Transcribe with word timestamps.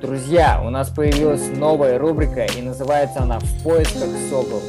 Друзья, 0.00 0.62
у 0.64 0.70
нас 0.70 0.88
появилась 0.88 1.46
новая 1.54 1.98
рубрика, 1.98 2.46
и 2.46 2.62
называется 2.62 3.20
она 3.20 3.38
«В 3.38 3.62
поисках 3.62 4.08
Сокол». 4.30 4.62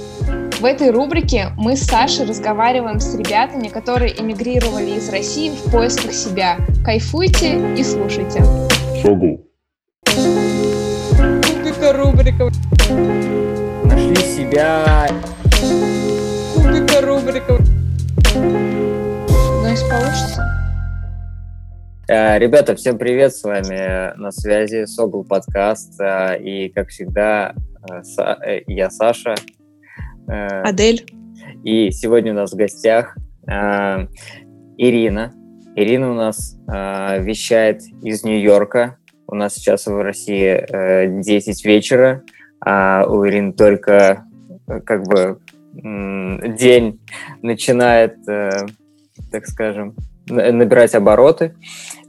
В 0.59 0.65
этой 0.65 0.91
рубрике 0.91 1.51
мы 1.55 1.77
с 1.77 1.83
Сашей 1.83 2.25
разговариваем 2.25 2.99
с 2.99 3.15
ребятами, 3.15 3.69
которые 3.69 4.19
эмигрировали 4.21 4.91
из 4.97 5.09
России 5.09 5.51
в 5.51 5.71
поисках 5.71 6.11
себя. 6.11 6.57
Кайфуйте 6.83 7.75
и 7.77 7.83
слушайте. 7.83 8.43
Согл. 9.01 9.39
Рубрика, 11.17 11.93
рубрика, 11.93 12.49
Нашли 13.85 14.15
себя... 14.17 15.07
рубрика, 16.57 17.01
рубрика. 17.01 17.57
Ну, 18.35 19.67
если 19.67 19.89
получится. 19.89 20.50
Э, 22.13 22.37
Ребята, 22.39 22.75
всем 22.75 22.97
привет, 22.97 23.33
с 23.33 23.41
вами 23.41 24.13
на 24.19 24.31
связи 24.31 24.83
Согл 24.83 25.23
подкаст, 25.23 25.97
э, 26.01 26.41
и, 26.43 26.67
как 26.67 26.89
всегда, 26.89 27.55
э, 27.89 28.63
я 28.67 28.89
Саша, 28.89 29.33
Адель. 30.27 31.05
и 31.63 31.89
сегодня 31.91 32.33
у 32.33 32.35
нас 32.35 32.51
в 32.51 32.57
гостях 32.57 33.15
Ирина. 33.47 35.31
Ирина 35.77 36.11
у 36.11 36.13
нас 36.13 36.57
вещает 36.67 37.81
из 38.03 38.25
Нью-Йорка. 38.25 38.97
У 39.27 39.35
нас 39.35 39.53
сейчас 39.53 39.87
в 39.87 39.97
России 40.01 40.65
э, 40.69 41.21
10 41.21 41.63
вечера, 41.63 42.23
а 42.59 43.05
у 43.07 43.25
Ирины 43.25 43.53
только 43.53 44.25
как 44.85 45.03
бы 45.03 45.39
день 45.77 46.99
начинает, 47.41 48.17
так 48.25 49.47
скажем, 49.47 49.95
набирать 50.27 50.95
обороты. 50.95 51.55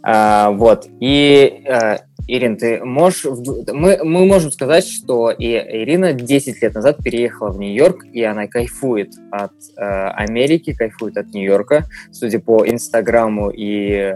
А, 0.03 0.51
вот. 0.51 0.89
И, 1.01 1.63
э, 1.65 1.99
Ирин, 2.27 2.57
ты 2.57 2.85
можешь... 2.85 3.25
Мы, 3.25 3.99
мы 4.03 4.27
можем 4.27 4.51
сказать, 4.51 4.87
что 4.87 5.31
и 5.31 5.47
Ирина 5.47 6.13
10 6.13 6.63
лет 6.63 6.75
назад 6.75 6.99
переехала 7.03 7.51
в 7.51 7.59
Нью-Йорк, 7.59 8.05
и 8.13 8.23
она 8.23 8.47
кайфует 8.47 9.13
от 9.31 9.53
э, 9.77 9.83
Америки, 9.83 10.75
кайфует 10.75 11.17
от 11.17 11.33
Нью-Йорка, 11.33 11.85
судя 12.11 12.41
по 12.41 12.67
Инстаграму 12.67 13.51
и 13.51 13.93
э, 13.93 14.15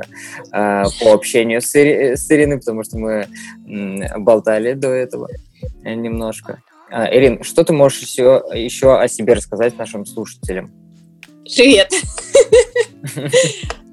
по 0.51 1.13
общению 1.13 1.61
с, 1.61 1.75
Ири- 1.75 2.17
с 2.17 2.31
Ириной, 2.31 2.59
потому 2.59 2.83
что 2.83 2.99
мы 2.99 3.27
м, 3.67 4.25
болтали 4.25 4.73
до 4.73 4.89
этого 4.89 5.29
немножко. 5.85 6.63
А, 6.91 7.13
Ирин, 7.13 7.43
что 7.43 7.65
ты 7.65 7.73
можешь 7.73 8.01
еще, 8.01 8.43
еще 8.55 8.99
о 8.99 9.09
себе 9.09 9.35
рассказать 9.35 9.77
нашим 9.79 10.07
слушателям? 10.07 10.71
Привет. 11.45 11.93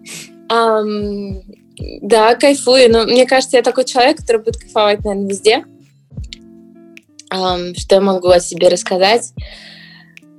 Ам, 0.49 1.41
Да, 2.02 2.36
кайфую. 2.36 2.91
Но 2.91 3.03
мне 3.05 3.25
кажется, 3.25 3.58
я 3.58 3.63
такой 3.63 3.86
человек, 3.86 4.17
который 4.17 4.44
будет 4.44 4.58
кайфовать, 4.58 5.03
наверное, 5.03 5.30
везде. 5.30 5.66
Ам, 7.30 7.73
Что 7.75 7.95
я 7.95 8.02
могу 8.02 8.30
о 8.30 8.39
себе 8.39 8.67
рассказать? 8.69 9.33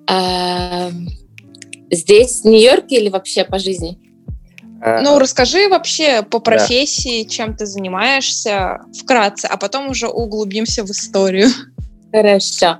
Ам, 0.06 1.08
Здесь, 1.90 2.40
в 2.40 2.44
Нью-Йорке 2.46 2.96
или 2.96 3.08
вообще 3.08 3.44
по 3.44 3.58
жизни? 3.58 3.98
А, 4.82 5.00
Ну, 5.00 5.18
расскажи 5.18 5.68
вообще 5.68 6.22
по 6.22 6.38
профессии, 6.40 7.24
чем 7.24 7.56
ты 7.56 7.66
занимаешься, 7.66 8.80
вкратце, 8.98 9.46
а 9.46 9.56
потом 9.56 9.88
уже 9.90 10.08
углубимся 10.08 10.82
в 10.84 10.90
историю. 10.90 11.48
Хорошо. 12.12 12.78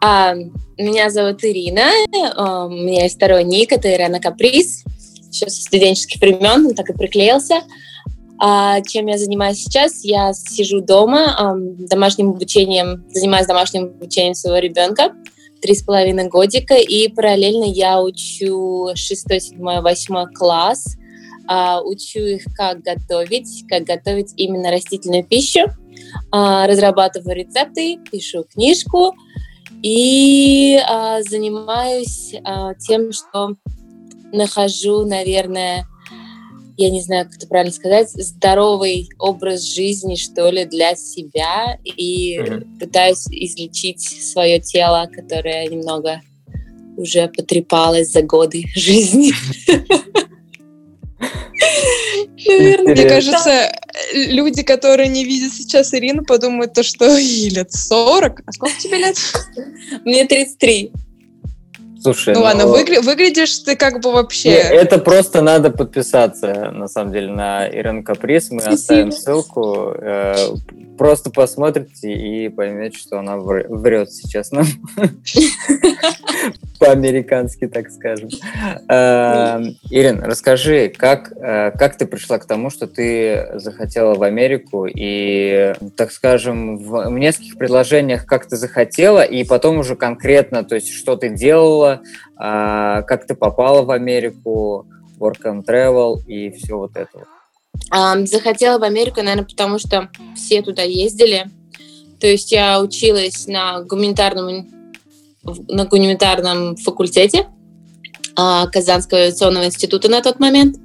А, 0.00 0.34
Меня 0.78 1.10
зовут 1.10 1.44
Ирина. 1.44 1.90
У 2.36 2.68
меня 2.70 3.04
есть 3.04 3.16
второй 3.16 3.44
ник, 3.44 3.70
это 3.72 3.92
Ирена 3.92 4.18
Каприз. 4.20 4.84
Еще 5.32 5.48
со 5.48 5.62
студенческих 5.62 6.20
времен, 6.20 6.66
он 6.66 6.74
так 6.74 6.90
и 6.90 6.92
приклеился. 6.92 7.62
А 8.38 8.80
Чем 8.82 9.06
я 9.06 9.18
занимаюсь 9.18 9.58
сейчас? 9.58 10.04
Я 10.04 10.32
сижу 10.34 10.80
дома, 10.80 11.56
домашним 11.78 12.30
обучением, 12.30 13.04
занимаюсь 13.10 13.46
домашним 13.46 13.84
обучением 13.84 14.34
своего 14.34 14.58
ребенка 14.58 15.12
три 15.62 15.76
с 15.76 15.82
половиной 15.82 16.28
годика, 16.28 16.74
и 16.74 17.08
параллельно 17.08 17.64
я 17.64 18.02
учу 18.02 18.88
шестой, 18.96 19.40
седьмой, 19.40 19.80
восьмой 19.80 20.26
класс, 20.34 20.96
а, 21.46 21.80
учу 21.80 22.18
их, 22.18 22.42
как 22.56 22.82
готовить, 22.82 23.64
как 23.68 23.84
готовить 23.84 24.34
именно 24.36 24.72
растительную 24.72 25.24
пищу, 25.24 25.60
а, 26.32 26.66
разрабатываю 26.66 27.36
рецепты, 27.36 27.98
пишу 28.10 28.44
книжку 28.44 29.14
и 29.82 30.78
а, 30.84 31.22
занимаюсь 31.22 32.34
тем, 32.80 33.12
что 33.12 33.54
нахожу, 34.32 35.04
наверное, 35.04 35.86
я 36.76 36.90
не 36.90 37.02
знаю, 37.02 37.26
как 37.26 37.36
это 37.36 37.46
правильно 37.46 37.72
сказать, 37.72 38.10
здоровый 38.10 39.08
образ 39.18 39.62
жизни, 39.62 40.16
что 40.16 40.50
ли, 40.50 40.64
для 40.64 40.96
себя 40.96 41.78
и 41.84 42.38
Мгм. 42.38 42.78
пытаюсь 42.78 43.26
излечить 43.28 44.00
свое 44.00 44.58
тело, 44.58 45.08
которое 45.12 45.68
немного 45.68 46.20
уже 46.96 47.28
потрепалось 47.28 48.10
за 48.10 48.22
годы 48.22 48.64
жизни. 48.74 49.32
Наверное, 52.48 52.94
Мне 52.94 53.08
кажется, 53.08 53.72
люди, 54.14 54.62
которые 54.62 55.08
не 55.08 55.24
видят 55.24 55.52
сейчас 55.52 55.94
Ирину, 55.94 56.24
подумают, 56.24 56.72
то, 56.72 56.82
что 56.82 57.16
ей 57.16 57.50
лет 57.50 57.72
40. 57.72 58.42
А 58.44 58.52
сколько 58.52 58.80
тебе 58.80 58.98
лет? 58.98 59.16
Мне 60.04 60.26
33. 60.26 60.92
Слушай, 62.02 62.34
Ну 62.34 62.40
ладно, 62.42 62.62
выгля- 62.62 63.00
выглядишь 63.00 63.58
ты 63.58 63.76
как 63.76 64.00
бы 64.00 64.08
Не, 64.10 64.14
вообще... 64.14 64.50
Это 64.50 64.98
просто 64.98 65.40
надо 65.42 65.70
подписаться, 65.70 66.70
на 66.72 66.88
самом 66.88 67.12
деле, 67.12 67.28
на 67.30 67.66
Ирен 67.68 68.02
Каприз. 68.02 68.50
Мы 68.50 68.60
Спасибо. 68.60 68.74
оставим 68.74 69.12
ссылку. 69.12 69.92
Э, 69.98 70.34
Просто 70.98 71.30
посмотрите 71.30 72.12
и 72.12 72.48
поймете, 72.50 72.98
что 72.98 73.18
она 73.18 73.36
вр- 73.36 73.66
врет 73.68 74.12
сейчас 74.12 74.52
нам. 74.52 74.66
По-американски, 76.82 77.68
так 77.68 77.90
скажем. 77.90 78.28
Э, 78.88 79.62
Ирин, 79.90 80.20
расскажи, 80.20 80.88
как, 80.88 81.32
э, 81.32 81.70
как 81.70 81.96
ты 81.96 82.06
пришла 82.06 82.38
к 82.38 82.44
тому, 82.44 82.70
что 82.70 82.88
ты 82.88 83.50
захотела 83.54 84.14
в 84.14 84.22
Америку 84.24 84.86
и, 84.86 85.74
так 85.96 86.10
скажем, 86.10 86.78
в, 86.78 87.08
нескольких 87.10 87.56
предложениях, 87.56 88.26
как 88.26 88.46
ты 88.46 88.56
захотела, 88.56 89.22
и 89.22 89.44
потом 89.44 89.78
уже 89.78 89.94
конкретно, 89.94 90.64
то 90.64 90.74
есть, 90.74 90.92
что 90.92 91.16
ты 91.16 91.28
делала, 91.28 92.00
а, 92.36 93.02
как 93.02 93.26
ты 93.26 93.34
попала 93.34 93.82
в 93.82 93.92
Америку, 93.92 94.86
work 95.20 95.42
and 95.44 95.64
travel 95.64 96.16
и 96.26 96.50
все 96.50 96.76
вот 96.76 96.96
это. 96.96 97.26
Захотела 98.26 98.78
в 98.78 98.82
Америку, 98.82 99.22
наверное, 99.22 99.44
потому 99.44 99.78
что 99.78 100.08
все 100.34 100.62
туда 100.62 100.82
ездили. 100.82 101.46
То 102.20 102.26
есть 102.26 102.52
я 102.52 102.80
училась 102.80 103.46
на 103.46 103.82
гуманитарном, 103.82 104.81
на 105.42 105.86
гуманитарном 105.86 106.76
факультете 106.76 107.48
а, 108.36 108.66
Казанского 108.66 109.20
авиационного 109.22 109.66
института 109.66 110.08
на 110.08 110.22
тот 110.22 110.40
момент. 110.40 110.76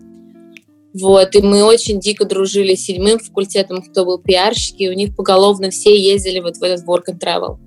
Вот, 0.93 1.35
и 1.35 1.41
мы 1.41 1.63
очень 1.63 1.99
дико 1.99 2.25
дружили 2.25 2.73
с 2.73 2.85
седьмым 2.85 3.19
факультетом, 3.19 3.83
кто 3.83 4.03
был 4.03 4.17
пиарщики, 4.17 4.83
и 4.83 4.89
у 4.89 4.93
них 4.93 5.15
поголовно 5.15 5.69
все 5.69 5.95
ездили 5.95 6.39
вот 6.39 6.57
в 6.57 6.63
этот 6.63 6.85
work 6.87 7.03
and 7.09 7.19
travel. 7.19 7.59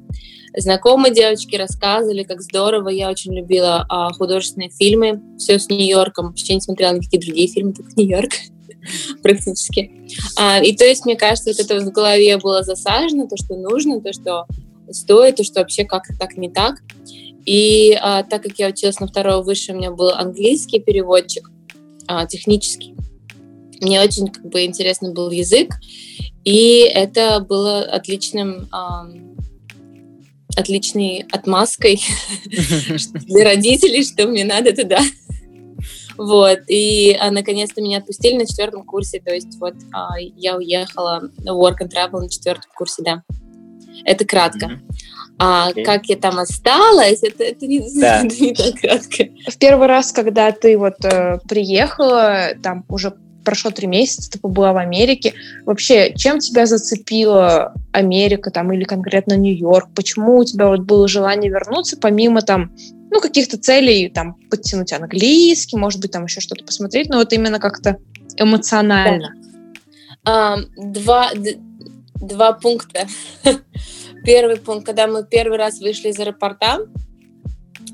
Знакомые 0.56 1.14
девочки 1.14 1.54
рассказывали, 1.54 2.24
как 2.24 2.42
здорово. 2.42 2.88
Я 2.88 3.08
очень 3.08 3.32
любила 3.32 3.86
а, 3.88 4.12
художественные 4.12 4.70
фильмы, 4.70 5.22
все 5.38 5.60
с 5.60 5.68
Нью-Йорком. 5.68 6.28
Вообще 6.28 6.54
не 6.54 6.60
смотрела 6.60 6.94
никакие 6.94 7.22
другие 7.22 7.46
фильмы, 7.46 7.72
только 7.72 7.92
Нью-Йорк 7.94 8.32
практически. 9.22 9.92
А, 10.36 10.60
и 10.60 10.74
то 10.74 10.84
есть, 10.84 11.04
мне 11.04 11.14
кажется, 11.14 11.50
вот 11.50 11.60
это 11.60 11.80
в 11.80 11.92
голове 11.92 12.36
было 12.38 12.64
засажено, 12.64 13.28
то, 13.28 13.36
что 13.36 13.54
нужно, 13.54 14.00
то, 14.00 14.12
что 14.12 14.46
стоит, 14.92 15.36
то, 15.36 15.44
что 15.44 15.60
вообще 15.60 15.84
как-то 15.84 16.14
так 16.18 16.36
не 16.36 16.50
так. 16.50 16.82
И 17.46 17.96
а, 18.00 18.22
так 18.22 18.42
как 18.42 18.58
я 18.58 18.68
училась 18.68 19.00
на 19.00 19.06
второго 19.06 19.42
высшее, 19.42 19.76
у 19.76 19.80
меня 19.80 19.90
был 19.90 20.10
английский 20.10 20.80
переводчик, 20.80 21.50
а, 22.06 22.26
технический. 22.26 22.94
Мне 23.80 24.00
очень 24.02 24.28
как 24.28 24.44
бы 24.46 24.64
интересный 24.64 25.12
был 25.12 25.30
язык, 25.30 25.74
и 26.44 26.80
это 26.80 27.40
было 27.40 27.80
отличным, 27.82 28.68
ам, 28.70 29.36
отличной 30.56 31.26
отмазкой 31.32 32.02
для 33.26 33.44
родителей, 33.44 34.04
что 34.04 34.26
мне 34.26 34.44
надо 34.44 34.74
туда. 34.74 35.00
Вот, 36.16 36.60
и 36.68 37.16
а, 37.18 37.30
наконец-то 37.30 37.80
меня 37.80 37.98
отпустили 37.98 38.36
на 38.36 38.46
четвертом 38.46 38.84
курсе, 38.84 39.20
то 39.20 39.32
есть 39.32 39.58
вот 39.58 39.74
а, 39.92 40.18
я 40.18 40.56
уехала 40.56 41.30
на 41.38 41.50
work 41.52 41.76
and 41.80 41.90
travel 41.90 42.20
на 42.20 42.28
четвертом 42.28 42.70
курсе, 42.76 43.02
да. 43.02 43.22
Это 44.04 44.24
кратко. 44.24 44.80
А 45.38 45.72
как 45.72 46.06
я 46.06 46.16
там 46.16 46.38
осталась, 46.38 47.22
это, 47.22 47.44
это, 47.44 47.66
не, 47.66 47.80
Да. 47.98 48.20
это 48.24 48.42
не 48.42 48.54
так 48.54 48.74
кратко. 48.78 49.28
В 49.48 49.56
первый 49.56 49.86
раз, 49.88 50.12
когда 50.12 50.52
ты 50.52 50.76
вот 50.76 51.02
э, 51.02 51.38
приехала, 51.48 52.48
там 52.62 52.84
уже 52.88 53.14
прошло 53.42 53.70
три 53.70 53.86
месяца, 53.86 54.30
ты 54.30 54.38
побыла 54.38 54.72
в 54.72 54.76
Америке. 54.76 55.32
Вообще, 55.64 56.12
чем 56.14 56.40
тебя 56.40 56.66
зацепила 56.66 57.72
Америка 57.92 58.50
там 58.50 58.70
или 58.72 58.84
конкретно 58.84 59.34
Нью-Йорк? 59.34 59.88
Почему 59.94 60.38
у 60.38 60.44
тебя 60.44 60.68
вот 60.68 60.80
было 60.80 61.08
желание 61.08 61.50
вернуться, 61.50 61.96
помимо 61.96 62.42
там 62.42 62.72
ну, 63.10 63.20
каких-то 63.20 63.58
целей, 63.58 64.08
там, 64.08 64.34
подтянуть 64.50 64.92
английский, 64.92 65.76
может 65.76 66.00
быть, 66.00 66.12
там 66.12 66.26
еще 66.26 66.40
что-то 66.40 66.64
посмотреть, 66.64 67.08
но 67.08 67.16
вот 67.16 67.32
именно 67.32 67.58
как-то 67.58 67.96
эмоционально. 68.36 69.34
А, 70.24 70.58
два, 70.76 71.32
д- 71.34 71.58
два 72.14 72.52
пункта. 72.52 73.08
Первый 74.24 74.56
пункт, 74.56 74.86
когда 74.86 75.06
мы 75.06 75.24
первый 75.24 75.58
раз 75.58 75.80
вышли 75.80 76.08
из 76.08 76.18
аэропорта, 76.18 76.80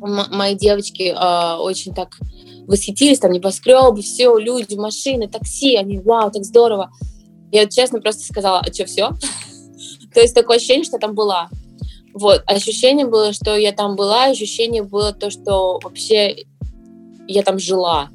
мои 0.01 0.55
девочки 0.55 1.15
э, 1.15 1.57
очень 1.59 1.95
так 1.95 2.19
восхитились, 2.67 3.21
там 3.21 3.33
небоскребы, 3.33 4.03
все, 4.03 4.37
люди, 4.37 4.75
машины, 4.75 5.29
такси, 5.29 5.77
они, 5.77 5.99
вау, 5.99 6.31
так 6.31 6.45
здорово. 6.45 6.91
Я 7.53 7.67
честно 7.67 8.01
просто 8.01 8.25
сказала, 8.25 8.61
а 8.61 8.73
что, 8.73 8.87
все? 8.87 9.11
То 10.15 10.21
есть 10.21 10.35
такое 10.35 10.57
ощущение, 10.57 10.85
что 10.85 10.99
там 10.99 11.15
была. 11.15 11.49
Вот, 12.13 12.43
ощущение 12.47 13.07
было, 13.07 13.33
что 13.33 13.57
я 13.57 13.73
там 13.73 13.95
была, 13.95 14.25
ощущение 14.25 14.83
было 14.83 15.13
то, 15.13 15.31
что 15.31 15.79
вообще 15.83 16.45
я 17.29 17.43
там 17.43 17.59
жила. 17.59 18.09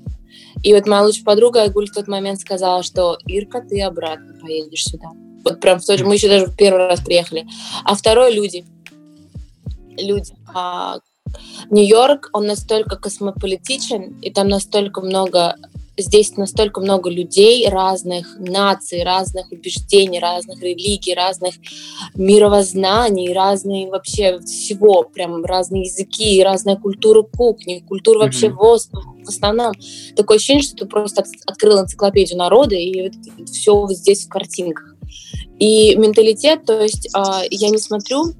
И 0.63 0.74
вот 0.74 0.86
моя 0.86 1.04
лучшая 1.04 1.24
подруга 1.24 1.62
Айгуль 1.62 1.88
в 1.88 1.94
тот 1.94 2.08
момент 2.08 2.40
сказала, 2.40 2.84
что 2.84 3.18
Ирка, 3.25 3.62
ты 3.62 3.81
обратно 3.81 4.34
поедешь 4.40 4.84
сюда. 4.84 5.10
Вот 5.43 5.59
прям 5.59 5.79
в 5.79 5.85
же, 5.85 6.05
мы 6.05 6.15
еще 6.15 6.27
даже 6.27 6.47
в 6.47 6.55
первый 6.55 6.88
раз 6.88 7.01
приехали. 7.01 7.47
А 7.83 7.95
второе 7.95 8.31
люди. 8.31 8.65
Люди. 9.97 10.33
А, 10.53 10.99
Нью-Йорк, 11.69 12.29
он 12.33 12.47
настолько 12.47 12.97
космополитичен, 12.97 14.19
и 14.21 14.31
там 14.31 14.47
настолько 14.47 15.01
много 15.01 15.55
здесь 15.97 16.35
настолько 16.38 16.81
много 16.81 17.09
людей 17.09 17.67
разных 17.69 18.38
наций, 18.39 19.03
разных 19.03 19.51
убеждений, 19.51 20.19
разных 20.19 20.61
религий, 20.61 21.13
разных 21.13 21.55
мировознаний, 22.15 23.33
разные 23.33 23.89
вообще 23.89 24.39
всего, 24.39 25.03
прям 25.03 25.43
разные 25.45 25.83
языки, 25.83 26.41
разная 26.43 26.75
культура 26.75 27.23
кухни, 27.23 27.83
культура 27.88 28.19
mm-hmm. 28.19 28.23
вообще 28.23 28.49
в, 28.49 28.79
в 29.25 29.29
основном. 29.29 29.73
Такое 30.15 30.38
ощущение, 30.38 30.63
что 30.63 30.77
ты 30.77 30.85
просто 30.85 31.23
открыл 31.45 31.81
энциклопедию 31.81 32.38
народа, 32.38 32.75
и 32.75 33.11
все 33.45 33.75
вот 33.75 33.91
здесь 33.91 34.25
в 34.25 34.29
картинках. 34.29 34.90
И 35.60 35.96
менталитет, 35.96 36.66
то 36.66 36.81
есть 36.81 37.08
э, 37.16 37.19
я 37.50 37.69
не 37.69 37.78
смотрю 37.78 38.34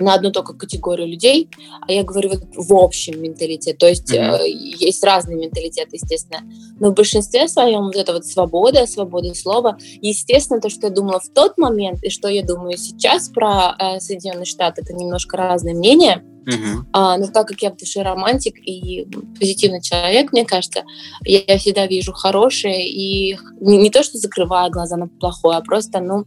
на 0.00 0.14
одну 0.14 0.30
только 0.30 0.54
категорию 0.54 1.06
людей, 1.06 1.48
а 1.86 1.92
я 1.92 2.02
говорю 2.02 2.30
вот 2.30 2.42
в 2.54 2.74
общем 2.74 3.22
менталитет. 3.22 3.78
То 3.78 3.88
есть 3.88 4.12
mm-hmm. 4.12 4.38
э, 4.40 4.48
есть 4.50 5.04
разные 5.04 5.36
менталитеты, 5.36 5.96
естественно. 5.96 6.40
Но 6.78 6.90
в 6.90 6.94
большинстве 6.94 7.48
своем 7.48 7.86
вот 7.86 7.96
эта 7.96 8.12
вот 8.12 8.26
свобода, 8.26 8.86
свобода 8.86 9.34
слова, 9.34 9.78
естественно, 10.00 10.60
то, 10.60 10.70
что 10.70 10.86
я 10.86 10.92
думала 10.92 11.20
в 11.20 11.28
тот 11.28 11.58
момент 11.58 12.02
и 12.02 12.10
что 12.10 12.28
я 12.28 12.42
думаю 12.42 12.76
сейчас 12.76 13.28
про 13.28 13.76
э, 13.78 14.00
Соединенные 14.00 14.46
Штаты, 14.46 14.82
это 14.82 14.92
немножко 14.94 15.36
разные 15.36 15.74
мнения. 15.74 16.24
Uh-huh. 16.46 16.84
А, 16.92 17.18
но 17.18 17.26
так 17.26 17.48
как 17.48 17.60
я 17.60 17.70
в 17.70 17.76
душе 17.76 18.02
романтик 18.02 18.56
и 18.56 19.06
позитивный 19.38 19.82
человек, 19.82 20.32
мне 20.32 20.46
кажется, 20.46 20.84
я, 21.24 21.42
я 21.46 21.58
всегда 21.58 21.86
вижу 21.86 22.12
хорошее 22.12 22.88
и 22.88 23.38
не, 23.60 23.76
не 23.76 23.90
то, 23.90 24.02
что 24.02 24.18
закрываю 24.18 24.70
глаза 24.70 24.96
на 24.96 25.06
плохое, 25.06 25.58
а 25.58 25.60
просто, 25.60 26.00
ну, 26.00 26.24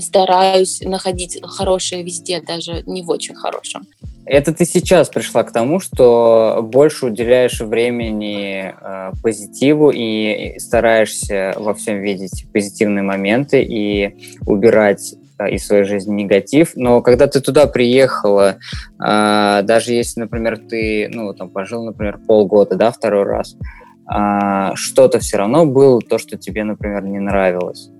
стараюсь 0.00 0.80
находить 0.82 1.40
хорошее 1.42 2.02
везде, 2.02 2.40
даже 2.40 2.82
не 2.86 3.02
в 3.02 3.10
очень 3.10 3.34
хорошем. 3.34 3.86
Это 4.26 4.52
ты 4.54 4.64
сейчас 4.64 5.08
пришла 5.08 5.42
к 5.42 5.52
тому, 5.52 5.80
что 5.80 6.60
больше 6.62 7.06
уделяешь 7.06 7.60
времени 7.60 8.72
э, 8.80 9.12
позитиву 9.22 9.90
и 9.90 10.56
стараешься 10.58 11.54
во 11.56 11.74
всем 11.74 12.00
видеть 12.00 12.46
позитивные 12.52 13.02
моменты 13.02 13.60
и 13.62 14.14
убирать 14.46 15.14
э, 15.38 15.50
из 15.50 15.66
своей 15.66 15.82
жизни 15.82 16.22
негатив. 16.22 16.72
Но 16.76 17.02
когда 17.02 17.26
ты 17.26 17.40
туда 17.40 17.66
приехала, 17.66 18.58
э, 19.04 19.62
даже 19.64 19.94
если, 19.94 20.20
например, 20.20 20.58
ты, 20.58 21.08
ну, 21.12 21.34
там, 21.34 21.48
пожил, 21.48 21.84
например, 21.84 22.18
полгода, 22.18 22.76
да, 22.76 22.92
второй 22.92 23.24
раз, 23.24 23.56
э, 24.14 24.74
что-то 24.76 25.18
все 25.18 25.38
равно 25.38 25.66
было 25.66 26.00
то, 26.00 26.18
что 26.18 26.36
тебе, 26.36 26.62
например, 26.62 27.02
не 27.02 27.18
нравилось. 27.18 27.90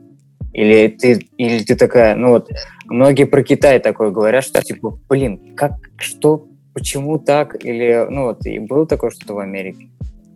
Или 0.52 0.88
ты, 0.88 1.28
или 1.36 1.62
ты 1.62 1.76
такая, 1.76 2.16
ну 2.16 2.30
вот, 2.30 2.50
многие 2.86 3.24
про 3.24 3.42
Китай 3.42 3.78
такое 3.78 4.10
говорят, 4.10 4.44
что 4.44 4.62
типа, 4.62 4.98
блин, 5.08 5.54
как, 5.54 5.72
что, 5.96 6.48
почему 6.74 7.18
так? 7.18 7.64
Или, 7.64 8.06
ну 8.10 8.24
вот, 8.24 8.44
и 8.46 8.58
было 8.58 8.86
такое 8.86 9.10
что-то 9.10 9.34
в 9.34 9.38
Америке? 9.38 9.88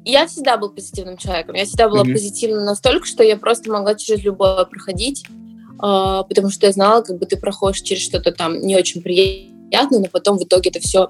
Я 0.04 0.26
всегда 0.26 0.56
был 0.56 0.70
позитивным 0.70 1.16
человеком. 1.16 1.54
Я 1.54 1.64
всегда 1.64 1.88
была 1.88 2.04
mm-hmm. 2.04 2.12
позитивна 2.12 2.64
настолько, 2.64 3.06
что 3.06 3.24
я 3.24 3.36
просто 3.36 3.70
могла 3.70 3.94
через 3.94 4.22
любое 4.22 4.64
проходить, 4.66 5.24
э, 5.26 6.22
потому 6.28 6.50
что 6.50 6.66
я 6.66 6.72
знала, 6.72 7.02
как 7.02 7.18
бы 7.18 7.26
ты 7.26 7.36
проходишь 7.36 7.80
через 7.80 8.02
что-то 8.02 8.30
там 8.32 8.60
не 8.60 8.76
очень 8.76 9.02
приятное, 9.02 10.00
но 10.00 10.06
потом 10.12 10.38
в 10.38 10.44
итоге 10.44 10.70
это 10.70 10.80
все 10.80 11.08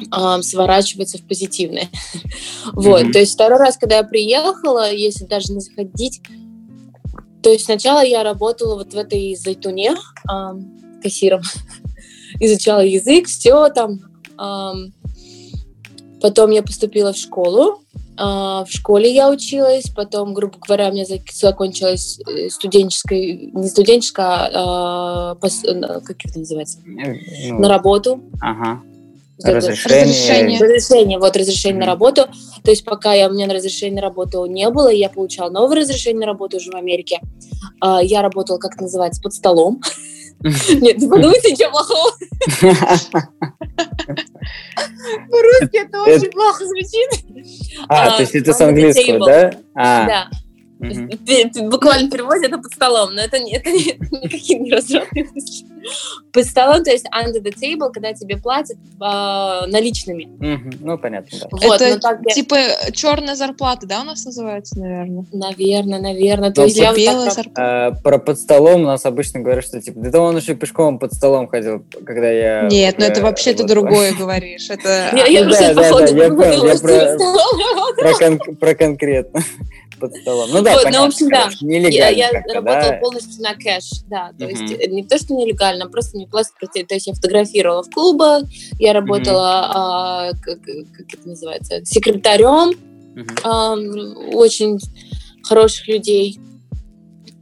э, 0.00 0.42
сворачивается 0.42 1.18
в 1.18 1.22
позитивное. 1.22 1.88
вот, 2.72 3.02
mm-hmm. 3.02 3.12
то 3.12 3.18
есть 3.18 3.34
второй 3.34 3.58
раз, 3.58 3.76
когда 3.76 3.98
я 3.98 4.04
приехала, 4.04 4.90
если 4.90 5.26
даже 5.26 5.52
не 5.52 5.60
заходить 5.60 6.22
то 7.44 7.50
есть 7.50 7.66
сначала 7.66 8.02
я 8.02 8.22
работала 8.22 8.74
вот 8.74 8.94
в 8.94 8.96
этой 8.96 9.36
зайтуне 9.36 9.92
э, 9.92 10.34
кассиром, 11.02 11.42
изучала 12.40 12.80
язык, 12.80 13.26
все 13.26 13.68
там. 13.68 14.00
Э, 14.40 14.72
потом 16.22 16.52
я 16.52 16.62
поступила 16.62 17.12
в 17.12 17.18
школу. 17.18 17.82
Э, 18.16 18.64
в 18.64 18.68
школе 18.70 19.14
я 19.14 19.28
училась, 19.28 19.90
потом, 19.94 20.32
грубо 20.32 20.56
говоря, 20.58 20.88
у 20.88 20.92
меня 20.92 21.04
закончилась 21.34 22.18
э, 22.26 22.48
студенческая, 22.48 23.36
не 23.52 23.68
студенческая, 23.68 24.50
а, 24.54 25.34
пос, 25.34 25.64
как 25.64 26.24
это 26.24 26.38
называется, 26.38 26.78
ну, 26.86 27.58
на 27.60 27.68
работу. 27.68 28.22
Ага. 28.40 28.80
Разрешение. 29.42 30.02
разрешение. 30.02 30.60
Разрешение, 30.60 31.18
вот 31.18 31.36
разрешение 31.36 31.76
mm-hmm. 31.76 31.80
на 31.80 31.86
работу. 31.86 32.28
То 32.62 32.70
есть 32.70 32.84
пока 32.84 33.14
я, 33.14 33.28
у 33.28 33.32
меня 33.32 33.52
разрешение 33.52 33.96
на 33.96 34.02
работу 34.02 34.46
не 34.46 34.70
было, 34.70 34.88
я 34.88 35.08
получала 35.08 35.50
новое 35.50 35.80
разрешение 35.80 36.20
на 36.20 36.26
работу 36.26 36.58
уже 36.58 36.70
в 36.70 36.76
Америке. 36.76 37.20
А, 37.80 38.02
я 38.02 38.22
работала, 38.22 38.58
как 38.58 38.74
это 38.74 38.84
называется, 38.84 39.20
под 39.20 39.34
столом. 39.34 39.80
Нет, 40.40 40.98
не 40.98 41.08
подумайте, 41.08 41.52
ничего 41.52 41.70
плохого. 41.70 42.10
По-русски 45.30 45.86
это 45.86 46.02
очень 46.02 46.30
плохо 46.30 46.64
звучит. 46.66 47.24
А, 47.88 48.16
то 48.16 48.22
есть 48.22 48.34
это 48.34 48.52
с 48.52 48.60
английского, 48.60 49.26
да? 49.26 49.52
А. 49.74 50.06
Да. 50.06 50.30
Буквально 51.62 52.10
переводе 52.10 52.46
это 52.46 52.58
под 52.58 52.72
столом, 52.72 53.14
но 53.14 53.22
это, 53.22 53.36
это 53.36 53.70
не, 53.70 53.96
никакие 54.22 54.58
не 54.60 54.70
мысли. 54.70 55.02
Под 56.32 56.44
столом, 56.44 56.84
то 56.84 56.90
есть 56.90 57.06
under 57.06 57.40
the 57.42 57.54
table, 57.54 57.90
когда 57.92 58.12
тебе 58.12 58.36
платят 58.36 58.76
э, 58.76 59.66
наличными. 59.66 60.24
Mm-hmm. 60.24 60.78
Ну, 60.80 60.98
понятно, 60.98 61.38
да. 61.40 61.48
Вот, 61.50 61.80
это 61.80 62.00
так, 62.00 62.22
типа 62.34 62.56
черная 62.92 63.34
зарплата, 63.34 63.86
да, 63.86 64.00
у 64.00 64.04
нас 64.04 64.24
называется, 64.24 64.78
наверное? 64.78 65.24
Наверное, 65.32 66.00
наверное. 66.00 66.50
То 66.50 66.64
есть 66.64 66.76
я 66.76 66.92
белая 66.92 67.26
так, 67.26 67.34
зарплата. 67.34 67.86
А, 67.86 67.92
про 67.92 68.18
под 68.18 68.38
столом 68.38 68.82
у 68.82 68.86
нас 68.86 69.04
обычно 69.04 69.40
говорят, 69.40 69.64
что 69.64 69.80
типа, 69.80 70.00
да 70.00 70.20
он 70.20 70.36
еще 70.36 70.54
пешком 70.54 70.98
под 70.98 71.12
столом 71.12 71.48
ходил, 71.48 71.84
когда 72.04 72.30
я... 72.30 72.68
Нет, 72.68 72.96
ну 72.98 73.04
это 73.04 73.22
вообще 73.22 73.54
ты 73.54 73.64
другое 73.64 74.12
говоришь. 74.18 74.70
Это... 74.70 75.10
Я 75.14 75.44
понял, 76.30 76.66
я 76.66 78.54
про 78.58 78.74
конкретно 78.74 79.40
под 80.00 80.14
столом. 80.16 80.50
Ну 80.52 80.62
да, 80.62 80.74
вот, 80.74 80.84
понятно, 80.84 81.06
ну, 81.06 81.10
в 81.10 81.14
общем, 81.14 81.28
да. 81.28 81.50
Нелегально. 81.60 81.92
Я, 81.94 82.08
я 82.10 82.30
работала 82.54 82.92
да? 82.92 82.98
полностью 83.00 83.42
на 83.42 83.54
кэш, 83.54 83.84
да. 84.06 84.32
То 84.38 84.44
uh-huh. 84.44 84.50
есть 84.50 84.88
не 84.88 85.04
то, 85.04 85.18
что 85.18 85.34
нелегально, 85.34 85.73
просто 85.88 86.16
не 86.16 86.26
просто, 86.26 86.54
то 86.60 86.94
есть 86.94 87.06
я 87.06 87.14
фотографировала 87.14 87.82
в 87.82 87.90
клубах, 87.90 88.44
я 88.78 88.92
работала, 88.92 89.68
uh-huh. 89.68 89.72
а, 89.74 90.30
как, 90.42 90.60
как 90.62 91.14
это 91.14 91.28
называется, 91.28 91.84
секретарем 91.84 92.72
uh-huh. 93.16 93.40
а, 93.42 93.74
очень 94.34 94.78
хороших 95.42 95.88
людей. 95.88 96.38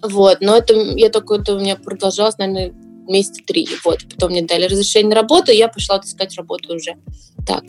Вот, 0.03 0.39
но 0.41 0.57
это 0.57 0.75
я 0.75 1.11
только 1.11 1.37
это 1.37 1.55
у 1.55 1.61
меня 1.61 1.77
продолжалось, 1.77 2.37
наверное, 2.39 2.73
месяца 3.09 3.41
три. 3.47 3.69
Вот, 3.85 4.05
потом 4.11 4.33
мне 4.33 4.43
дали 4.43 4.65
разрешение 4.65 5.11
на 5.11 5.17
работу, 5.17 5.53
и 5.53 5.57
я 5.57 5.69
пошла 5.69 6.01
искать 6.03 6.37
работу 6.37 6.75
уже 6.75 6.97
так. 7.47 7.65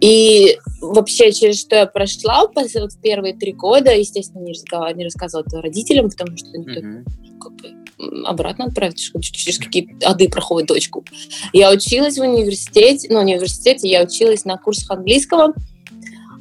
И 0.00 0.58
вообще, 0.80 1.32
через 1.32 1.60
что 1.60 1.76
я 1.76 1.86
прошла 1.86 2.48
вот 2.54 2.90
первые 3.02 3.34
три 3.34 3.52
года, 3.52 3.94
естественно, 3.94 4.42
не 4.42 4.52
рассказывала, 4.52 4.92
не 4.94 5.04
рассказывала 5.04 5.44
это 5.46 5.62
родителям, 5.62 6.10
потому 6.10 6.36
что 6.36 6.48
никто 6.56 6.80
mm-hmm. 6.80 7.04
как 7.40 7.52
бы, 7.54 7.79
обратно 8.24 8.66
отправить, 8.66 9.10
через 9.20 9.58
какие 9.58 9.96
ады 10.04 10.28
проходит 10.28 10.68
дочку. 10.68 11.04
Я 11.52 11.70
училась 11.70 12.18
в 12.18 12.22
университете, 12.22 13.08
ну, 13.10 13.20
в 13.20 13.22
университете 13.22 13.88
я 13.88 14.02
училась 14.02 14.44
на 14.44 14.56
курсах 14.56 14.90
английского, 14.90 15.54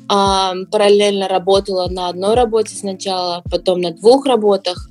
параллельно 0.07 1.27
работала 1.27 1.87
на 1.89 2.09
одной 2.09 2.35
работе 2.35 2.75
сначала, 2.75 3.43
потом 3.49 3.81
на 3.81 3.91
двух 3.91 4.25
работах, 4.25 4.89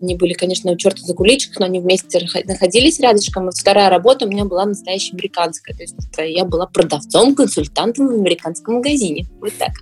они 0.00 0.16
были, 0.16 0.32
конечно, 0.32 0.70
у 0.70 0.76
черта 0.76 1.02
за 1.02 1.14
куличках, 1.14 1.58
но 1.60 1.66
они 1.66 1.80
вместе 1.80 2.20
находились 2.44 3.00
рядышком. 3.00 3.48
И 3.48 3.52
вторая 3.52 3.90
работа 3.90 4.26
у 4.26 4.28
меня 4.28 4.44
была 4.44 4.64
настоящая 4.64 5.12
американская. 5.12 5.76
То 5.76 5.82
есть 5.82 5.96
я 6.18 6.44
была 6.44 6.66
продавцом, 6.66 7.34
консультантом 7.34 8.08
в 8.08 8.12
американском 8.12 8.76
магазине. 8.76 9.26
Вот 9.40 9.52
так. 9.58 9.72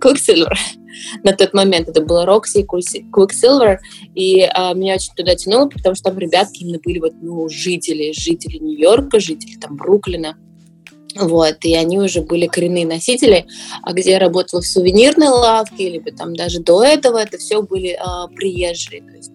Quicksilver. 0.00 0.54
На 1.24 1.32
тот 1.32 1.54
момент 1.54 1.88
это 1.88 2.02
было 2.02 2.26
Roxy, 2.26 2.64
Quicksilver. 2.64 3.78
И 4.14 4.42
а, 4.42 4.74
меня 4.74 4.94
очень 4.94 5.14
туда 5.14 5.34
тянуло, 5.34 5.68
потому 5.68 5.94
что 5.94 6.10
там 6.10 6.18
ребятки 6.18 6.62
именно 6.62 6.78
были 6.84 6.98
вот, 6.98 7.12
ну, 7.20 7.48
жители, 7.48 8.12
жители 8.12 8.58
Нью-Йорка, 8.58 9.20
жители 9.20 9.56
там 9.56 9.76
Бруклина. 9.76 10.36
Вот, 11.16 11.56
и 11.62 11.74
они 11.74 11.98
уже 11.98 12.22
были 12.22 12.46
коренные 12.46 12.86
носители, 12.86 13.46
а 13.82 13.92
где 13.92 14.12
я 14.12 14.18
работала 14.20 14.60
в 14.60 14.66
сувенирной 14.66 15.28
лавке, 15.28 15.88
либо 15.88 16.12
там 16.12 16.36
даже 16.36 16.60
до 16.60 16.84
этого, 16.84 17.18
это 17.18 17.36
все 17.38 17.62
были 17.62 17.98
а, 17.98 18.28
приезжие. 18.28 19.02
То 19.02 19.16
есть 19.16 19.32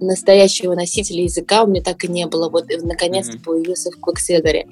настоящего 0.00 0.74
носителя 0.74 1.22
языка 1.22 1.64
у 1.64 1.66
меня 1.66 1.82
так 1.82 2.04
и 2.04 2.08
не 2.08 2.26
было. 2.26 2.48
Вот 2.48 2.66
наконец-то 2.82 3.36
mm-hmm. 3.36 3.44
появился 3.44 3.90
в 3.90 4.00
Квиксилвере. 4.00 4.68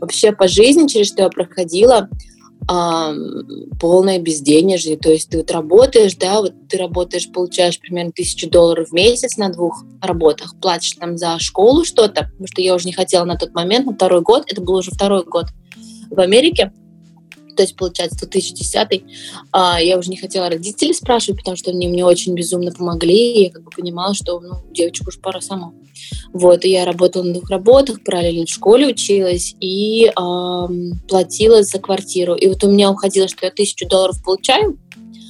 Вообще 0.00 0.32
по 0.32 0.48
жизни, 0.48 0.86
через 0.86 1.08
что 1.08 1.22
я 1.22 1.28
проходила, 1.28 2.08
а, 2.70 3.14
полное 3.80 4.18
безденежье. 4.18 4.98
То 4.98 5.10
есть 5.10 5.30
ты 5.30 5.38
вот 5.38 5.50
работаешь, 5.50 6.16
да, 6.16 6.40
вот 6.40 6.52
ты 6.68 6.76
работаешь, 6.76 7.30
получаешь 7.30 7.80
примерно 7.80 8.12
тысячу 8.12 8.50
долларов 8.50 8.88
в 8.88 8.92
месяц 8.92 9.36
на 9.36 9.48
двух 9.48 9.84
работах, 10.02 10.54
платишь 10.60 10.92
там 10.92 11.16
за 11.16 11.38
школу 11.38 11.84
что-то, 11.84 12.24
потому 12.24 12.46
что 12.46 12.60
я 12.60 12.74
уже 12.74 12.86
не 12.86 12.92
хотела 12.92 13.24
на 13.24 13.36
тот 13.36 13.54
момент, 13.54 13.86
на 13.86 13.94
второй 13.94 14.20
год, 14.20 14.44
это 14.46 14.60
был 14.60 14.74
уже 14.74 14.90
второй 14.90 15.24
год 15.24 15.46
в 16.10 16.20
Америке, 16.20 16.72
то 17.58 17.62
есть, 17.62 17.74
получается, 17.74 18.20
2010 18.20 19.02
а, 19.50 19.82
я 19.82 19.98
уже 19.98 20.10
не 20.10 20.16
хотела 20.16 20.48
родителей 20.48 20.94
спрашивать, 20.94 21.40
потому 21.40 21.56
что 21.56 21.72
они 21.72 21.88
мне 21.88 22.04
очень 22.04 22.32
безумно 22.32 22.70
помогли, 22.70 23.32
и 23.32 23.42
я 23.46 23.50
как 23.50 23.64
бы 23.64 23.70
понимала, 23.72 24.14
что, 24.14 24.38
ну, 24.38 24.62
девочку 24.70 25.06
уж 25.08 25.18
пора 25.20 25.40
сама. 25.40 25.72
Вот, 26.32 26.64
и 26.64 26.70
я 26.70 26.84
работала 26.84 27.24
на 27.24 27.32
двух 27.32 27.50
работах, 27.50 28.04
параллельно 28.04 28.46
в 28.46 28.48
школе 28.48 28.86
училась 28.86 29.56
и 29.58 30.06
э, 30.06 30.12
платила 31.08 31.64
за 31.64 31.80
квартиру. 31.80 32.36
И 32.36 32.46
вот 32.46 32.62
у 32.62 32.70
меня 32.70 32.92
уходило, 32.92 33.26
что 33.26 33.44
я 33.44 33.50
тысячу 33.50 33.88
долларов 33.88 34.22
получаю, 34.22 34.78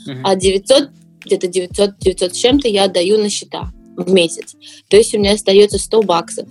uh-huh. 0.06 0.20
а 0.22 0.36
900, 0.36 0.90
где-то 1.24 1.46
900, 1.46 1.98
900 1.98 2.34
с 2.34 2.36
чем-то 2.36 2.68
я 2.68 2.88
даю 2.88 3.16
на 3.16 3.30
счета 3.30 3.72
в 3.96 4.12
месяц. 4.12 4.54
То 4.88 4.98
есть 4.98 5.14
у 5.14 5.18
меня 5.18 5.32
остается 5.32 5.78
100 5.78 6.02
баксов. 6.02 6.46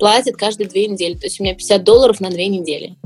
Платят 0.00 0.34
каждые 0.34 0.68
две 0.68 0.88
недели. 0.88 1.14
То 1.14 1.26
есть 1.26 1.38
у 1.38 1.44
меня 1.44 1.54
50 1.54 1.84
долларов 1.84 2.18
на 2.18 2.30
две 2.30 2.48
недели. 2.48 2.96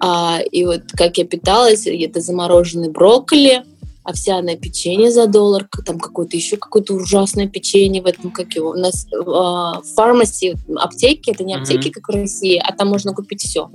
А, 0.00 0.40
и 0.40 0.64
вот 0.64 0.82
как 0.92 1.18
я 1.18 1.24
питалась, 1.24 1.86
это 1.86 2.20
замороженный 2.20 2.90
брокколи, 2.90 3.62
овсяное 4.02 4.56
печенье 4.56 5.10
за 5.10 5.26
доллар, 5.26 5.68
там 5.84 6.00
какое-то 6.00 6.36
еще 6.36 6.56
какое-то 6.56 6.94
ужасное 6.94 7.46
печенье 7.46 8.02
в 8.02 8.06
этом, 8.06 8.30
как 8.30 8.52
его, 8.54 8.70
у 8.70 8.74
нас 8.74 9.06
а, 9.12 9.80
в 9.80 9.94
фармасе, 9.94 10.56
аптеки, 10.76 11.30
это 11.30 11.44
не 11.44 11.54
аптеки, 11.54 11.88
mm-hmm. 11.88 11.92
как 11.92 12.08
в 12.08 12.12
России, 12.12 12.62
а 12.62 12.72
там 12.72 12.88
можно 12.88 13.12
купить 13.12 13.42
все. 13.42 13.70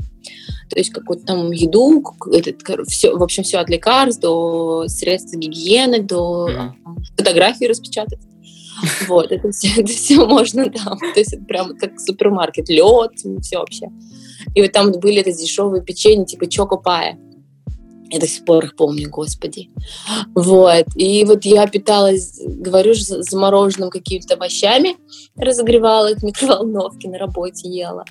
То 0.69 0.79
есть 0.79 0.89
какую-то 0.89 1.25
там 1.25 1.51
еду, 1.51 2.03
этот, 2.31 2.61
все, 2.87 3.15
в 3.15 3.21
общем, 3.21 3.43
все 3.43 3.59
от 3.59 3.69
лекарств 3.69 4.21
до 4.21 4.85
средств 4.87 5.35
гигиены, 5.35 6.01
до 6.01 6.49
mm-hmm. 6.49 6.71
фотографии 7.17 7.65
распечатать. 7.65 8.19
Вот, 9.07 9.31
это 9.31 9.51
все, 9.51 9.69
это 9.81 9.91
все 9.91 10.25
можно 10.25 10.69
там. 10.69 10.97
То 10.97 11.19
есть 11.19 11.33
это 11.33 11.45
прям 11.45 11.77
как 11.77 11.99
супермаркет, 11.99 12.67
лед, 12.69 13.11
все 13.41 13.59
вообще. 13.59 13.87
И 14.53 14.61
вот 14.61 14.71
там 14.71 14.91
были 14.91 15.21
это 15.21 15.31
дешевые 15.31 15.83
печенье, 15.83 16.25
типа 16.25 16.47
Чоко 16.47 16.77
Пая. 16.77 17.17
Я 18.09 18.19
до 18.19 18.27
сих 18.27 18.45
пор 18.45 18.65
их 18.65 18.75
помню, 18.75 19.09
господи. 19.09 19.69
Вот. 20.35 20.85
И 20.95 21.25
вот 21.25 21.43
я 21.43 21.65
питалась, 21.67 22.39
говорю 22.45 22.93
же, 22.93 23.03
замороженным 23.03 23.89
какими-то 23.89 24.35
овощами, 24.35 24.97
разогревала 25.35 26.11
их 26.11 26.19
в 26.19 26.23
микроволновке, 26.23 27.09
на 27.09 27.17
работе 27.17 27.67
ела. 27.67 28.05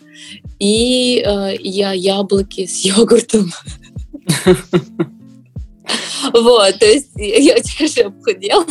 И 0.59 1.23
э, 1.25 1.57
я 1.61 1.93
яблоки 1.93 2.67
с 2.67 2.85
йогуртом. 2.85 3.53
Вот, 6.33 6.79
то 6.79 6.87
есть 6.87 7.11
я 7.17 7.55
очень 7.55 7.77
хорошо 7.77 8.11
похудела. 8.11 8.65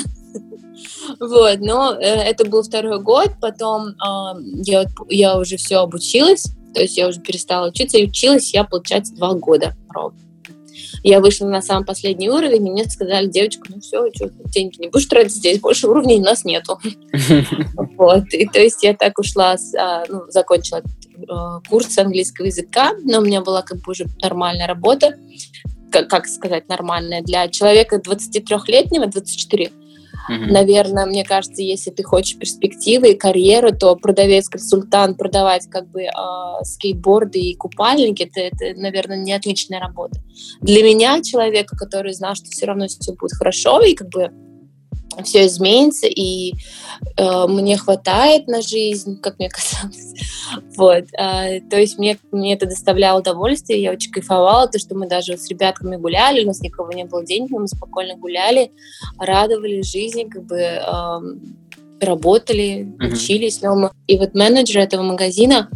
Вот, 1.20 1.60
но 1.60 1.94
э, 1.94 2.04
это 2.04 2.46
был 2.46 2.64
второй 2.64 3.00
год, 3.00 3.32
потом 3.40 3.90
э, 3.90 4.86
я 5.10 5.38
уже 5.38 5.58
все 5.58 5.78
обучилась, 5.78 6.48
то 6.74 6.82
есть 6.82 6.98
я 6.98 7.08
уже 7.08 7.20
перестала 7.20 7.70
учиться, 7.70 7.98
и 7.98 8.06
училась 8.06 8.54
я, 8.54 8.64
получается, 8.64 9.14
два 9.14 9.34
года 9.34 9.76
ровно. 9.90 10.20
Я 11.04 11.20
вышла 11.20 11.48
на 11.48 11.62
самый 11.62 11.86
последний 11.86 12.30
уровень, 12.30 12.68
и 12.68 12.72
мне 12.72 12.86
сказали, 12.86 13.28
девочка, 13.28 13.64
ну 13.70 13.82
все, 13.82 14.08
что, 14.14 14.30
деньги 14.46 14.80
не 14.80 14.88
будешь 14.88 15.06
тратить 15.06 15.34
здесь, 15.34 15.60
больше 15.60 15.88
уровней 15.88 16.20
у 16.20 16.24
нас 16.24 16.46
нету. 16.46 16.80
Вот, 17.96 18.34
и 18.34 18.46
то 18.48 18.60
есть 18.60 18.84
я 18.84 18.96
так 18.96 19.18
ушла, 19.20 19.56
а, 19.80 20.04
ну, 20.10 20.24
закончила 20.28 20.82
э, 20.82 21.24
курс 21.70 21.98
английского 21.98 22.48
языка, 22.48 22.92
но 23.04 23.20
у 23.20 23.22
меня 23.22 23.42
была 23.42 23.62
как 23.62 23.78
бы 23.78 23.92
уже 23.92 24.08
нормальная 24.22 24.68
работа, 24.68 25.16
как 25.92 26.28
сказать, 26.28 26.68
нормальная 26.68 27.22
для 27.22 27.48
человека 27.48 27.98
23-летнего, 27.98 29.06
24 29.06 29.72
Наверное, 30.30 31.06
мне 31.06 31.24
кажется, 31.24 31.62
если 31.62 31.92
ты 31.92 32.04
хочешь 32.04 32.38
перспективы 32.38 33.12
и 33.12 33.18
карьеру, 33.18 33.76
то 33.76 33.96
продавец-консультант, 33.96 35.18
продавать 35.18 35.68
как 35.70 35.90
бы 35.90 36.04
э, 36.04 36.10
скейтборды 36.64 37.40
и 37.40 37.56
купальники, 37.56 38.24
это, 38.24 38.40
это, 38.40 38.80
наверное, 38.80 39.18
не 39.18 39.34
отличная 39.34 39.80
работа. 39.80 40.22
Для 40.62 40.84
меня, 40.84 41.22
человека, 41.22 41.76
который 41.76 42.14
знал, 42.14 42.36
что 42.36 42.46
все 42.50 42.66
равно 42.66 42.88
все 42.88 43.14
будет 43.14 43.34
хорошо, 43.34 43.82
и 43.82 43.96
как 43.96 44.10
бы 44.10 44.32
все 45.24 45.46
изменится, 45.46 46.08
и 46.08 46.54
э, 47.18 47.48
мне 47.48 47.78
хватает 47.78 48.48
на 48.48 48.62
жизнь, 48.62 49.20
как 49.20 49.38
мне 49.40 49.50
казалось. 49.52 50.14
Вот. 50.76 51.06
Э, 51.14 51.60
то 51.62 51.80
есть 51.80 51.98
мне, 51.98 52.18
мне 52.32 52.54
это 52.54 52.66
доставляло 52.66 53.20
удовольствие, 53.20 53.82
я 53.82 53.92
очень 53.92 54.12
кайфовала, 54.12 54.68
то, 54.68 54.80
что 54.80 54.96
мы 54.96 55.08
даже 55.08 55.38
с 55.38 55.48
ребятками 55.50 55.98
гуляли, 55.98 56.44
у 56.44 56.48
нас 56.48 56.62
никого 56.62 56.92
не 56.92 57.06
было 57.06 57.24
денег, 57.26 57.52
мы 57.52 57.68
спокойно 57.68 58.16
гуляли, 58.16 58.72
радовали 59.20 59.82
жизни, 59.82 60.24
как 60.24 60.46
бы 60.46 60.58
э, 60.58 61.20
работали, 62.02 62.88
mm-hmm. 63.00 63.14
учились. 63.14 63.62
Но 63.62 63.92
И 64.08 64.18
вот 64.18 64.34
менеджер 64.34 64.82
этого 64.82 65.04
магазина 65.04 65.70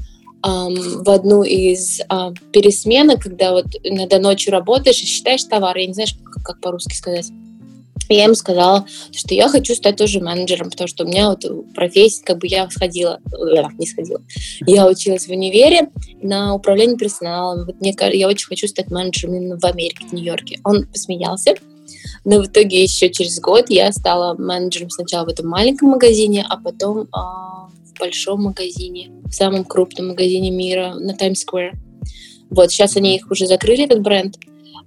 Um, 0.45 1.03
в 1.03 1.09
одну 1.09 1.41
из 1.41 2.00
uh, 2.00 2.31
пересменок, 2.51 3.24
когда 3.24 3.53
вот 3.53 3.65
иногда 3.83 4.19
ночью 4.19 4.53
работаешь 4.53 5.01
и 5.01 5.05
считаешь 5.05 5.43
товар, 5.43 5.75
я 5.75 5.88
не 5.88 5.93
знаю, 5.93 6.09
как, 6.24 6.43
как 6.43 6.62
по-русски 6.62 6.93
сказать, 6.93 7.31
я 8.13 8.25
им 8.25 8.35
сказала, 8.35 8.85
что 9.11 9.33
я 9.33 9.49
хочу 9.49 9.75
стать 9.75 9.97
тоже 9.97 10.19
менеджером, 10.19 10.69
потому 10.69 10.87
что 10.87 11.03
у 11.03 11.07
меня 11.07 11.29
вот 11.29 11.45
профессия, 11.73 12.23
как 12.23 12.39
бы 12.39 12.47
я 12.47 12.69
сходила, 12.69 13.19
не 13.77 13.85
сходила, 13.85 14.21
я 14.65 14.87
училась 14.87 15.27
в 15.27 15.31
универе 15.31 15.89
на 16.21 16.53
управлении 16.53 16.95
персоналом. 16.95 17.65
Вот 17.65 17.79
мне, 17.79 17.95
я 18.13 18.27
очень 18.27 18.47
хочу 18.47 18.67
стать 18.67 18.89
менеджером 18.89 19.35
именно 19.35 19.59
в 19.59 19.65
Америке, 19.65 20.05
в 20.07 20.13
Нью-Йорке. 20.13 20.59
Он 20.63 20.85
посмеялся, 20.85 21.55
но 22.25 22.41
в 22.41 22.47
итоге 22.47 22.83
еще 22.83 23.09
через 23.09 23.39
год 23.39 23.69
я 23.69 23.91
стала 23.91 24.35
менеджером 24.37 24.89
сначала 24.89 25.25
в 25.25 25.29
этом 25.29 25.47
маленьком 25.47 25.89
магазине, 25.89 26.45
а 26.47 26.57
потом 26.57 27.07
а, 27.11 27.69
в 27.69 27.99
большом 27.99 28.43
магазине, 28.43 29.11
в 29.25 29.31
самом 29.31 29.63
крупном 29.63 30.09
магазине 30.09 30.51
мира 30.51 30.95
на 30.95 31.13
Таймс-сквер. 31.13 31.73
Вот, 32.49 32.71
сейчас 32.71 32.95
они 32.95 33.15
их 33.15 33.29
уже 33.29 33.45
закрыли, 33.45 33.83
этот 33.83 34.01
бренд. 34.01 34.37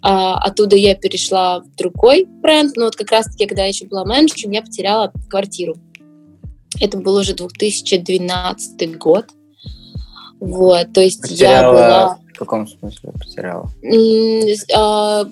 А, 0.03 0.39
оттуда 0.39 0.77
я 0.77 0.95
перешла 0.95 1.61
в 1.61 1.75
другой 1.77 2.25
бренд, 2.25 2.77
но 2.77 2.87
вот 2.87 2.97
как 2.97 3.11
раз-таки, 3.11 3.47
когда 3.47 3.63
я 3.63 3.69
еще 3.69 3.87
была 3.87 4.05
менеджером, 4.05 4.53
я 4.53 4.63
потеряла 4.63 5.13
квартиру. 5.29 5.77
Это 6.81 6.99
был 6.99 7.17
уже 7.17 7.35
2012 7.35 8.99
год. 8.99 9.27
Вот, 10.41 10.93
то 10.95 11.01
есть 11.01 11.21
потеряла... 11.21 11.51
я 11.51 11.73
была... 11.73 12.19
В 12.35 12.39
каком 12.39 12.67
смысле 12.67 13.13
потеряла? 13.13 13.71
А, 14.75 15.27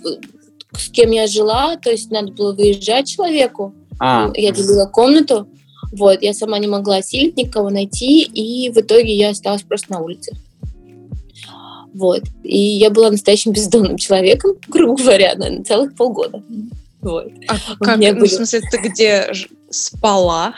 с 0.73 0.89
кем 0.91 1.11
я 1.11 1.27
жила, 1.27 1.77
то 1.77 1.91
есть 1.91 2.11
надо 2.11 2.33
было 2.33 2.53
выезжать 2.53 3.09
человеку. 3.09 3.75
А. 3.99 4.31
Я 4.35 4.53
делила 4.53 4.87
комнату. 4.87 5.49
Вот, 5.93 6.21
я 6.21 6.35
сама 6.35 6.59
не 6.59 6.67
могла 6.67 6.97
осилить 6.97 7.39
никого 7.39 7.71
найти, 7.71 8.23
и 8.23 8.71
в 8.71 8.77
итоге 8.77 9.15
я 9.17 9.31
осталась 9.31 9.63
просто 9.63 9.93
на 9.93 10.01
улице. 10.01 10.37
Вот. 11.99 12.23
И 12.45 12.57
я 12.57 12.91
была 12.91 13.11
настоящим 13.11 13.53
бездомным 13.53 13.97
человеком, 13.97 14.53
грубо 14.69 14.97
говоря, 14.97 15.35
на 15.35 15.65
целых 15.65 15.97
полгода. 15.97 16.43
Вот. 17.01 17.27
А 17.49 17.57
как, 17.81 17.99
ну, 17.99 18.15
были... 18.15 18.29
в 18.29 18.33
смысле, 18.33 18.61
ты 18.71 18.79
где 18.89 19.33
спала? 19.71 20.55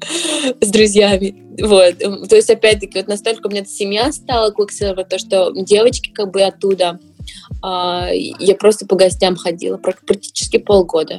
С 0.60 0.68
друзьями. 0.70 1.34
Вот. 1.60 1.98
То 2.28 2.36
есть, 2.36 2.48
опять-таки, 2.48 2.98
вот 2.98 3.08
настолько 3.08 3.48
у 3.48 3.50
меня 3.50 3.64
семья 3.64 4.12
стала 4.12 4.52
Quicksilver, 4.52 5.04
то, 5.04 5.18
что 5.18 5.50
девочки 5.50 6.10
как 6.10 6.30
бы 6.30 6.42
оттуда, 6.42 7.00
а, 7.60 8.10
я 8.12 8.54
просто 8.54 8.86
по 8.86 8.94
гостям 8.94 9.34
ходила 9.34 9.78
практически 9.78 10.58
полгода. 10.58 11.18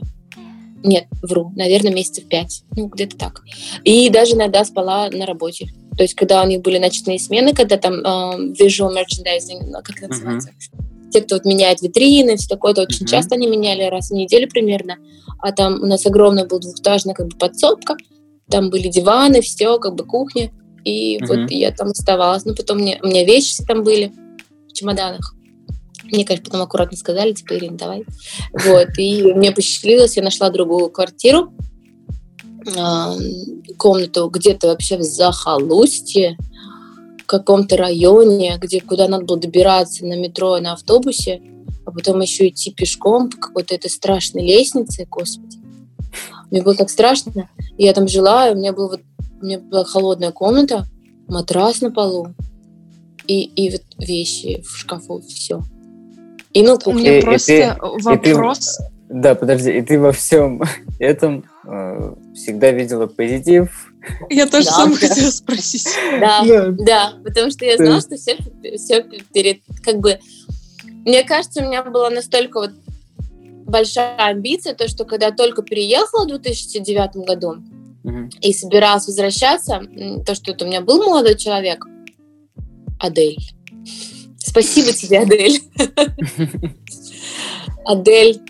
Нет, 0.87 1.03
вру, 1.21 1.51
наверное, 1.57 1.91
месяцев 1.91 2.29
пять. 2.29 2.63
Ну, 2.75 2.87
где-то 2.87 3.17
так. 3.17 3.43
И 3.83 4.09
даже 4.09 4.35
иногда 4.35 4.63
спала 4.63 5.09
на 5.09 5.25
работе. 5.25 5.67
То 5.97 6.03
есть, 6.03 6.13
когда 6.13 6.41
у 6.41 6.47
них 6.47 6.61
были 6.61 6.77
ночные 6.77 7.19
смены, 7.19 7.53
когда 7.53 7.75
там 7.75 7.95
э, 7.95 8.53
visual 8.53 8.95
merchandising, 8.95 9.65
ну, 9.65 9.81
как 9.83 9.97
это 9.97 10.07
называется? 10.07 10.49
Uh-huh. 10.49 11.11
Те, 11.11 11.21
кто 11.21 11.35
вот 11.35 11.43
меняет 11.43 11.81
витрины, 11.81 12.37
все 12.37 12.47
такое, 12.47 12.73
то 12.73 12.83
очень 12.83 13.05
uh-huh. 13.05 13.09
часто 13.09 13.35
они 13.35 13.47
меняли, 13.47 13.83
раз 13.83 14.09
в 14.09 14.13
неделю 14.13 14.47
примерно. 14.49 14.95
А 15.41 15.51
там 15.51 15.81
у 15.81 15.85
нас 15.85 16.05
огромная 16.05 16.45
была 16.45 16.61
двухэтажная 16.61 17.13
как 17.13 17.27
бы 17.27 17.37
подсобка, 17.37 17.97
там 18.49 18.69
были 18.69 18.87
диваны, 18.87 19.41
все, 19.41 19.77
как 19.79 19.95
бы 19.95 20.05
кухня. 20.05 20.51
И 20.85 21.17
uh-huh. 21.17 21.27
вот 21.27 21.51
я 21.51 21.71
там 21.71 21.89
оставалась. 21.89 22.45
Ну, 22.45 22.55
потом 22.55 22.77
мне, 22.77 22.97
у 23.03 23.07
меня 23.07 23.25
вещи 23.25 23.61
там 23.67 23.83
были 23.83 24.13
в 24.69 24.73
чемоданах. 24.73 25.35
Мне, 26.11 26.25
конечно, 26.25 26.45
потом 26.45 26.61
аккуратно 26.61 26.97
сказали, 26.97 27.33
типа, 27.33 27.57
Ирина, 27.57 27.77
давай. 27.77 28.05
Вот, 28.53 28.89
и 28.97 29.33
мне 29.33 29.51
посчастливилось, 29.51 30.17
я 30.17 30.23
нашла 30.23 30.49
другую 30.49 30.89
квартиру, 30.89 31.53
комнату 33.77 34.29
где-то 34.29 34.67
вообще 34.67 34.97
в 34.97 35.03
захолустье, 35.03 36.37
в 37.21 37.25
каком-то 37.25 37.77
районе, 37.77 38.57
где 38.61 38.81
куда 38.81 39.07
надо 39.07 39.25
было 39.25 39.37
добираться 39.37 40.05
на 40.05 40.17
метро 40.17 40.57
и 40.57 40.61
на 40.61 40.73
автобусе, 40.73 41.41
а 41.85 41.91
потом 41.91 42.21
еще 42.21 42.49
идти 42.49 42.71
пешком 42.71 43.29
по 43.29 43.37
какой-то 43.37 43.75
этой 43.75 43.89
страшной 43.89 44.43
лестнице, 44.43 45.05
господи. 45.09 45.57
Мне 46.51 46.61
было 46.61 46.75
так 46.75 46.89
страшно. 46.89 47.49
Я 47.77 47.93
там 47.93 48.07
жила, 48.07 48.49
и 48.49 48.53
у 48.53 48.57
меня, 48.57 48.73
был 48.73 48.89
вот, 48.89 49.01
у 49.41 49.45
меня 49.45 49.59
была 49.59 49.83
холодная 49.83 50.31
комната, 50.31 50.87
матрас 51.27 51.81
на 51.81 51.91
полу 51.91 52.33
и, 53.27 53.43
и 53.43 53.69
вот 53.71 53.83
вещи 53.97 54.61
в 54.61 54.77
шкафу, 54.77 55.21
все. 55.21 55.61
И 56.57 56.63
ну, 56.63 56.75
У 56.85 56.93
меня 56.93 57.19
и, 57.19 57.21
просто 57.21 57.53
и 57.53 58.17
ты, 58.17 58.33
вопрос... 58.33 58.79
И 58.79 58.83
ты, 58.83 58.89
да, 59.09 59.35
подожди, 59.35 59.77
и 59.77 59.81
ты 59.83 59.99
во 59.99 60.11
всем 60.11 60.63
этом 60.99 61.45
э, 61.67 62.15
всегда 62.33 62.71
видела 62.71 63.05
позитив? 63.05 63.93
Я 64.31 64.47
тоже 64.47 64.65
да, 64.65 64.71
сам 64.71 64.89
да. 64.89 64.97
хотела 64.97 65.29
спросить. 65.29 65.87
Да, 66.19 66.43
да, 66.43 66.71
да, 66.71 67.13
потому 67.23 67.51
что 67.51 67.63
я 67.63 67.77
знала, 67.77 68.01
что 68.01 68.15
все, 68.15 68.37
все 68.75 69.05
перед, 69.31 69.59
как 69.83 69.99
бы, 69.99 70.17
мне 71.05 71.23
кажется, 71.23 71.61
у 71.61 71.67
меня 71.67 71.83
была 71.83 72.09
настолько 72.09 72.59
вот 72.59 72.71
большая 73.67 74.17
амбиция, 74.17 74.73
то, 74.73 74.87
что 74.87 75.05
когда 75.05 75.27
я 75.27 75.31
только 75.31 75.61
переехала 75.61 76.23
в 76.23 76.29
2009 76.29 77.17
году 77.17 77.57
угу. 78.03 78.29
и 78.41 78.51
собиралась 78.51 79.05
возвращаться, 79.05 79.83
то, 80.25 80.33
что 80.33 80.53
это 80.53 80.65
у 80.65 80.67
меня 80.67 80.81
был 80.81 81.03
молодой 81.03 81.35
человек, 81.35 81.85
Адель. 82.99 83.37
Спасибо 84.57 84.91
тебе, 84.91 85.19
Адель. 85.19 85.61
Адель. 87.85 88.41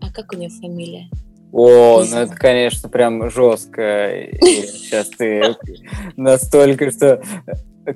А 0.00 0.10
как 0.10 0.32
у 0.32 0.36
нее 0.36 0.50
фамилия? 0.50 1.08
О, 1.52 2.02
ну 2.02 2.16
это, 2.16 2.34
конечно, 2.34 2.88
прям 2.88 3.30
жестко. 3.30 4.26
сейчас 4.42 5.08
ты 5.10 5.54
настолько, 6.16 6.90
что... 6.90 7.22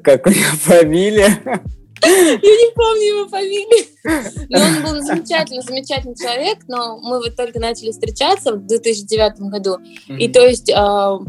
Как 0.04 0.28
у 0.28 0.30
нее 0.30 0.44
фамилия? 0.62 1.40
Я 2.04 2.36
не 2.36 2.72
помню 2.72 3.02
его 3.02 3.28
фамилию. 3.28 3.86
Но 4.48 4.60
он 4.60 4.84
был 4.84 5.02
замечательный, 5.02 5.62
замечательный 5.62 6.14
человек, 6.14 6.58
но 6.68 6.98
мы 6.98 7.18
вот 7.18 7.34
только 7.34 7.58
начали 7.58 7.90
встречаться 7.90 8.52
в 8.52 8.64
2009 8.64 9.40
году. 9.50 9.78
И 10.06 10.28
то 10.28 10.46
есть 10.46 10.70
э, 10.70 10.74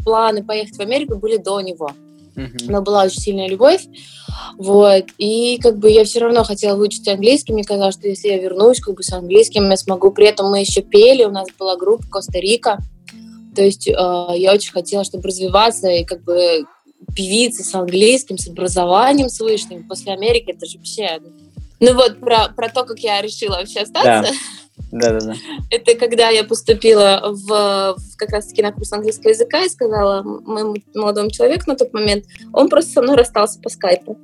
планы 0.04 0.44
поехать 0.44 0.76
в 0.76 0.80
Америку 0.80 1.16
были 1.16 1.36
до 1.36 1.60
него. 1.62 1.90
Mm-hmm. 2.38 2.70
Но 2.70 2.82
была 2.82 3.04
очень 3.04 3.20
сильная 3.20 3.48
любовь. 3.48 3.86
Вот. 4.56 5.04
И 5.18 5.58
как 5.58 5.78
бы 5.78 5.90
я 5.90 6.04
все 6.04 6.20
равно 6.20 6.44
хотела 6.44 6.76
выучить 6.76 7.08
английский. 7.08 7.52
Мне 7.52 7.64
казалось, 7.64 7.94
что 7.94 8.08
если 8.08 8.28
я 8.28 8.38
вернусь 8.38 8.80
как 8.80 8.94
бы 8.94 9.02
с 9.02 9.12
английским, 9.12 9.68
я 9.68 9.76
смогу. 9.76 10.10
При 10.10 10.26
этом 10.26 10.50
мы 10.50 10.60
еще 10.60 10.82
пели, 10.82 11.24
у 11.24 11.30
нас 11.30 11.48
была 11.58 11.76
группа 11.76 12.04
Коста-Рика. 12.08 12.78
То 13.54 13.62
есть 13.62 13.88
э, 13.88 13.92
я 13.92 14.52
очень 14.52 14.72
хотела, 14.72 15.02
чтобы 15.04 15.28
развиваться 15.28 15.88
и 15.88 16.04
как 16.04 16.22
бы 16.22 16.64
певица 17.14 17.64
с 17.64 17.74
английским, 17.74 18.38
с 18.38 18.48
образованием 18.48 19.28
с 19.28 19.40
высшим 19.40 19.86
после 19.88 20.12
Америки, 20.12 20.52
это 20.54 20.66
же 20.66 20.78
вообще... 20.78 21.20
Ну 21.80 21.94
вот, 21.94 22.20
про, 22.20 22.48
про 22.48 22.68
то, 22.68 22.84
как 22.84 22.98
я 23.00 23.20
решила 23.20 23.56
вообще 23.56 23.80
остаться. 23.80 24.32
Да. 24.32 24.38
Да, 24.90 25.10
да, 25.10 25.20
да. 25.20 25.34
Это 25.70 25.94
когда 25.96 26.30
я 26.30 26.44
поступила 26.44 27.20
в, 27.24 27.96
в 27.98 28.16
как 28.16 28.30
раз-таки 28.30 28.62
на 28.62 28.72
курс 28.72 28.92
английского 28.92 29.30
языка 29.30 29.62
и 29.64 29.68
сказала 29.68 30.22
моему 30.22 30.76
молодому 30.94 31.30
человеку 31.30 31.64
на 31.66 31.76
тот 31.76 31.92
момент, 31.92 32.24
он 32.52 32.68
просто 32.68 32.92
со 32.92 33.02
мной 33.02 33.16
расстался 33.16 33.60
по 33.60 33.68
скайпу. 33.68 34.18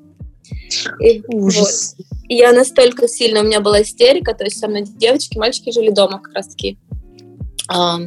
И, 1.01 1.23
Ужас. 1.29 1.97
Вот. 1.99 2.07
И 2.29 2.37
я 2.37 2.53
настолько 2.53 3.09
сильно, 3.09 3.41
у 3.41 3.45
меня 3.45 3.61
была 3.61 3.83
истерика, 3.83 4.35
то 4.35 4.45
есть 4.45 4.59
со 4.59 4.69
мной 4.69 4.83
девочки, 4.83 5.37
мальчики 5.37 5.71
жили 5.71 5.91
дома 5.91 6.19
как 6.19 6.35
раз-таки. 6.35 6.79
А, 7.69 7.99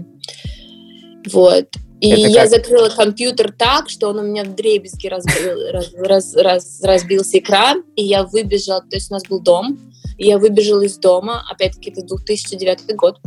вот. 1.31 1.67
И 1.99 2.11
Это 2.11 2.27
я 2.27 2.41
как? 2.41 2.49
закрыла 2.49 2.89
компьютер 2.89 3.51
так, 3.51 3.89
что 3.89 4.09
он 4.09 4.19
у 4.19 4.21
меня 4.21 4.43
в 4.43 4.53
дребезги 4.55 5.07
разбил, 5.07 5.71
раз, 5.71 5.93
раз, 5.95 6.35
раз, 6.35 6.81
разбился 6.83 7.39
экран, 7.39 7.83
и 7.95 8.03
я 8.03 8.23
выбежала, 8.23 8.81
то 8.81 8.95
есть 8.95 9.09
у 9.09 9.15
нас 9.15 9.23
был 9.27 9.39
дом, 9.39 9.79
и 10.17 10.27
я 10.27 10.37
выбежала 10.37 10.81
из 10.81 10.97
дома, 10.97 11.43
опять-таки 11.49 11.89
это 11.89 12.03
2009 12.03 12.95
год, 12.95 13.17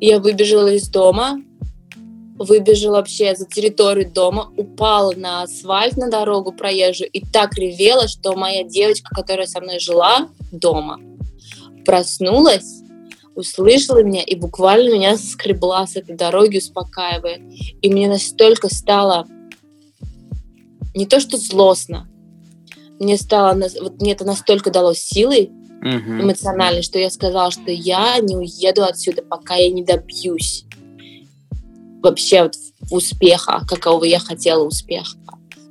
я 0.00 0.20
выбежала 0.20 0.68
из 0.68 0.88
дома, 0.88 1.42
выбежала 2.38 2.96
вообще 2.96 3.36
за 3.36 3.46
территорию 3.46 4.10
дома, 4.10 4.50
упала 4.56 5.12
на 5.14 5.42
асфальт, 5.42 5.98
на 5.98 6.10
дорогу 6.10 6.52
проезжую, 6.52 7.10
и 7.10 7.20
так 7.20 7.54
ревела, 7.58 8.08
что 8.08 8.34
моя 8.34 8.64
девочка, 8.64 9.14
которая 9.14 9.46
со 9.46 9.60
мной 9.60 9.78
жила 9.80 10.28
дома, 10.50 10.98
проснулась, 11.84 12.83
услышала 13.34 14.02
меня 14.02 14.22
и 14.22 14.36
буквально 14.36 14.94
меня 14.94 15.16
скребла 15.16 15.86
с 15.86 15.96
этой 15.96 16.16
дороги, 16.16 16.58
успокаивая. 16.58 17.40
И 17.82 17.90
мне 17.90 18.08
настолько 18.08 18.72
стало 18.72 19.26
не 20.94 21.06
то 21.06 21.20
что 21.20 21.36
злостно, 21.36 22.08
мне 23.00 23.16
стало, 23.18 23.58
вот 23.80 24.00
мне 24.00 24.12
это 24.12 24.24
настолько 24.24 24.70
дало 24.70 24.94
силы 24.94 25.50
uh-huh. 25.82 26.22
эмоциональной, 26.22 26.82
что 26.82 26.98
я 26.98 27.10
сказала, 27.10 27.50
что 27.50 27.70
я 27.70 28.18
не 28.20 28.36
уеду 28.36 28.84
отсюда, 28.84 29.22
пока 29.22 29.56
я 29.56 29.70
не 29.70 29.82
добьюсь 29.82 30.64
вообще 32.00 32.42
вот 32.42 32.54
успеха, 32.90 33.62
какого 33.66 34.04
я 34.04 34.18
хотела 34.18 34.62
успеха. 34.62 35.16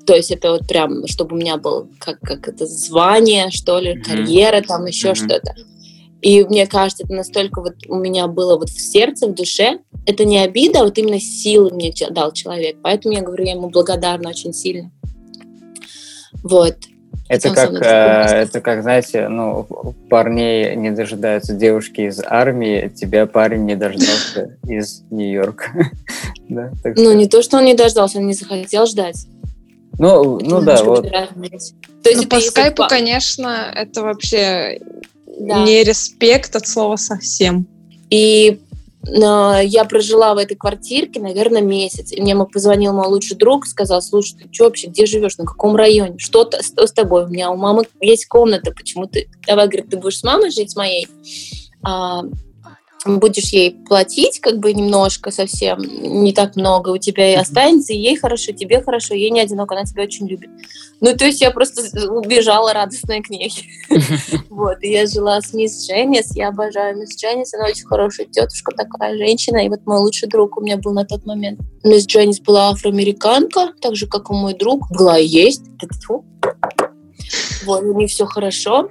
То 0.05 0.15
есть 0.15 0.31
это 0.31 0.51
вот 0.51 0.67
прям, 0.67 1.07
чтобы 1.07 1.35
у 1.35 1.39
меня 1.39 1.57
был 1.57 1.87
как, 1.99 2.19
как 2.19 2.47
это 2.47 2.65
звание, 2.65 3.51
что 3.51 3.79
ли, 3.79 3.93
uh-huh. 3.93 4.03
карьера, 4.03 4.61
там 4.61 4.85
еще 4.85 5.11
uh-huh. 5.11 5.15
что-то. 5.15 5.55
И 6.23 6.41
мне 6.45 6.65
кажется, 6.67 7.03
это 7.03 7.13
настолько 7.13 7.61
вот 7.61 7.75
у 7.89 7.95
меня 7.95 8.27
было 8.27 8.57
вот 8.57 8.69
в 8.69 8.79
сердце, 8.79 9.27
в 9.27 9.33
душе. 9.35 9.79
Это 10.05 10.23
не 10.23 10.39
обида, 10.39 10.79
а 10.79 10.83
вот 10.85 10.97
именно 10.97 11.19
силы 11.19 11.69
мне 11.71 11.93
дал 12.11 12.31
человек. 12.31 12.77
Поэтому 12.81 13.13
я 13.13 13.21
говорю, 13.21 13.43
я 13.43 13.51
ему 13.51 13.69
благодарна 13.69 14.29
очень 14.29 14.53
сильно. 14.53 14.89
Вот. 16.41 16.77
Это 17.27 17.49
как, 17.49 17.73
э, 17.73 18.41
это 18.41 18.61
как, 18.61 18.83
знаете, 18.83 19.27
ну, 19.27 19.67
парней 20.09 20.75
не 20.77 20.91
дожидаются 20.91 21.53
девушки 21.53 22.01
из 22.01 22.21
армии, 22.25 22.89
тебя 22.95 23.25
парень 23.25 23.65
не 23.65 23.75
дождался 23.75 24.57
из 24.67 25.03
Нью-Йорка. 25.09 25.91
да, 26.49 26.71
ну, 26.95 27.11
не 27.13 27.27
то, 27.27 27.41
что 27.41 27.57
он 27.57 27.65
не 27.65 27.73
дождался, 27.73 28.19
он 28.19 28.27
не 28.27 28.33
захотел 28.33 28.85
ждать. 28.85 29.27
Ну, 29.99 30.39
ну 30.39 30.61
да, 30.61 30.83
вот. 30.83 31.05
То 31.09 32.09
есть 32.09 32.23
ну, 32.23 32.27
по 32.27 32.39
скайпу, 32.39 32.83
конечно, 32.87 33.71
это 33.75 34.03
вообще 34.03 34.79
да. 35.39 35.63
не 35.63 35.83
респект 35.83 36.55
от 36.55 36.67
слова 36.67 36.95
совсем. 36.95 37.67
И 38.09 38.59
э, 39.07 39.61
я 39.65 39.85
прожила 39.85 40.33
в 40.33 40.37
этой 40.37 40.55
квартирке, 40.55 41.19
наверное, 41.19 41.61
месяц. 41.61 42.11
И 42.11 42.21
мне 42.21 42.35
позвонил 42.45 42.93
мой 42.93 43.07
лучший 43.07 43.37
друг, 43.37 43.65
сказал, 43.65 44.01
слушай, 44.01 44.37
ты 44.37 44.49
что 44.51 44.65
вообще, 44.65 44.87
где 44.87 45.05
живешь, 45.05 45.37
на 45.37 45.45
каком 45.45 45.75
районе? 45.75 46.17
Что, 46.19 46.43
-то, 46.43 46.63
что 46.63 46.85
с 46.85 46.91
тобой? 46.91 47.25
У 47.25 47.29
меня 47.29 47.51
у 47.51 47.57
мамы 47.57 47.83
есть 48.01 48.27
комната, 48.27 48.71
почему 48.71 49.07
ты... 49.07 49.29
Давай, 49.47 49.67
говорит, 49.67 49.89
ты 49.89 49.97
будешь 49.97 50.19
с 50.19 50.23
мамой 50.23 50.51
жить, 50.51 50.71
с 50.71 50.75
моей? 50.75 51.07
А, 51.81 52.23
будешь 53.05 53.51
ей 53.51 53.71
платить 53.71 54.39
как 54.39 54.59
бы 54.59 54.73
немножко 54.73 55.31
совсем, 55.31 55.79
не 55.79 56.33
так 56.33 56.55
много, 56.55 56.89
у 56.89 56.97
тебя 56.97 57.31
и 57.31 57.35
останется, 57.35 57.93
и 57.93 57.97
ей 57.97 58.15
хорошо, 58.15 58.51
тебе 58.51 58.81
хорошо, 58.81 59.13
ей 59.13 59.29
не 59.29 59.41
одиноко, 59.41 59.75
она 59.75 59.85
тебя 59.85 60.03
очень 60.03 60.27
любит. 60.27 60.49
Ну, 61.01 61.15
то 61.15 61.25
есть 61.25 61.41
я 61.41 61.51
просто 61.51 61.81
убежала 62.09 62.73
радостная 62.73 63.21
к 63.21 63.29
ней. 63.29 63.53
Вот, 64.49 64.77
и 64.83 64.91
я 64.91 65.07
жила 65.07 65.41
с 65.41 65.51
мисс 65.53 65.87
Дженнис, 65.87 66.35
я 66.35 66.49
обожаю 66.49 66.97
мисс 66.97 67.17
Дженнис, 67.17 67.53
она 67.53 67.65
очень 67.65 67.85
хорошая 67.85 68.27
тетушка, 68.27 68.71
такая 68.75 69.17
женщина, 69.17 69.65
и 69.65 69.69
вот 69.69 69.85
мой 69.85 69.99
лучший 69.99 70.29
друг 70.29 70.57
у 70.57 70.61
меня 70.61 70.77
был 70.77 70.93
на 70.93 71.05
тот 71.05 71.25
момент. 71.25 71.59
Мисс 71.83 72.05
Дженнис 72.05 72.39
была 72.39 72.69
афроамериканка, 72.69 73.73
так 73.81 73.95
же, 73.95 74.07
как 74.07 74.29
и 74.29 74.33
мой 74.33 74.53
друг, 74.53 74.89
была 74.91 75.17
и 75.17 75.25
есть. 75.25 75.63
Вот, 77.65 77.83
у 77.83 77.93
них 77.97 78.09
все 78.09 78.25
хорошо. 78.25 78.89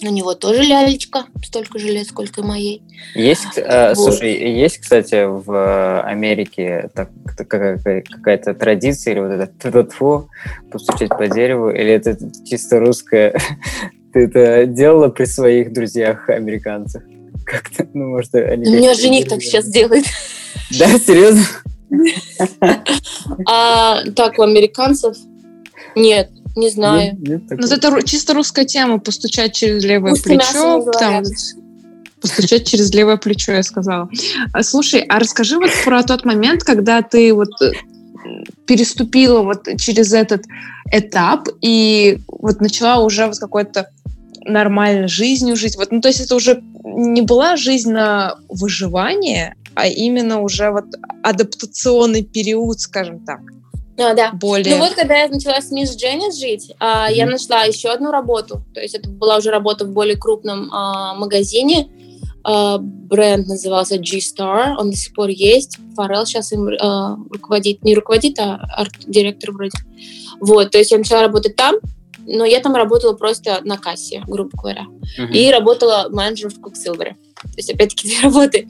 У 0.00 0.10
него 0.10 0.34
тоже 0.34 0.62
лялечка, 0.62 1.24
столько 1.44 1.78
же 1.78 1.88
лет, 1.88 2.06
сколько 2.06 2.40
и 2.40 2.44
моей. 2.44 2.82
Есть, 3.14 3.56
э, 3.56 3.94
вот. 3.94 3.96
слушай, 3.96 4.32
есть, 4.32 4.78
кстати, 4.78 5.24
в 5.26 6.02
Америке 6.02 6.90
так, 6.94 7.10
какая-то 7.36 8.54
традиция 8.54 9.14
или 9.14 9.20
вот 9.20 9.32
это 9.32 9.84
тфу 9.84 10.30
постучать 10.70 11.08
по 11.08 11.26
дереву, 11.26 11.70
или 11.70 11.90
это 11.90 12.16
чисто 12.44 12.78
русское? 12.78 13.36
Ты 14.12 14.20
это 14.20 14.66
делала 14.66 15.08
при 15.08 15.24
своих 15.24 15.72
друзьях 15.72 16.28
американцах? 16.28 17.02
Как-то, 17.44 17.86
ну, 17.92 18.10
может, 18.10 18.34
они... 18.34 18.68
У 18.68 18.74
меня 18.76 18.94
жених 18.94 19.28
так 19.28 19.42
сейчас 19.42 19.66
делает. 19.66 20.04
Да, 20.78 20.86
серьезно? 20.98 21.42
А, 23.46 24.02
так, 24.14 24.38
у 24.38 24.42
американцев 24.42 25.16
нет, 25.94 26.30
не 26.58 26.70
знаю. 26.70 27.16
Нет, 27.18 27.28
нет 27.28 27.42
ну, 27.50 27.66
это 27.66 28.02
чисто 28.04 28.34
русская 28.34 28.64
тема, 28.64 28.98
постучать 28.98 29.54
через 29.54 29.84
левое 29.84 30.12
Пусть 30.12 30.24
плечо. 30.24 30.90
Там, 30.98 31.24
постучать 32.20 32.66
через 32.66 32.92
левое 32.92 33.16
плечо, 33.16 33.52
я 33.52 33.62
сказала. 33.62 34.08
А, 34.52 34.62
слушай, 34.62 35.00
а 35.00 35.18
расскажи 35.18 35.56
вот 35.56 35.70
про 35.84 36.02
тот 36.02 36.24
момент, 36.24 36.64
когда 36.64 37.02
ты 37.02 37.32
вот 37.32 37.50
э, 37.62 37.72
переступила 38.66 39.42
вот 39.42 39.68
через 39.78 40.12
этот 40.12 40.44
этап 40.92 41.48
и 41.60 42.18
вот 42.28 42.60
начала 42.60 43.04
уже 43.04 43.26
вот 43.26 43.38
какой-то 43.38 43.90
нормальной 44.44 45.08
жизнью 45.08 45.56
жить. 45.56 45.76
Вот, 45.76 45.92
ну, 45.92 46.00
то 46.00 46.08
есть 46.08 46.20
это 46.20 46.34
уже 46.34 46.62
не 46.84 47.22
была 47.22 47.56
жизнь 47.56 47.90
на 47.90 48.36
выживание, 48.48 49.54
а 49.74 49.86
именно 49.86 50.40
уже 50.40 50.70
вот 50.70 50.86
адаптационный 51.22 52.24
период, 52.24 52.80
скажем 52.80 53.20
так. 53.20 53.40
А, 53.98 54.14
да. 54.14 54.30
Более... 54.32 54.76
Ну 54.76 54.84
вот, 54.84 54.94
когда 54.94 55.16
я 55.18 55.28
начала 55.28 55.60
с 55.60 55.70
Мисс 55.70 55.96
Дженнис 55.96 56.38
жить, 56.38 56.72
а, 56.78 57.10
mm-hmm. 57.10 57.14
я 57.14 57.26
нашла 57.26 57.64
еще 57.64 57.88
одну 57.88 58.10
работу. 58.10 58.62
То 58.72 58.80
есть 58.80 58.94
это 58.94 59.08
была 59.10 59.38
уже 59.38 59.50
работа 59.50 59.84
в 59.84 59.90
более 59.90 60.16
крупном 60.16 60.72
а, 60.72 61.14
магазине. 61.14 61.88
э, 62.48 62.76
бренд 62.78 63.48
назывался 63.48 63.98
G-Star, 63.98 64.76
он 64.78 64.90
до 64.90 64.96
сих 64.96 65.12
пор 65.14 65.28
есть. 65.28 65.78
Фарел 65.96 66.24
сейчас 66.24 66.52
им 66.52 66.68
э, 66.68 66.76
руководит, 67.30 67.82
не 67.82 67.94
руководит, 67.94 68.38
а 68.38 68.60
арт-директор 68.76 69.52
вроде. 69.52 69.76
Вот, 70.40 70.70
то 70.70 70.78
есть 70.78 70.92
я 70.92 70.98
начала 70.98 71.22
работать 71.22 71.56
там, 71.56 71.74
но 72.28 72.44
я 72.44 72.60
там 72.60 72.74
работала 72.74 73.14
просто 73.14 73.60
на 73.64 73.78
кассе, 73.78 74.22
грубо 74.26 74.50
говоря. 74.52 74.86
Uh-huh. 75.18 75.32
И 75.32 75.50
работала 75.50 76.08
менеджером 76.10 76.52
в 76.52 76.60
Quicksilver. 76.60 77.14
То 77.42 77.56
есть, 77.56 77.70
опять-таки, 77.70 78.08
две 78.08 78.20
работы. 78.20 78.68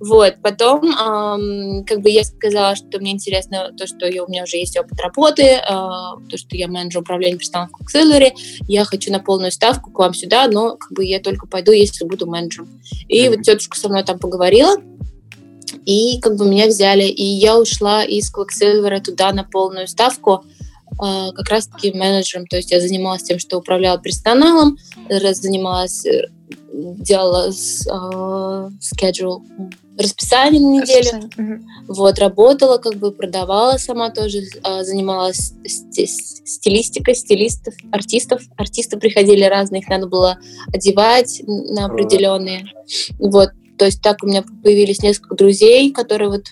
Вот. 0.00 0.34
Потом, 0.42 0.84
эм, 0.84 1.84
как 1.84 2.00
бы 2.00 2.10
я 2.10 2.24
сказала, 2.24 2.74
что 2.74 2.98
мне 2.98 3.12
интересно 3.12 3.72
то, 3.78 3.86
что 3.86 4.06
я, 4.06 4.24
у 4.24 4.28
меня 4.28 4.42
уже 4.42 4.56
есть 4.56 4.76
опыт 4.76 5.00
работы, 5.00 5.42
э, 5.42 5.62
то, 5.68 6.36
что 6.36 6.56
я 6.56 6.68
менеджер 6.68 7.02
управления 7.02 7.38
персоналом 7.38 7.70
в 7.70 7.80
Quicksilver, 7.80 8.32
я 8.66 8.84
хочу 8.84 9.12
на 9.12 9.20
полную 9.20 9.52
ставку 9.52 9.90
к 9.90 9.98
вам 9.98 10.12
сюда, 10.12 10.48
но 10.48 10.76
как 10.76 10.92
бы 10.92 11.04
я 11.04 11.20
только 11.20 11.46
пойду, 11.46 11.72
если 11.72 12.04
буду 12.04 12.26
менеджером. 12.26 12.68
И 13.08 13.24
mm-hmm. 13.24 13.30
вот 13.30 13.42
тетушка 13.42 13.78
со 13.78 13.88
мной 13.88 14.02
там 14.02 14.18
поговорила, 14.18 14.76
и 15.84 16.20
как 16.20 16.36
бы 16.36 16.46
меня 16.46 16.66
взяли, 16.66 17.04
и 17.04 17.22
я 17.22 17.58
ушла 17.58 18.02
из 18.04 18.32
Quicksilver 18.34 19.00
туда 19.00 19.32
на 19.32 19.44
полную 19.44 19.86
ставку, 19.86 20.44
как 20.98 21.48
раз-таки 21.50 21.92
менеджером, 21.92 22.46
то 22.46 22.56
есть 22.56 22.70
я 22.70 22.80
занималась 22.80 23.22
тем, 23.22 23.38
что 23.38 23.58
управляла 23.58 23.98
персоналом, 23.98 24.78
занималась, 25.08 26.06
э, 26.06 26.28
делала 26.72 27.48
uh, 27.48 28.70
schedule, 28.80 29.42
расписание 29.98 30.60
на 30.60 30.80
неделю, 30.80 31.22
расписание. 31.22 31.62
вот, 31.88 32.18
работала, 32.18 32.78
как 32.78 32.94
бы 32.96 33.12
продавала 33.12 33.78
сама 33.78 34.10
тоже, 34.10 34.42
uh, 34.62 34.84
занималась 34.84 35.54
стилистикой, 35.64 37.14
стилистов, 37.14 37.74
артистов, 37.92 38.42
артисты 38.56 38.98
приходили 38.98 39.44
разные, 39.44 39.82
их 39.82 39.88
надо 39.88 40.06
было 40.06 40.38
одевать 40.72 41.42
на 41.46 41.86
определенные, 41.86 42.66
вот, 43.18 43.50
то 43.78 43.84
есть 43.84 44.02
так 44.02 44.22
у 44.22 44.26
меня 44.26 44.44
появились 44.62 45.02
несколько 45.02 45.34
друзей, 45.34 45.92
которые 45.92 46.30
вот 46.30 46.46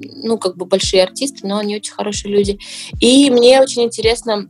ну, 0.00 0.38
как 0.38 0.56
бы 0.56 0.66
большие 0.66 1.02
артисты, 1.02 1.46
но 1.46 1.58
они 1.58 1.76
очень 1.76 1.92
хорошие 1.92 2.32
люди. 2.32 2.58
И 3.00 3.30
мне 3.30 3.60
очень 3.60 3.82
интересно, 3.82 4.48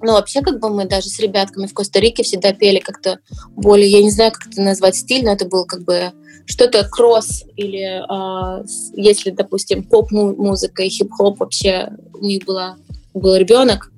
ну, 0.00 0.12
вообще, 0.12 0.42
как 0.42 0.60
бы 0.60 0.68
мы 0.68 0.86
даже 0.86 1.08
с 1.08 1.18
ребятками 1.18 1.66
в 1.66 1.74
Коста-Рике 1.74 2.22
всегда 2.22 2.52
пели 2.52 2.78
как-то 2.78 3.18
более, 3.50 3.90
я 3.90 4.02
не 4.02 4.10
знаю, 4.10 4.32
как 4.32 4.46
это 4.46 4.60
назвать 4.62 4.96
стиль, 4.96 5.24
но 5.24 5.32
это 5.32 5.46
был 5.46 5.64
как 5.64 5.84
бы 5.84 6.12
что-то 6.46 6.88
кросс 6.88 7.44
или 7.56 8.00
э, 8.02 8.64
если, 8.94 9.30
допустим, 9.30 9.82
поп-музыка 9.82 10.82
и 10.82 10.88
хип-хоп 10.88 11.40
вообще 11.40 11.90
у 12.14 12.24
них 12.24 12.44
была, 12.44 12.76
был 13.12 13.34
ребенок, 13.36 13.92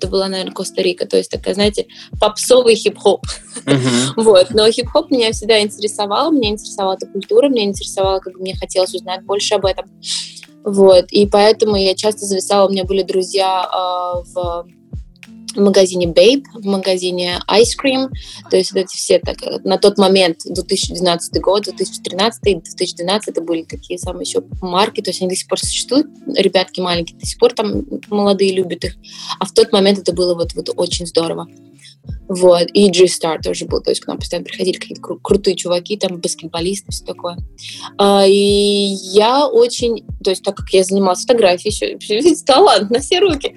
это 0.00 0.08
была, 0.08 0.28
наверное, 0.28 0.52
Коста-Рика. 0.52 1.06
То 1.06 1.16
есть 1.16 1.30
такая, 1.30 1.54
знаете, 1.54 1.86
попсовый 2.18 2.74
хип-хоп. 2.74 3.24
Uh-huh. 3.66 4.12
вот. 4.16 4.48
Но 4.50 4.70
хип-хоп 4.70 5.10
меня 5.10 5.32
всегда 5.32 5.60
интересовал. 5.60 6.32
Меня 6.32 6.50
интересовала 6.50 6.94
эта 6.94 7.06
культура, 7.06 7.48
меня 7.48 7.64
интересовало, 7.64 8.20
как 8.20 8.34
мне 8.36 8.56
хотелось 8.56 8.94
узнать 8.94 9.22
больше 9.24 9.54
об 9.54 9.66
этом. 9.66 9.86
Вот. 10.64 11.06
И 11.10 11.26
поэтому 11.26 11.76
я 11.76 11.94
часто 11.94 12.24
зависала. 12.24 12.66
У 12.68 12.72
меня 12.72 12.84
были 12.84 13.02
друзья 13.02 13.64
э, 13.64 14.22
в 14.32 14.66
в 15.56 15.60
магазине 15.60 16.06
Babe, 16.06 16.44
в 16.54 16.66
магазине 16.66 17.40
Ice 17.48 17.76
Cream, 17.82 18.08
то 18.50 18.56
есть 18.56 18.72
вот 18.72 18.80
эти 18.80 18.96
все 18.96 19.18
так, 19.18 19.36
на 19.64 19.78
тот 19.78 19.98
момент, 19.98 20.40
2012 20.44 21.40
год, 21.40 21.64
2013, 21.64 22.42
2012 22.42 23.28
это 23.28 23.40
были 23.40 23.62
такие 23.62 23.98
самые 23.98 24.22
еще 24.22 24.42
марки, 24.60 25.00
то 25.00 25.10
есть 25.10 25.20
они 25.20 25.30
до 25.30 25.36
сих 25.36 25.48
пор 25.48 25.58
существуют, 25.58 26.06
ребятки 26.26 26.80
маленькие, 26.80 27.18
до 27.18 27.26
сих 27.26 27.38
пор 27.38 27.52
там 27.52 27.84
молодые 28.08 28.52
любят 28.52 28.84
их, 28.84 28.96
а 29.38 29.44
в 29.44 29.52
тот 29.52 29.72
момент 29.72 29.98
это 29.98 30.12
было 30.12 30.34
вот, 30.34 30.54
вот 30.54 30.70
очень 30.76 31.06
здорово. 31.06 31.48
Вот. 32.28 32.68
И 32.72 32.90
G-Star 32.90 33.40
тоже 33.42 33.66
был. 33.66 33.80
То 33.80 33.90
есть 33.90 34.00
к 34.00 34.06
нам 34.06 34.18
постоянно 34.18 34.44
приходили 34.44 34.78
какие-то 34.78 35.02
кру- 35.02 35.18
крутые 35.20 35.56
чуваки, 35.56 35.96
там, 35.96 36.20
баскетболисты, 36.20 36.92
все 36.92 37.04
такое. 37.04 37.36
А, 37.98 38.24
и 38.26 38.32
я 38.32 39.46
очень... 39.46 40.06
То 40.22 40.30
есть 40.30 40.42
так 40.44 40.56
как 40.56 40.70
я 40.70 40.84
занималась 40.84 41.22
фотографией, 41.22 41.72
еще 41.72 42.44
талант 42.46 42.90
на 42.90 43.00
все 43.00 43.18
руки. 43.18 43.56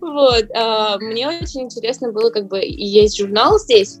Вот. 0.00 0.46
А, 0.54 0.98
мне 0.98 1.28
очень 1.28 1.62
интересно 1.62 2.12
было, 2.12 2.30
как 2.30 2.48
бы, 2.48 2.60
есть 2.62 3.18
журнал 3.18 3.58
здесь, 3.58 3.98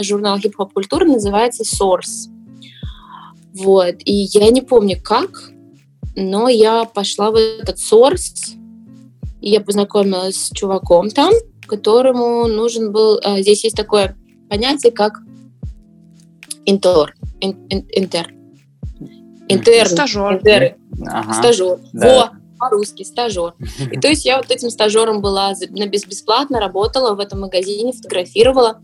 журнал 0.00 0.38
хип-хоп 0.38 0.72
культуры, 0.72 1.06
называется 1.06 1.62
Source. 1.62 2.30
Вот. 3.54 3.96
И 4.04 4.12
я 4.32 4.50
не 4.50 4.62
помню 4.62 4.98
как, 5.02 5.50
но 6.16 6.48
я 6.48 6.84
пошла 6.84 7.30
в 7.30 7.36
этот 7.36 7.76
Source, 7.78 8.56
и 9.44 9.50
я 9.50 9.60
познакомилась 9.60 10.46
с 10.46 10.50
чуваком 10.52 11.10
там, 11.10 11.30
которому 11.66 12.46
нужен 12.46 12.92
был... 12.92 13.20
А, 13.22 13.42
здесь 13.42 13.62
есть 13.64 13.76
такое 13.76 14.16
понятие, 14.48 14.90
как 14.90 15.18
интер. 16.64 17.14
Интер. 17.40 18.32
Интер. 19.48 19.86
Стажер. 19.86 20.36
Интер. 20.36 20.76
Ага. 21.06 21.34
Стажер. 21.34 21.78
Да. 21.92 22.30
Во, 22.30 22.30
по-русски, 22.58 23.02
стажер. 23.02 23.52
И 23.92 24.00
то 24.00 24.08
есть 24.08 24.24
я 24.24 24.38
вот 24.38 24.50
этим 24.50 24.70
стажером 24.70 25.20
была 25.20 25.52
на 25.68 25.86
бесплатно, 25.88 26.58
работала 26.58 27.14
в 27.14 27.20
этом 27.20 27.40
магазине, 27.40 27.92
фотографировала, 27.92 28.80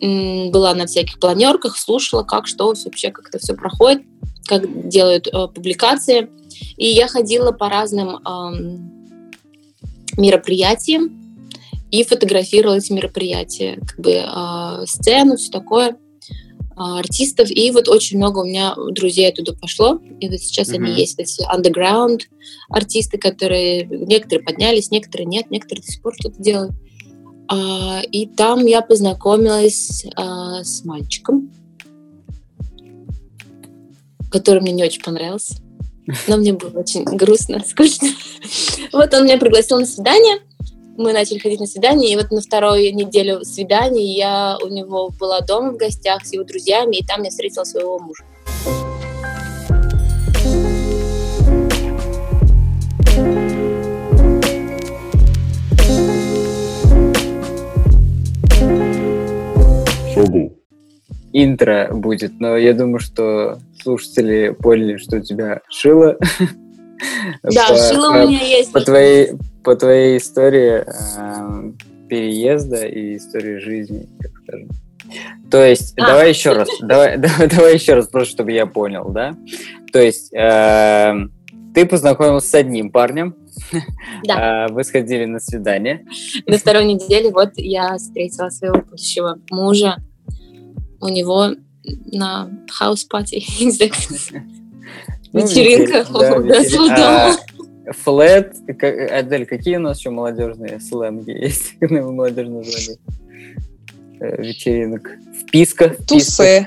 была 0.00 0.74
на 0.74 0.86
всяких 0.86 1.20
планерках, 1.20 1.78
слушала, 1.78 2.24
как, 2.24 2.48
что 2.48 2.66
вообще, 2.66 3.12
как 3.12 3.28
это 3.28 3.38
все 3.38 3.54
проходит, 3.54 4.02
как 4.46 4.88
делают 4.88 5.28
э, 5.28 5.48
публикации. 5.54 6.30
И 6.76 6.88
я 6.88 7.06
ходила 7.06 7.52
по 7.52 7.68
разным 7.68 8.18
мероприятиям 10.16 11.24
и 11.90 12.04
фотографировала 12.04 12.76
эти 12.76 12.92
мероприятия, 12.92 13.78
как 13.86 14.00
бы 14.00 14.12
э, 14.12 14.86
сцену, 14.86 15.36
все 15.36 15.50
такое, 15.50 15.90
э, 15.90 15.94
артистов. 16.76 17.50
И 17.50 17.70
вот 17.70 17.88
очень 17.88 18.18
много 18.18 18.40
у 18.40 18.44
меня 18.44 18.74
друзей 18.90 19.28
оттуда 19.28 19.54
пошло. 19.54 20.00
И 20.20 20.28
вот 20.28 20.40
сейчас 20.40 20.70
mm-hmm. 20.70 20.76
они 20.76 20.92
есть, 20.92 21.18
эти 21.18 21.42
underground 21.42 22.22
артисты, 22.68 23.18
которые 23.18 23.84
некоторые 23.84 24.44
поднялись, 24.44 24.90
некоторые 24.90 25.26
нет, 25.26 25.50
некоторые 25.50 25.82
до 25.82 25.92
сих 25.92 26.02
пор 26.02 26.14
что-то 26.18 26.42
делают. 26.42 26.72
А, 27.46 28.00
и 28.10 28.26
там 28.26 28.66
я 28.66 28.80
познакомилась 28.80 30.04
а, 30.16 30.64
с 30.64 30.84
мальчиком, 30.84 31.50
который 34.30 34.62
мне 34.62 34.72
не 34.72 34.82
очень 34.82 35.02
понравился 35.02 35.58
но 36.26 36.36
мне 36.36 36.52
было 36.52 36.80
очень 36.80 37.04
грустно, 37.04 37.62
скучно. 37.66 38.08
Вот 38.92 39.12
он 39.14 39.24
меня 39.24 39.38
пригласил 39.38 39.78
на 39.78 39.86
свидание, 39.86 40.38
мы 40.96 41.12
начали 41.12 41.38
ходить 41.38 41.60
на 41.60 41.66
свидание, 41.66 42.12
и 42.12 42.16
вот 42.16 42.30
на 42.30 42.40
вторую 42.40 42.94
неделю 42.94 43.44
свидания 43.44 44.16
я 44.16 44.58
у 44.62 44.68
него 44.68 45.10
была 45.18 45.40
дома 45.40 45.72
в 45.72 45.76
гостях 45.76 46.24
с 46.24 46.32
его 46.32 46.44
друзьями, 46.44 46.96
и 46.96 47.04
там 47.04 47.22
я 47.22 47.30
встретила 47.30 47.64
своего 47.64 47.98
мужа. 47.98 48.24
Шагу 60.14 60.63
интро 61.34 61.90
будет, 61.92 62.40
но 62.40 62.56
я 62.56 62.72
думаю, 62.72 63.00
что 63.00 63.58
слушатели 63.82 64.50
поняли, 64.50 64.96
что 64.96 65.16
у 65.16 65.20
тебя 65.20 65.60
шило. 65.68 66.16
Да, 67.42 67.68
по, 67.68 67.76
шило 67.76 68.10
у 68.10 68.28
меня 68.28 68.40
есть. 68.40 68.72
По 68.72 68.80
твоей, 68.80 69.32
по 69.64 69.74
твоей 69.74 70.18
истории 70.18 70.84
э, 70.86 71.72
переезда 72.08 72.86
и 72.86 73.16
истории 73.16 73.58
жизни, 73.58 74.08
так 74.20 74.30
скажем. 74.42 74.68
То 75.50 75.64
есть, 75.64 75.98
а. 75.98 76.06
давай 76.06 76.28
еще 76.30 76.52
раз, 76.52 76.68
давай, 76.80 77.18
давай, 77.18 77.48
давай 77.48 77.74
еще 77.74 77.94
раз, 77.94 78.06
просто 78.06 78.32
чтобы 78.32 78.52
я 78.52 78.66
понял, 78.66 79.10
да? 79.10 79.36
То 79.92 80.00
есть, 80.00 80.32
э, 80.32 81.14
ты 81.74 81.84
познакомился 81.84 82.48
с 82.48 82.54
одним 82.54 82.90
парнем, 82.90 83.34
да. 84.22 84.68
вы 84.70 84.84
сходили 84.84 85.24
на 85.24 85.40
свидание. 85.40 86.06
На 86.46 86.58
второй 86.58 86.84
неделе 86.84 87.30
вот 87.30 87.50
я 87.56 87.96
встретила 87.96 88.50
своего 88.50 88.80
будущего 88.82 89.38
мужа, 89.50 89.96
у 91.00 91.08
него 91.08 91.50
на 92.12 92.50
house 92.70 93.00
party, 93.00 93.36
вечеринка 95.32 96.06
у 96.10 96.18
дома. 96.88 97.36
Flat, 98.02 98.54
Адель, 99.10 99.44
какие 99.44 99.76
у 99.76 99.80
нас 99.80 99.98
еще 99.98 100.10
молодежные 100.10 100.80
сленги 100.80 101.30
есть? 101.30 101.74
молодежные 101.80 102.64
сленги 102.64 102.98
э, 104.20 104.42
вечеринок. 104.42 105.10
Вписка. 105.42 105.90
Тусы. 105.90 106.66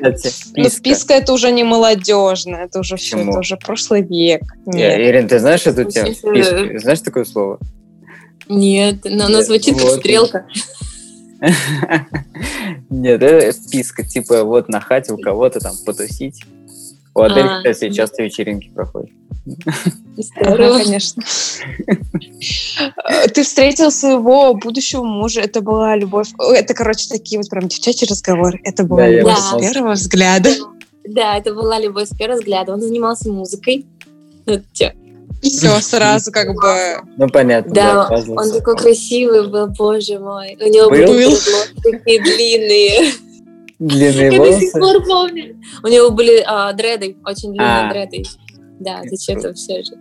Ну, 0.55 0.69
вписка 0.69 1.15
это 1.15 1.33
уже 1.33 1.51
не 1.51 1.63
молодежное, 1.63 2.65
это 2.65 2.79
уже 2.79 2.97
все, 2.97 3.17
это 3.17 3.39
уже 3.39 3.57
прошлый 3.57 4.03
век. 4.03 4.43
Нет. 4.67 4.99
Ирин, 4.99 5.27
ты 5.27 5.39
знаешь 5.39 5.65
эту 5.65 5.85
тему? 5.85 6.13
Знаешь 6.79 7.01
такое 7.01 7.25
слово? 7.25 7.59
Нет, 8.47 8.97
но 9.03 9.25
оно 9.25 9.41
звучит 9.41 9.77
как 9.77 9.89
стрелка. 9.89 10.45
Нет, 12.89 13.21
это 13.21 13.51
списка, 13.53 14.03
типа 14.03 14.43
вот 14.43 14.69
на 14.69 14.79
хате 14.79 15.13
у 15.13 15.17
кого-то 15.17 15.59
там 15.59 15.75
потусить. 15.85 16.43
У 17.13 17.21
Адель, 17.21 17.45
А, 17.45 17.57
кстати, 17.57 17.89
да. 17.89 17.95
часто 17.95 18.23
вечеринки 18.23 18.69
проходят. 18.69 19.09
Здорово. 20.17 20.79
Конечно. 20.79 21.23
Ты 23.33 23.43
встретил 23.43 23.91
своего 23.91 24.53
будущего 24.53 25.03
мужа, 25.03 25.41
это 25.41 25.61
была 25.61 25.95
любовь. 25.95 26.27
Это, 26.39 26.73
короче, 26.73 27.07
такие 27.09 27.39
вот 27.39 27.49
прям 27.49 27.67
девчачьи 27.67 28.07
разговоры. 28.07 28.59
Это 28.63 28.83
была 28.83 29.07
любовь 29.07 29.37
с 29.37 29.59
первого 29.59 29.93
взгляда. 29.93 30.49
Да, 31.07 31.37
это 31.37 31.53
была 31.53 31.79
любовь 31.79 32.09
с 32.09 32.15
первого 32.15 32.39
взгляда. 32.39 32.73
Он 32.73 32.81
занимался 32.81 33.31
музыкой. 33.31 33.85
Все 35.41 35.79
сразу 35.81 36.31
как 36.31 36.47
бы... 36.53 37.01
Ну, 37.17 37.27
понятно, 37.29 37.73
Да, 37.73 38.07
он 38.09 38.51
такой 38.51 38.75
красивый 38.75 39.47
был, 39.47 39.67
боже 39.67 40.19
мой. 40.19 40.57
У 40.59 40.67
него 40.67 40.89
Был? 40.89 40.89
были 40.89 41.05
Был. 41.05 41.29
волосы 41.29 41.73
такие 41.83 42.21
длинные. 42.21 43.11
Длинные 43.79 44.31
Я 44.31 44.39
до 44.39 44.59
сих 44.59 44.73
волосы. 44.73 44.79
пор 44.79 45.05
помню. 45.05 45.61
У 45.83 45.87
него 45.87 46.09
были 46.11 46.43
а, 46.45 46.73
дреды, 46.73 47.15
очень 47.25 47.51
длинные 47.53 47.89
А. 47.89 47.91
дреды. 47.93 48.23
Да, 48.79 49.01
ты 49.01 49.15
что-то 49.17 49.53
все 49.53 49.83
же. 49.83 49.91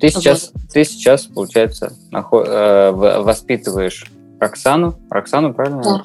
Ты 0.00 0.08
сейчас, 0.10 0.52
ты 0.72 0.84
сейчас, 0.84 1.22
получается, 1.26 1.92
нахо- 2.12 2.44
э, 2.46 2.90
воспитываешь 2.92 4.06
Роксану. 4.38 4.98
Роксану, 5.10 5.52
правильно? 5.52 5.82
Да. 5.82 6.04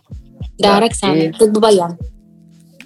Да, 0.58 0.74
Да, 0.76 0.80
Роксана, 0.80 1.14
и- 1.18 1.32
как 1.32 1.52
Бабаян. 1.52 1.98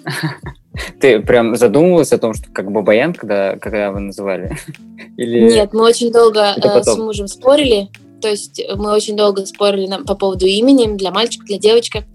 Ты 1.00 1.20
прям 1.20 1.56
задумывалась 1.56 2.12
о 2.14 2.18
том, 2.18 2.34
что 2.34 2.50
как 2.52 2.72
Бабаян, 2.72 3.14
когда, 3.14 3.58
когда 3.58 3.92
вы 3.92 4.00
называли? 4.00 4.58
Или... 5.18 5.50
Нет, 5.50 5.74
мы 5.74 5.84
очень 5.84 6.12
долго 6.12 6.54
э, 6.56 6.84
с 6.84 6.98
мужем 6.98 7.28
спорили. 7.28 7.90
То 8.22 8.30
есть 8.30 8.60
э, 8.60 8.76
мы 8.76 8.92
очень 8.92 9.16
долго 9.16 9.46
спорили 9.46 9.88
на- 9.88 10.04
по 10.04 10.16
поводу 10.16 10.46
имени 10.46 10.96
для 10.96 11.12
мальчика, 11.12 11.46
для 11.46 11.60
девочки. 11.60 12.06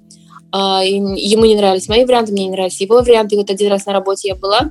А, 0.51 0.83
ему 0.83 1.45
не 1.45 1.57
нравились 1.57 1.89
мои 1.89 2.05
варианты, 2.05 2.33
мне 2.33 2.47
не 2.47 2.51
нравились 2.51 2.81
его 2.81 2.97
варианты. 2.97 3.35
И 3.35 3.39
вот 3.39 3.51
один 3.51 3.71
раз 3.71 3.87
на 3.87 3.93
работе 3.93 4.29
я 4.29 4.35
была, 4.35 4.71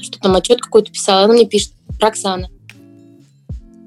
что 0.00 0.18
там 0.18 0.34
отчет 0.34 0.60
какой-то 0.60 0.90
писала, 0.90 1.24
она 1.24 1.34
мне 1.34 1.46
пишет 1.46 1.72
Роксана. 2.00 2.48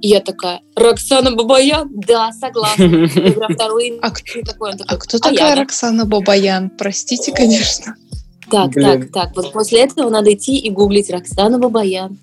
И 0.02 0.08
я 0.08 0.20
такая, 0.20 0.62
Роксана 0.76 1.36
Бабаян? 1.36 1.90
Да, 1.94 2.32
согласна. 2.32 2.84
Я 2.84 3.34
говорю, 3.34 3.98
«А 4.02 4.08
А 4.08 4.08
А 4.08 4.46
такой, 4.46 4.72
кто 4.74 5.18
«А 5.18 5.20
такая 5.20 5.50
я, 5.50 5.56
да». 5.56 5.62
Роксана 5.62 6.06
Бабаян? 6.06 6.72
Простите, 6.72 7.32
конечно. 7.32 7.96
Так, 8.52 8.72
Блин. 8.72 9.02
так, 9.04 9.12
так. 9.12 9.36
Вот 9.36 9.52
после 9.54 9.82
этого 9.84 10.10
надо 10.10 10.34
идти 10.34 10.58
и 10.58 10.70
гуглить 10.70 11.10
Роксана 11.10 11.58
Бабаян. 11.58 12.18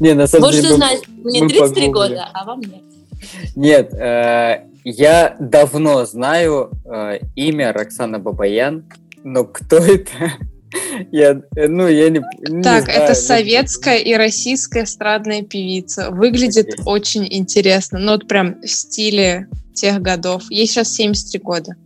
Не, 0.00 0.14
на 0.14 0.26
самом 0.26 0.44
Вот 0.46 0.52
деле... 0.52 0.64
что 0.64 0.72
мы- 0.72 0.76
значит, 0.78 1.08
мне 1.08 1.42
мы 1.42 1.48
33 1.48 1.58
погуглили. 1.86 1.90
года, 1.92 2.28
а 2.32 2.44
вам 2.44 2.60
нет. 2.60 2.82
Нет, 3.54 3.92
э, 3.94 4.64
я 4.84 5.36
давно 5.38 6.04
знаю 6.06 6.70
э, 6.84 7.20
имя 7.36 7.72
Роксана 7.72 8.18
Бабаян, 8.18 8.84
но 9.22 9.44
кто 9.44 9.76
это? 9.76 10.10
Я, 11.12 11.42
э, 11.54 11.68
ну, 11.68 11.86
я 11.86 12.08
не, 12.08 12.22
не 12.48 12.62
Так, 12.62 12.84
знаю. 12.84 13.02
это 13.02 13.14
советская 13.14 13.98
и 13.98 14.14
российская 14.14 14.84
эстрадная 14.84 15.42
певица. 15.42 16.10
Выглядит 16.10 16.68
Окей. 16.72 16.82
очень 16.86 17.26
интересно. 17.30 17.98
Ну, 17.98 18.12
вот 18.12 18.26
прям 18.26 18.60
в 18.62 18.66
стиле 18.66 19.48
тех 19.74 20.00
годов. 20.00 20.44
Ей 20.50 20.66
сейчас 20.66 20.94
73 20.94 21.40
года. 21.40 21.76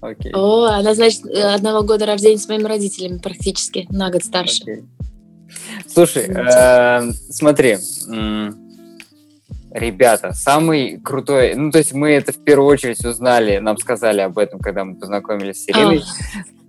Окей. 0.00 0.32
О, 0.34 0.64
она, 0.66 0.94
значит, 0.94 1.26
э, 1.26 1.54
одного 1.54 1.82
года 1.82 2.06
рождения 2.06 2.38
с 2.38 2.48
моими 2.48 2.64
родителями 2.64 3.18
практически, 3.18 3.86
на 3.90 4.10
год 4.10 4.24
старше. 4.24 4.62
Окей. 4.62 4.84
Слушай, 5.86 6.24
э, 6.28 7.12
смотри, 7.30 7.76
ребята, 9.72 10.32
самый 10.32 10.98
крутой, 10.98 11.54
ну 11.54 11.70
то 11.70 11.78
есть 11.78 11.92
мы 11.92 12.12
это 12.12 12.32
в 12.32 12.38
первую 12.38 12.68
очередь 12.68 13.04
узнали, 13.04 13.58
нам 13.58 13.76
сказали 13.76 14.20
об 14.20 14.38
этом, 14.38 14.60
когда 14.60 14.84
мы 14.84 14.94
познакомились 14.96 15.64
с 15.64 15.68
Ириной, 15.68 16.02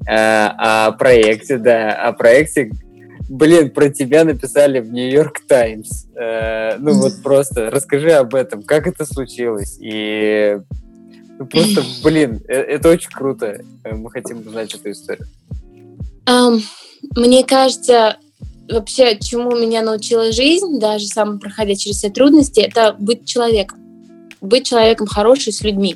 Э, 0.08 0.48
о 0.58 0.92
проекте, 0.94 1.58
да, 1.58 1.94
о 1.94 2.14
проекте. 2.14 2.72
Блин, 3.30 3.70
про 3.70 3.90
тебя 3.90 4.24
написали 4.24 4.80
в 4.80 4.92
Нью-Йорк 4.92 5.42
Таймс. 5.48 6.06
Э, 6.16 6.78
ну 6.80 6.94
вот 6.94 7.22
просто 7.24 7.70
расскажи 7.70 8.12
об 8.12 8.34
этом, 8.36 8.64
как 8.64 8.88
это 8.88 9.06
случилось 9.06 9.78
и 9.80 10.60
просто, 11.46 11.84
блин, 12.04 12.42
э- 12.48 12.54
это 12.54 12.90
очень 12.90 13.12
круто. 13.12 13.62
Э, 13.84 13.96
Мы 13.96 14.10
хотим 14.12 14.40
узнать 14.40 14.74
эту 14.74 14.92
историю. 14.92 15.28
Ам, 16.26 16.62
мне 17.16 17.44
кажется, 17.44 18.18
вообще, 18.70 19.18
чему 19.20 19.56
меня 19.56 19.82
научила 19.82 20.32
жизнь, 20.32 20.80
даже 20.80 21.08
сам 21.08 21.40
проходя 21.40 21.76
через 21.76 21.98
все 21.98 22.10
трудности, 22.10 22.60
это 22.60 22.96
быть 22.98 23.26
человеком. 23.26 23.80
Быть 24.40 24.68
человеком 24.68 25.08
хорошим 25.08 25.54
с 25.54 25.62
людьми. 25.62 25.96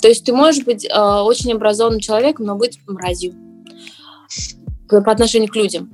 То 0.00 0.08
есть 0.08 0.24
ты 0.24 0.32
можешь 0.32 0.64
быть 0.64 0.86
э, 0.86 0.98
очень 0.98 1.52
образованным 1.52 2.00
человеком, 2.00 2.46
но 2.46 2.56
быть 2.56 2.80
мразью 2.86 3.34
по 4.88 5.12
отношению 5.12 5.50
к 5.50 5.56
людям. 5.56 5.90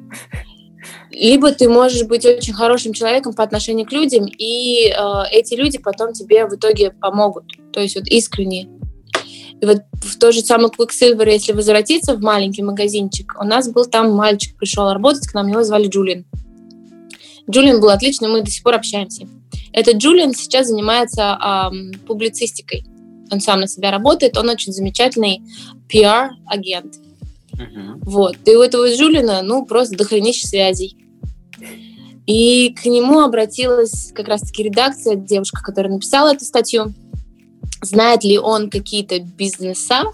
Либо 1.11 1.53
ты 1.53 1.68
можешь 1.68 2.05
быть 2.05 2.25
очень 2.25 2.53
хорошим 2.53 2.92
человеком 2.92 3.35
по 3.35 3.42
отношению 3.42 3.87
к 3.87 3.92
людям, 3.92 4.27
и 4.27 4.88
э, 4.88 5.22
эти 5.31 5.55
люди 5.55 5.79
потом 5.79 6.12
тебе 6.12 6.46
в 6.46 6.55
итоге 6.55 6.90
помогут. 6.90 7.44
То 7.72 7.81
есть 7.81 7.96
вот 7.96 8.07
искренне. 8.09 8.68
И 9.61 9.64
вот 9.64 9.79
в 10.03 10.18
то 10.18 10.33
же 10.33 10.42
самое 10.42 10.68
Quicksilver, 10.68 11.29
если 11.31 11.53
возвратиться 11.53 12.14
в 12.14 12.20
маленький 12.20 12.62
магазинчик, 12.62 13.35
у 13.40 13.44
нас 13.44 13.70
был 13.70 13.87
там 13.87 14.12
мальчик, 14.12 14.57
пришел 14.59 14.92
работать 14.92 15.27
к 15.27 15.35
нам, 15.35 15.49
его 15.49 15.62
звали 15.62 15.88
Джулиан. 15.88 16.27
Джулиан 17.51 17.81
был 17.81 17.90
отличный, 17.90 18.29
мы 18.29 18.42
до 18.42 18.51
сих 18.51 18.62
пор 18.62 18.75
общаемся. 18.75 19.27
Этот 19.72 19.96
Джулиан 19.96 20.35
сейчас 20.35 20.66
занимается 20.66 21.37
ам, 21.38 21.92
публицистикой. 22.07 22.85
Он 23.31 23.40
сам 23.40 23.61
на 23.61 23.66
себя 23.66 23.90
работает, 23.90 24.37
он 24.37 24.49
очень 24.49 24.72
замечательный 24.72 25.42
PR-агент. 27.57 28.05
Вот. 28.05 28.37
И 28.45 28.55
у 28.55 28.62
этого 28.62 28.88
Жулина, 28.95 29.42
ну, 29.42 29.64
просто 29.64 29.97
дохренища 29.97 30.47
связей. 30.47 30.97
И 32.27 32.75
к 32.75 32.85
нему 32.87 33.21
обратилась 33.21 34.12
как 34.12 34.29
раз-таки 34.29 34.64
редакция, 34.64 35.14
девушка, 35.14 35.62
которая 35.62 35.92
написала 35.92 36.35
эту 36.35 36.45
статью. 36.45 36.92
Знает 37.83 38.25
ли 38.25 38.38
он 38.38 38.69
какие-то 38.69 39.21
бизнеса, 39.21 40.05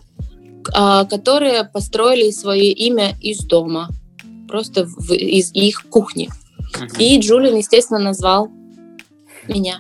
а, 0.75 1.05
которые 1.05 1.65
построили 1.65 2.31
свое 2.31 2.71
имя 2.71 3.17
из 3.21 3.39
дома, 3.39 3.89
просто 4.49 4.85
в- 4.85 5.13
из 5.13 5.53
их 5.53 5.87
кухни. 5.89 6.29
И 6.99 7.19
Джулиан, 7.19 7.57
естественно, 7.57 7.99
назвал 7.99 8.49
меня 9.49 9.79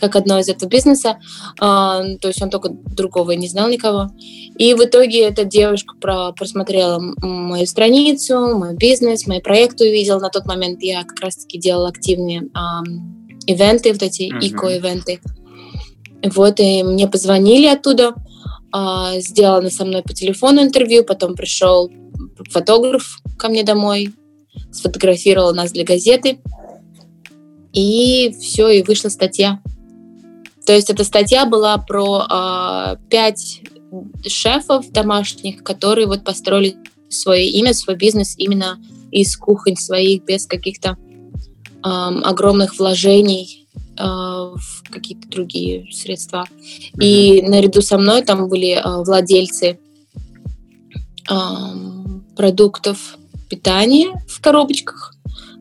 как 0.00 0.16
одно 0.16 0.38
из 0.38 0.48
этого 0.48 0.68
бизнеса. 0.68 1.18
А, 1.60 2.02
то 2.20 2.28
есть 2.28 2.42
он 2.42 2.50
только 2.50 2.70
другого 2.70 3.32
и 3.32 3.36
не 3.36 3.48
знал 3.48 3.68
никого. 3.68 4.08
И 4.56 4.74
в 4.74 4.82
итоге 4.84 5.22
эта 5.22 5.44
девушка 5.44 5.94
про, 6.00 6.32
просмотрела 6.32 7.00
мою 7.22 7.66
страницу, 7.66 8.56
мой 8.56 8.74
бизнес, 8.74 9.26
мои 9.26 9.40
проекты 9.40 9.88
увидела. 9.88 10.18
На 10.18 10.30
тот 10.30 10.46
момент 10.46 10.82
я 10.82 11.04
как 11.04 11.20
раз-таки 11.20 11.58
делала 11.58 11.88
активные 11.88 12.48
ам, 12.54 13.28
ивенты, 13.46 13.92
вот 13.92 14.02
эти 14.02 14.30
Мгм. 14.32 14.40
эко-ивенты. 14.40 15.20
Вот, 16.34 16.60
и 16.60 16.82
мне 16.82 17.08
позвонили 17.08 17.66
оттуда, 17.66 18.14
а, 18.72 19.18
сделано 19.20 19.70
со 19.70 19.84
мной 19.84 20.02
по 20.02 20.12
телефону 20.12 20.62
интервью, 20.62 21.04
потом 21.04 21.34
пришел 21.34 21.90
фотограф 22.50 23.18
ко 23.38 23.48
мне 23.48 23.62
домой, 23.62 24.12
сфотографировал 24.70 25.54
нас 25.54 25.72
для 25.72 25.84
газеты, 25.84 26.38
и 27.72 28.34
все, 28.40 28.68
и 28.68 28.82
вышла 28.82 29.08
статья. 29.08 29.60
То 30.70 30.76
есть 30.76 30.88
эта 30.88 31.02
статья 31.02 31.46
была 31.46 31.78
про 31.78 32.26
а, 32.28 32.96
пять 33.10 33.60
шефов 34.24 34.88
домашних, 34.92 35.64
которые 35.64 36.06
вот 36.06 36.22
построили 36.22 36.76
свое 37.08 37.44
имя, 37.44 37.74
свой 37.74 37.96
бизнес 37.96 38.36
именно 38.38 38.78
из 39.10 39.36
кухонь 39.36 39.74
своих, 39.74 40.24
без 40.26 40.46
каких-то 40.46 40.96
ам, 41.82 42.22
огромных 42.22 42.78
вложений 42.78 43.66
а, 43.98 44.54
в 44.54 44.84
какие-то 44.88 45.26
другие 45.26 45.92
средства. 45.92 46.46
И 47.00 47.42
наряду 47.42 47.82
со 47.82 47.98
мной 47.98 48.22
там 48.22 48.48
были 48.48 48.80
а, 48.80 49.02
владельцы 49.02 49.80
продуктов 52.36 53.18
питания 53.48 54.24
в 54.28 54.40
коробочках, 54.40 55.09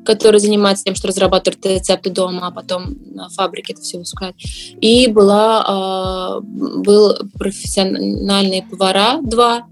которые 0.05 0.39
занимаются 0.39 0.85
тем, 0.85 0.95
что 0.95 1.07
разрабатывают 1.07 1.65
рецепты 1.65 2.09
дома, 2.09 2.47
а 2.47 2.51
потом 2.51 2.97
на 3.11 3.29
фабрике 3.29 3.73
это 3.73 3.81
все 3.81 3.97
выпускают. 3.97 4.35
И 4.81 5.07
была, 5.07 5.63
а, 5.67 6.39
был 6.41 7.17
профессиональные 7.37 8.63
повара, 8.63 9.19
два 9.21 9.67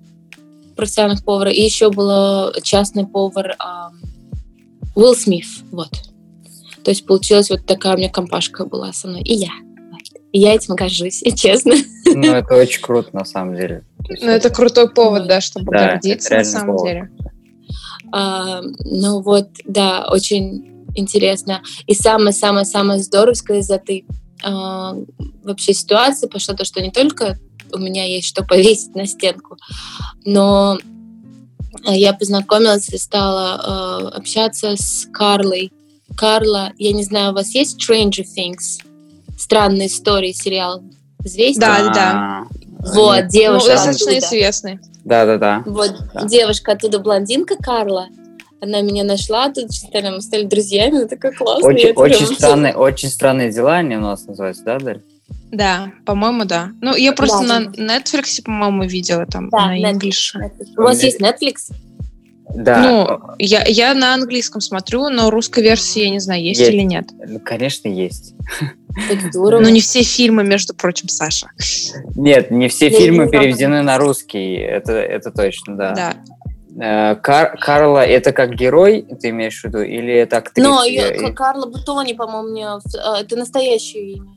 профессиональных 0.76 1.24
повара, 1.24 1.52
и 1.52 1.62
еще 1.62 1.90
был 1.90 2.54
частный 2.62 3.06
повар 3.08 3.56
а, 3.58 3.92
Уилл 4.96 5.16
Смит, 5.16 5.46
вот. 5.72 5.90
То 6.84 6.92
есть 6.92 7.06
получилась 7.06 7.50
вот 7.50 7.66
такая 7.66 7.96
у 7.96 7.98
меня 7.98 8.10
компашка 8.10 8.66
была 8.66 8.94
со 8.94 9.08
мной, 9.08 9.22
и 9.22 9.34
я. 9.34 9.52
И 10.32 10.40
я 10.40 10.54
этим 10.54 10.76
горжусь, 10.76 11.24
честно. 11.36 11.74
Ну, 12.06 12.32
это 12.32 12.56
очень 12.56 12.82
круто, 12.82 13.10
на 13.14 13.26
самом 13.26 13.56
деле. 13.56 13.84
Ну, 14.22 14.30
это 14.30 14.50
крутой 14.50 14.90
повод, 14.90 15.28
да, 15.28 15.42
чтобы 15.42 15.72
Да, 15.72 15.94
гордиться 15.94 16.36
на 16.36 16.44
самом 16.44 16.78
повод. 16.78 16.92
деле. 16.92 17.12
А, 18.12 18.62
ну 18.84 19.22
вот, 19.22 19.50
да, 19.66 20.08
очень 20.10 20.86
интересно. 20.96 21.62
И 21.86 21.94
самое-самое-самое 21.94 23.02
здоровское 23.02 23.60
из 23.60 23.70
этой 23.70 24.06
а, 24.44 24.96
вообще 25.44 25.74
ситуации 25.74 26.28
пошло 26.28 26.56
то, 26.56 26.66
что 26.66 26.82
не 26.82 26.92
только 26.92 27.40
у 27.74 27.78
меня 27.80 28.06
есть 28.06 28.28
что 28.28 28.44
повесить 28.44 28.96
на 28.96 29.06
стенку, 29.06 29.58
но 30.26 30.78
я 31.84 32.14
познакомилась 32.14 32.90
и 32.90 32.98
стала 32.98 34.10
э, 34.12 34.18
общаться 34.18 34.76
с 34.76 35.08
Карлой. 35.12 35.72
Карла, 36.16 36.72
я 36.78 36.94
не 36.94 37.04
знаю, 37.04 37.32
у 37.32 37.36
вас 37.36 37.54
есть 37.54 37.78
Stranger 37.78 38.24
Things? 38.24 38.84
Странные 39.38 39.88
истории 39.88 40.32
сериал. 40.32 40.84
Известен? 41.24 41.60
Да, 41.60 41.94
да. 41.94 42.48
Вот, 42.94 43.16
Нет. 43.16 43.26
Ну, 43.26 43.30
девушка 43.32 43.70
достаточно 43.72 44.12
оттуда. 44.12 44.26
известный. 44.28 44.80
Да-да-да. 45.06 45.64
Вот, 45.66 45.92
Да. 46.14 46.26
девушка 46.26 46.74
оттуда, 46.74 47.00
блондинка 47.00 47.56
Карла. 47.58 48.08
Она 48.60 48.82
меня 48.82 49.04
нашла, 49.04 49.50
тут 49.52 49.72
стали, 49.72 50.10
мы 50.10 50.22
стали 50.22 50.44
друзьями, 50.44 50.98
это 50.98 51.10
такая 51.10 51.32
классная. 51.32 51.70
Очень, 51.74 51.94
прям- 51.94 51.98
очень, 51.98 52.26
странные, 52.28 52.76
очень 52.76 53.10
странные 53.10 53.52
дела 53.52 53.76
они 53.76 53.96
у 53.98 54.02
нас 54.02 54.26
называются, 54.26 54.64
да, 54.64 54.80
Даль? 54.80 55.02
Да, 55.52 55.92
по-моему, 56.06 56.44
да. 56.46 56.72
Ну, 56.82 56.96
я 56.96 57.14
просто 57.14 57.48
Да, 57.48 57.60
на 57.60 57.98
Netflix, 57.98 58.42
по-моему, 58.44 58.84
видела 58.84 59.26
там 59.26 59.50
Да, 59.50 59.68
на 59.68 59.80
Netflix. 59.80 60.34
English. 60.34 60.76
У 60.78 60.82
вас 60.82 61.02
есть 61.04 61.22
Netflix? 61.22 61.72
Да, 62.54 62.82
Ну, 62.82 63.36
я, 63.40 63.64
я 63.66 63.94
на 63.94 64.14
английском 64.14 64.62
смотрю, 64.62 65.10
но 65.10 65.30
русской 65.30 65.62
версии 65.64 66.04
я 66.04 66.10
не 66.10 66.20
знаю, 66.20 66.44
есть, 66.44 66.60
Есть. 66.60 66.72
или 66.72 66.82
нет. 66.82 67.08
ну, 67.28 67.40
конечно, 67.40 67.88
есть. 67.88 68.34
Ну, 69.36 69.60
не 69.70 69.80
все 69.80 70.02
фильмы, 70.02 70.44
между 70.44 70.74
прочим, 70.74 71.08
Саша. 71.08 71.52
Нет, 72.16 72.50
не 72.50 72.68
все 72.68 72.90
Я 72.90 72.98
фильмы 72.98 73.26
не 73.26 73.30
переведены 73.32 73.84
на 73.84 74.00
русский, 74.00 74.56
это, 74.56 74.94
это 74.94 75.30
точно, 75.30 75.78
да. 75.78 75.94
Да. 75.94 76.14
Э, 76.80 77.16
Кар- 77.16 77.58
Карла 77.60 78.06
это 78.06 78.32
как 78.32 78.54
герой, 78.54 79.06
ты 79.22 79.30
имеешь 79.30 79.62
в 79.62 79.66
виду, 79.66 79.82
или 79.82 80.14
это 80.14 80.38
актриса? 80.38 80.70
Но 80.70 80.84
Я- 80.84 81.14
ее, 81.14 81.32
Карла 81.32 81.66
Бутони, 81.66 82.14
по-моему, 82.14 82.80
э, 82.80 83.22
это 83.22 83.36
настоящее 83.36 84.14
имя. 84.14 84.32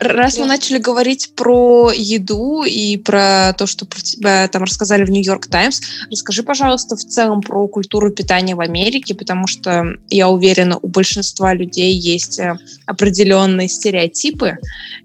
Раз 0.00 0.38
мы 0.38 0.46
начали 0.46 0.78
говорить 0.78 1.34
про 1.34 1.90
еду 1.94 2.62
и 2.64 2.96
про 2.96 3.54
то, 3.56 3.66
что 3.66 3.86
про 3.86 4.00
тебя 4.00 4.48
там 4.48 4.64
рассказали 4.64 5.04
в 5.04 5.10
Нью-Йорк 5.10 5.46
Таймс, 5.46 5.80
расскажи, 6.10 6.42
пожалуйста, 6.42 6.96
в 6.96 7.04
целом 7.04 7.40
про 7.40 7.66
культуру 7.68 8.10
питания 8.10 8.54
в 8.54 8.60
Америке, 8.60 9.14
потому 9.14 9.46
что 9.46 9.94
я 10.10 10.28
уверена, 10.28 10.78
у 10.78 10.88
большинства 10.88 11.54
людей 11.54 11.94
есть 11.94 12.38
э, 12.38 12.56
определенные 12.86 13.68
стереотипы, 13.68 14.58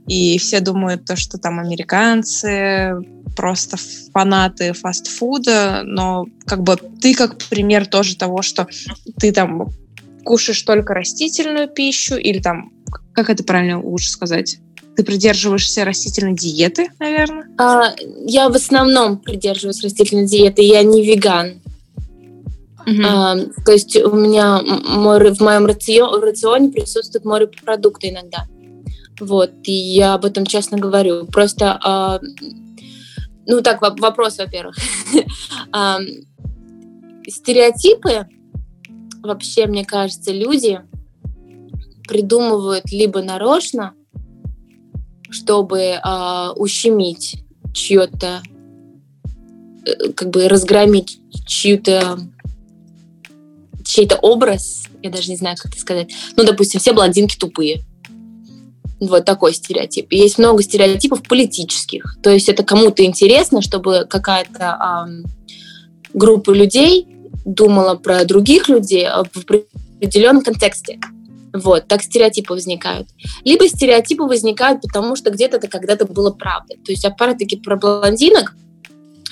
и 0.08 0.38
все 0.39 0.60
думают, 0.60 1.06
то, 1.06 1.15
что 1.15 1.38
там 1.38 1.60
американцы 1.60 2.95
просто 3.36 3.78
фанаты 4.13 4.74
фастфуда, 4.74 5.84
но 5.86 6.26
как 6.45 6.63
бы 6.63 6.76
ты 6.76 7.13
как 7.13 7.38
пример 7.38 7.86
тоже 7.86 8.17
того, 8.17 8.41
что 8.41 8.67
ты 9.19 9.32
там 9.32 9.69
кушаешь 10.26 10.62
только 10.63 10.93
растительную 10.93 11.67
пищу 11.67 12.15
или 12.15 12.39
там 12.39 12.72
как 13.13 13.30
это 13.30 13.43
правильно 13.43 13.82
лучше 13.82 14.10
сказать? 14.10 14.60
Ты 14.95 15.04
придерживаешься 15.04 15.86
растительной 15.86 16.36
диеты, 16.36 16.89
наверное? 16.99 17.47
А, 17.58 17.93
я 18.25 18.49
в 18.49 18.56
основном 18.56 19.17
придерживаюсь 19.17 19.82
растительной 19.84 20.28
диеты, 20.28 20.62
я 20.62 20.84
не 20.84 21.04
веган. 21.06 21.62
А, 23.06 23.36
то 23.65 23.71
есть 23.71 23.95
у 23.95 24.15
меня 24.15 24.60
м- 24.65 25.02
мой, 25.02 25.32
в 25.32 25.39
моем 25.41 25.65
рацио- 25.67 26.19
рационе 26.19 26.69
присутствуют 26.71 27.23
морепродукты 27.23 28.10
иногда. 28.10 28.47
Вот, 29.19 29.52
и 29.63 29.71
я 29.71 30.15
об 30.15 30.25
этом 30.25 30.45
честно 30.45 30.78
говорю. 30.78 31.25
Просто, 31.28 31.78
а, 31.84 32.19
ну 33.45 33.62
так, 33.62 33.82
воп- 33.82 33.99
вопрос, 33.99 34.38
во-первых. 34.38 34.75
А, 35.71 35.99
Стереотипы, 37.28 38.28
вообще, 39.21 39.67
мне 39.67 39.86
кажется, 39.86 40.32
люди 40.32 40.82
придумывают 42.10 42.91
либо 42.91 43.22
нарочно, 43.22 43.93
чтобы 45.30 46.00
а, 46.02 46.54
ущемить 46.56 47.43
чье-то, 47.72 48.41
э, 49.86 50.12
как 50.13 50.32
бы 50.32 50.48
разгромить 50.48 51.19
чью-то 51.45 52.19
чей-то 53.86 54.17
образ, 54.17 54.86
я 55.02 55.10
даже 55.12 55.30
не 55.30 55.38
знаю, 55.38 55.56
как 55.58 55.72
это 55.72 55.80
сказать. 55.80 56.12
Ну, 56.36 56.43
допустим, 56.43 56.80
все 56.80 56.93
блондинки 56.93 57.38
тупые. 57.38 57.82
Вот 59.00 59.26
такой 59.26 59.54
стереотип. 59.54 60.12
Есть 60.12 60.38
много 60.38 60.62
стереотипов 60.62 61.24
политических. 61.24 62.17
То 62.22 62.30
есть 62.30 62.50
это 62.50 62.63
кому-то 62.63 63.04
интересно, 63.04 63.62
чтобы 63.62 64.06
какая-то 64.10 64.76
ам, 64.80 65.24
группа 66.13 66.52
людей 66.52 67.08
думала 67.45 67.95
про 67.95 68.26
других 68.26 68.67
людей 68.67 69.08
а, 69.08 69.24
в 69.24 69.38
определенном 69.38 70.43
контексте. 70.43 71.00
Вот, 71.54 71.88
так 71.88 72.04
стереотипы 72.04 72.54
возникают. 72.54 73.08
Либо 73.44 73.68
стереотипы 73.68 74.24
возникают, 74.24 74.82
потому 74.82 75.16
что 75.16 75.32
где-то 75.32 75.58
это 75.58 75.68
когда-то 75.68 76.06
было 76.06 76.32
правда. 76.32 76.76
То 76.86 76.92
есть, 76.92 77.06
опять-таки, 77.06 77.58
про 77.58 77.76
блондинок, 77.76 78.56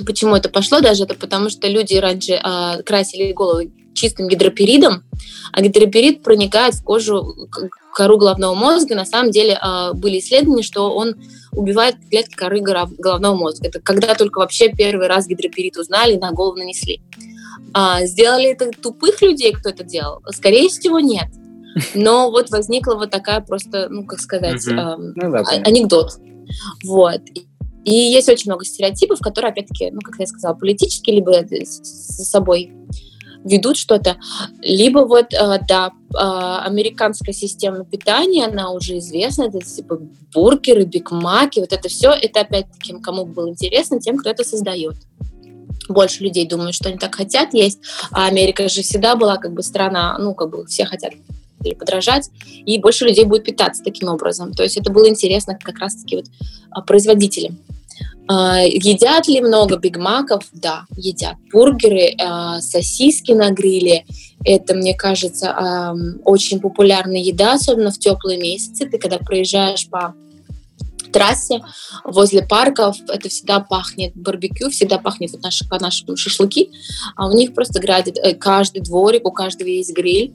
почему 0.05 0.35
это 0.35 0.49
пошло 0.49 0.79
даже, 0.79 1.03
это 1.03 1.15
потому 1.15 1.49
что 1.49 1.67
люди 1.67 1.95
раньше 1.95 2.39
а, 2.41 2.81
красили 2.83 3.33
головы 3.33 3.71
чистым 3.93 4.27
гидроперидом, 4.27 5.03
а 5.51 5.61
гидроперид 5.61 6.21
проникает 6.21 6.75
в 6.75 6.83
кожу, 6.83 7.49
кору 7.93 8.17
головного 8.17 8.53
мозга. 8.53 8.95
На 8.95 9.05
самом 9.05 9.31
деле 9.31 9.57
а, 9.59 9.93
были 9.93 10.19
исследования, 10.19 10.63
что 10.63 10.93
он 10.93 11.15
убивает 11.51 11.95
клетки 12.09 12.35
коры 12.35 12.61
головного 12.61 13.35
мозга. 13.35 13.67
Это 13.67 13.79
когда 13.81 14.13
только 14.13 14.39
вообще 14.39 14.69
первый 14.69 15.07
раз 15.07 15.27
гидроперид 15.27 15.77
узнали 15.77 16.13
и 16.13 16.19
на 16.19 16.31
голову 16.31 16.57
нанесли. 16.57 17.01
А, 17.73 18.05
сделали 18.05 18.51
это 18.51 18.71
тупых 18.71 19.21
людей, 19.21 19.51
кто 19.53 19.69
это 19.69 19.83
делал? 19.83 20.21
Скорее 20.31 20.69
всего, 20.69 20.99
нет. 20.99 21.27
Но 21.95 22.31
вот 22.31 22.49
возникла 22.49 22.95
вот 22.95 23.11
такая 23.11 23.41
просто, 23.41 23.87
ну, 23.89 24.05
как 24.05 24.19
сказать, 24.19 24.65
Ну 25.15 25.31
да, 25.31 25.39
а- 25.39 25.61
анекдот. 25.63 26.13
Вот. 26.83 27.21
И 27.83 27.93
есть 27.93 28.27
очень 28.29 28.51
много 28.51 28.65
стереотипов, 28.65 29.19
которые, 29.19 29.51
опять-таки, 29.51 29.91
ну, 29.91 30.01
как 30.01 30.15
я 30.19 30.27
сказала, 30.27 30.53
политические, 30.55 31.17
либо 31.17 31.31
с- 31.31 32.17
за 32.17 32.25
собой 32.25 32.73
ведут 33.45 33.77
что-то, 33.77 34.17
либо 34.61 34.99
вот, 34.99 35.33
э, 35.33 35.59
да, 35.67 35.91
э, 36.13 36.17
американская 36.65 37.33
система 37.33 37.85
питания, 37.85 38.45
она 38.45 38.71
уже 38.71 38.97
известна, 38.97 39.43
это 39.43 39.61
типа 39.61 39.99
бургеры, 40.33 40.83
бигмаки, 40.83 41.59
вот 41.59 41.71
это 41.71 41.87
все, 41.87 42.11
это 42.11 42.41
опять-таки, 42.41 42.99
кому 43.01 43.25
было 43.25 43.49
интересно, 43.49 43.99
тем, 43.99 44.17
кто 44.17 44.29
это 44.29 44.43
создает. 44.43 44.95
Больше 45.87 46.23
людей 46.23 46.45
думают, 46.45 46.75
что 46.75 46.89
они 46.89 46.97
так 46.97 47.15
хотят 47.15 47.53
есть, 47.53 47.79
а 48.11 48.27
Америка 48.27 48.67
же 48.67 48.81
всегда 48.81 49.15
была 49.15 49.37
как 49.37 49.53
бы 49.53 49.63
страна, 49.63 50.17
ну, 50.19 50.33
как 50.33 50.49
бы 50.49 50.65
все 50.65 50.85
хотят 50.85 51.13
или 51.67 51.75
подражать, 51.75 52.29
и 52.65 52.79
больше 52.79 53.05
людей 53.05 53.25
будет 53.25 53.43
питаться 53.43 53.83
таким 53.83 54.09
образом. 54.09 54.53
То 54.53 54.63
есть 54.63 54.77
это 54.77 54.91
было 54.91 55.07
интересно 55.07 55.57
как 55.61 55.79
раз-таки 55.79 56.17
вот 56.17 56.25
а, 56.71 56.81
производителям. 56.81 57.57
А, 58.27 58.61
Едят 58.61 59.27
ли 59.27 59.41
много 59.41 59.77
бигмаков? 59.77 60.45
Да, 60.53 60.85
едят. 60.95 61.35
Бургеры, 61.51 62.15
а, 62.19 62.61
сосиски 62.61 63.31
на 63.31 63.51
гриле. 63.51 64.05
Это, 64.45 64.75
мне 64.75 64.93
кажется, 64.93 65.93
очень 66.23 66.61
популярная 66.61 67.19
еда, 67.19 67.53
особенно 67.53 67.91
в 67.91 67.97
теплые 67.97 68.39
месяцы. 68.39 68.85
Ты 68.85 68.97
когда 68.97 69.17
проезжаешь 69.17 69.89
по 69.89 70.13
трассе 71.17 71.61
возле 72.03 72.43
парков, 72.43 72.97
это 73.07 73.29
всегда 73.29 73.59
пахнет 73.59 74.15
барбекю, 74.15 74.69
всегда 74.69 74.97
пахнет 74.97 75.31
вот 75.31 75.41
наши, 75.41 75.65
нашему 75.69 76.15
шашлыки. 76.15 76.71
А 77.15 77.27
у 77.27 77.33
них 77.33 77.53
просто 77.53 77.79
градит 77.79 78.17
э, 78.17 78.33
каждый 78.35 78.81
дворик, 78.81 79.25
у 79.25 79.31
каждого 79.31 79.67
есть 79.67 79.93
гриль. 79.93 80.33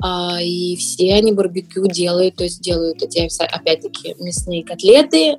А, 0.00 0.38
и 0.40 0.76
все 0.76 1.14
они 1.14 1.32
барбекю 1.32 1.86
делают, 1.86 2.36
то 2.36 2.44
есть 2.44 2.60
делают 2.60 3.02
эти, 3.02 3.28
опять-таки, 3.42 4.14
мясные 4.20 4.64
котлеты, 4.64 5.38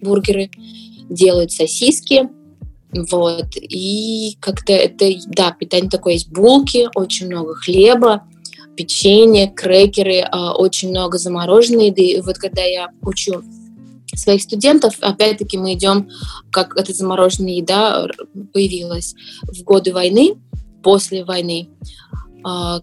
бургеры, 0.00 0.50
делают 1.08 1.52
сосиски, 1.52 2.28
вот, 2.92 3.46
и 3.56 4.36
как-то 4.40 4.72
это, 4.72 5.06
да, 5.28 5.52
питание 5.52 5.88
такое 5.88 6.14
есть, 6.14 6.30
булки, 6.30 6.88
очень 6.94 7.26
много 7.26 7.54
хлеба, 7.54 8.24
печенье, 8.76 9.48
крекеры, 9.48 10.20
а, 10.20 10.54
очень 10.54 10.90
много 10.90 11.18
замороженной 11.18 11.86
еды. 11.86 12.02
И 12.02 12.20
вот 12.20 12.36
когда 12.36 12.62
я 12.62 12.88
учу 13.02 13.42
своих 14.14 14.42
студентов, 14.42 14.94
опять-таки 15.00 15.56
мы 15.56 15.72
идем, 15.72 16.10
как 16.50 16.76
эта 16.76 16.92
замороженная 16.92 17.54
еда 17.54 18.08
появилась 18.52 19.14
в 19.42 19.62
годы 19.62 19.92
войны, 19.92 20.34
после 20.82 21.24
войны, 21.24 21.68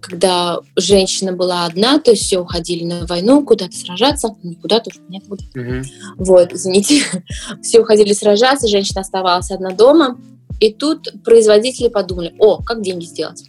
когда 0.02 0.60
женщина 0.76 1.34
была 1.34 1.65
одна, 1.65 2.00
то 2.00 2.12
есть 2.12 2.24
все 2.24 2.39
уходили 2.39 2.84
на 2.84 3.06
войну, 3.06 3.43
куда-то 3.45 3.76
сражаться, 3.76 4.36
куда-то, 4.62 4.91
нет, 5.10 5.24
куда 5.28 5.43
Мгм. 5.56 5.84
вот, 6.17 6.54
извините, 6.54 7.04
все 7.62 7.80
уходили 7.80 8.13
сражаться, 8.13 8.67
женщина 8.67 9.02
оставалась 9.02 9.52
одна 9.52 9.71
дома, 9.71 10.17
и 10.60 10.73
тут 10.73 11.13
производители 11.23 11.88
подумали, 11.88 12.36
о, 12.40 12.62
как 12.63 12.81
деньги 12.81 13.06
сделать? 13.06 13.46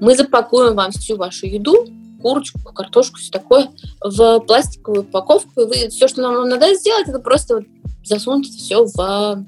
Мы 0.00 0.16
запакуем 0.16 0.74
вам 0.74 0.90
всю 0.92 1.16
вашу 1.16 1.46
еду, 1.46 1.86
курочку, 2.20 2.58
картошку, 2.72 3.18
все 3.18 3.30
такое, 3.30 3.68
в 4.02 4.40
пластиковую 4.40 5.02
упаковку, 5.02 5.60
и 5.60 5.64
вы 5.64 5.88
все, 5.90 6.08
что 6.08 6.22
нам 6.22 6.48
надо 6.48 6.74
сделать, 6.74 7.08
это 7.08 7.18
просто 7.18 7.64
засунуть 8.02 8.48
все 8.48 8.84
в 8.84 9.44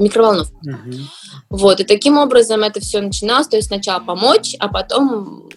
микроволновку. 0.00 0.58
Мгм. 0.62 1.08
Вот, 1.50 1.80
и 1.80 1.84
таким 1.84 2.18
образом 2.18 2.62
это 2.62 2.80
все 2.80 3.00
начиналось, 3.00 3.48
то 3.48 3.56
есть 3.56 3.68
сначала 3.68 4.00
помочь, 4.00 4.56
а 4.58 4.68
потом 4.68 5.48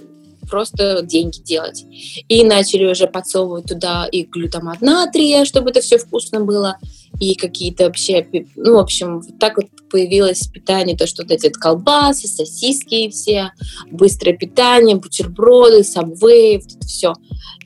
просто 0.49 1.01
деньги 1.01 1.39
делать. 1.39 1.83
И 2.27 2.43
начали 2.43 2.85
уже 2.85 3.07
подсовывать 3.07 3.65
туда 3.65 4.05
и 4.11 4.23
глютамат 4.23 4.81
натрия, 4.81 5.45
чтобы 5.45 5.71
это 5.71 5.81
все 5.81 5.97
вкусно 5.97 6.41
было, 6.41 6.77
и 7.19 7.35
какие-то 7.35 7.85
вообще, 7.85 8.27
ну, 8.55 8.75
в 8.75 8.79
общем, 8.79 9.21
так 9.39 9.57
вот 9.57 9.67
появилось 9.89 10.47
питание, 10.47 10.97
то, 10.97 11.07
что 11.07 11.23
вот 11.23 11.31
эти 11.31 11.49
колбасы, 11.49 12.27
сосиски 12.27 13.09
все, 13.09 13.51
быстрое 13.89 14.35
питание, 14.35 14.95
бутерброды, 14.95 15.83
сабвей, 15.83 16.57
вот 16.57 16.75
это 16.75 16.87
все. 16.87 17.13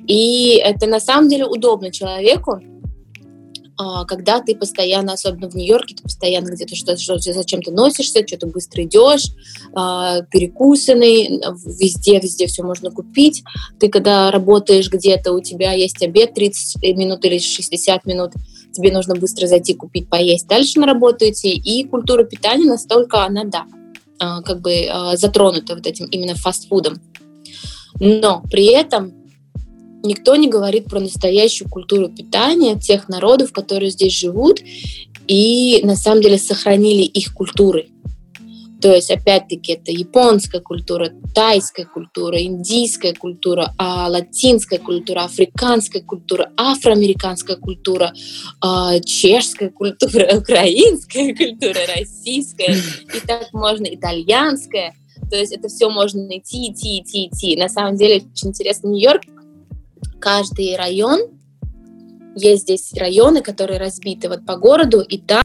И 0.06 0.62
это 0.64 0.88
на 0.88 1.00
самом 1.00 1.28
деле 1.30 1.46
удобно 1.46 1.92
человеку, 1.92 2.62
когда 4.08 4.42
ты 4.42 4.56
постоянно, 4.56 5.14
особенно 5.14 5.50
в 5.50 5.56
Нью-Йорке, 5.56 5.96
ты 5.96 6.04
постоянно 6.04 6.50
где-то 6.50 6.76
что-то, 6.76 7.00
что 7.00 7.18
зачем 7.20 7.62
ты 7.62 7.72
носишься, 7.72 8.26
что-то 8.26 8.48
быстро 8.48 8.84
идешь, 8.84 9.26
а, 9.74 10.22
перекусанный, 10.22 11.42
везде, 11.80 12.20
везде 12.20 12.48
все 12.48 12.64
можно 12.64 12.92
купить. 12.92 13.44
Ты 13.80 13.90
когда 13.90 14.32
работаешь 14.32 14.90
где-то, 14.90 15.34
у 15.34 15.42
тебя 15.42 15.74
есть 15.74 16.02
обед 16.02 16.34
30 16.34 16.82
минут 16.96 17.24
или 17.26 17.38
60 17.38 18.06
минут, 18.06 18.32
тебе 18.72 18.92
нужно 18.92 19.16
быстро 19.16 19.48
зайти 19.48 19.74
купить, 19.74 20.10
поесть, 20.10 20.48
дальше 20.48 20.80
на 20.80 20.88
работу 20.88 21.30
идти. 21.30 21.52
И 21.52 21.84
культура 21.84 22.24
питания 22.24 22.66
настолько, 22.66 23.26
она, 23.26 23.44
да, 23.44 23.66
а, 24.20 24.42
как 24.42 24.62
бы 24.62 24.90
затронута 25.14 25.76
вот 25.76 25.86
этим 25.86 26.08
именно 26.08 26.36
фастфудом. 26.36 27.00
Но 28.00 28.44
при 28.50 28.68
этом 28.68 29.17
никто 30.04 30.36
не 30.36 30.48
говорит 30.48 30.86
про 30.86 31.00
настоящую 31.00 31.70
культуру 31.70 32.10
питания 32.10 32.80
тех 32.80 33.10
народов, 33.10 33.52
которые 33.52 33.92
здесь 33.92 34.18
живут 34.18 34.62
и 35.28 35.82
на 35.84 35.96
самом 35.96 36.22
деле 36.22 36.38
сохранили 36.38 37.04
их 37.04 37.34
культуры. 37.34 37.90
То 38.82 38.94
есть, 38.94 39.10
опять-таки, 39.10 39.74
это 39.74 39.92
японская 39.92 40.62
культура, 40.62 41.12
тайская 41.34 41.86
культура, 41.86 42.40
индийская 42.40 43.14
культура, 43.14 43.74
а, 43.80 44.08
латинская 44.08 44.78
культура, 44.78 45.22
африканская 45.22 46.04
культура, 46.04 46.52
афроамериканская 46.58 47.56
культура, 47.56 48.14
а, 48.62 49.00
чешская 49.00 49.72
культура, 49.72 50.30
украинская 50.38 51.36
культура, 51.36 51.80
российская, 51.98 52.76
и 52.76 53.20
так 53.26 53.52
можно 53.52 53.86
итальянская. 53.86 54.94
То 55.32 55.38
есть 55.38 55.54
это 55.54 55.70
все 55.70 55.90
можно 55.90 56.28
идти, 56.38 56.72
идти, 56.72 57.00
идти, 57.00 57.28
идти. 57.28 57.58
На 57.58 57.70
самом 57.70 57.98
деле 57.98 58.18
очень 58.32 58.50
интересно 58.50 58.90
Нью-Йорк, 58.90 59.24
каждый 60.20 60.76
район, 60.76 61.22
есть 62.36 62.64
здесь 62.64 62.94
районы, 62.94 63.42
которые 63.42 63.80
разбиты 63.80 64.30
вот 64.30 64.46
по 64.46 64.58
городу, 64.58 65.02
и 65.02 65.18
там, 65.18 65.44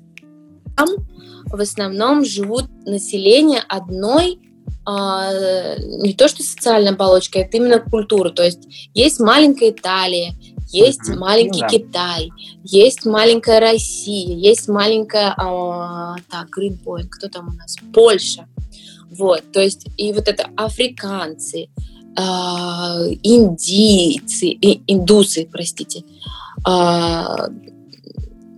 в 1.46 1.60
основном 1.60 2.24
живут 2.24 2.64
население 2.84 3.60
одной 3.68 4.38
а, 4.84 5.30
не 5.78 6.14
то 6.14 6.26
что 6.28 6.42
социальной 6.42 6.90
оболочкой, 6.90 7.42
это 7.42 7.56
именно 7.56 7.78
культура. 7.78 8.30
То 8.30 8.42
есть 8.42 8.90
есть 8.94 9.20
маленькая 9.20 9.70
Италия, 9.70 10.34
есть 10.72 11.08
mm-hmm. 11.08 11.18
маленький 11.18 11.60
ну, 11.60 11.68
да. 11.68 11.68
Китай, 11.68 12.30
есть 12.64 13.04
маленькая 13.04 13.60
Россия, 13.60 14.34
есть 14.36 14.68
маленькая, 14.68 15.34
а, 15.36 16.16
так, 16.30 16.48
Green 16.56 16.78
кто 17.08 17.28
там 17.28 17.48
у 17.48 17.52
нас? 17.52 17.76
Польша. 17.92 18.46
Вот, 19.10 19.42
то 19.52 19.60
есть, 19.60 19.86
и 19.98 20.12
вот 20.12 20.26
это 20.26 20.48
африканцы, 20.56 21.68
а, 21.68 22.01
индийцы, 23.22 24.56
индусы, 24.86 25.48
простите, 25.50 26.04
а, 26.64 27.48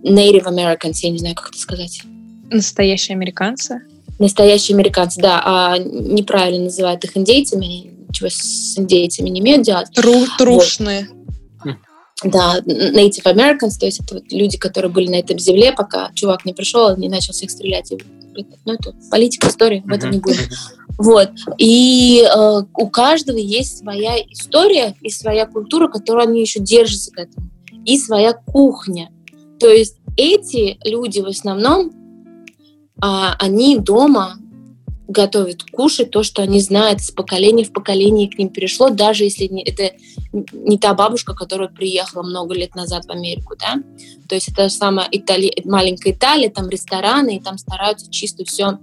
Native 0.05 0.44
Americans, 0.44 0.98
я 1.02 1.11
не 1.11 1.18
знаю, 1.18 1.34
как 1.34 1.48
это 1.50 1.59
сказать. 1.59 2.02
Настоящие 2.50 3.14
американцы? 3.14 3.82
Настоящие 4.18 4.74
американцы, 4.74 5.20
да. 5.20 5.42
А 5.44 5.78
неправильно 5.78 6.64
называют 6.64 7.05
их 7.05 7.16
индейцами, 7.16 7.90
ничего 8.09 8.28
с 8.28 8.78
индейцами 8.78 9.30
не 9.30 9.40
имеют 9.40 9.62
делать. 9.62 9.90
Тру 9.94 10.26
трушные. 10.38 11.09
Вот. 12.22 12.32
Да, 12.32 12.61
Native 12.61 13.24
Americans, 13.24 13.78
то 13.78 13.86
есть 13.86 14.00
это 14.00 14.14
вот 14.14 14.24
люди, 14.30 14.57
которые 14.57 14.90
были 14.90 15.09
на 15.09 15.16
этой 15.16 15.38
земле, 15.38 15.72
пока 15.72 16.11
чувак 16.14 16.44
не 16.44 16.52
пришел, 16.52 16.96
не 16.96 17.09
начал 17.09 17.32
всех 17.32 17.50
стрелять. 17.50 17.92
Ну, 18.64 18.72
это 18.72 18.94
политика, 19.11 19.48
история, 19.48 19.82
в 19.84 19.92
этом 19.92 20.11
не 20.11 20.18
будем. 20.18 20.42
Вот. 20.99 21.30
И 21.59 22.22
э, 22.22 22.62
у 22.74 22.88
каждого 22.88 23.36
есть 23.36 23.78
своя 23.78 24.16
история 24.30 24.95
и 25.01 25.11
своя 25.11 25.47
культура, 25.47 25.88
которую 25.88 26.28
они 26.28 26.40
еще 26.40 26.61
держатся 26.61 27.11
к 27.11 27.18
этому. 27.18 27.51
И 27.84 27.99
своя 27.99 28.32
кухня. 28.32 29.11
То 29.59 29.68
есть 29.68 29.97
эти 30.16 30.78
люди 30.84 31.20
в 31.20 31.26
основном, 31.26 31.88
э, 31.88 31.90
они 33.01 33.78
дома 33.78 34.38
готовят 35.07 35.64
кушать 35.64 36.11
то, 36.11 36.22
что 36.22 36.42
они 36.42 36.61
знают 36.61 37.03
с 37.03 37.11
поколения 37.11 37.64
в 37.64 37.72
поколение 37.72 38.30
к 38.30 38.38
ним 38.38 38.49
перешло, 38.49 38.88
даже 38.88 39.24
если 39.24 39.47
не, 39.47 39.62
это 39.62 39.95
не 40.32 40.78
та 40.78 40.95
бабушка, 40.95 41.34
которая 41.34 41.68
приехала 41.68 42.22
много 42.22 42.55
лет 42.55 42.74
назад 42.74 43.05
в 43.05 43.11
Америку, 43.11 43.55
да. 43.59 43.82
То 44.28 44.34
есть 44.34 44.49
это 44.49 44.68
самая 44.70 45.07
Итали... 45.11 45.53
маленькая 45.64 46.12
Италия, 46.12 46.49
там 46.49 46.70
рестораны, 46.70 47.36
и 47.36 47.40
там 47.40 47.59
стараются 47.59 48.11
чисто 48.11 48.45
все 48.45 48.78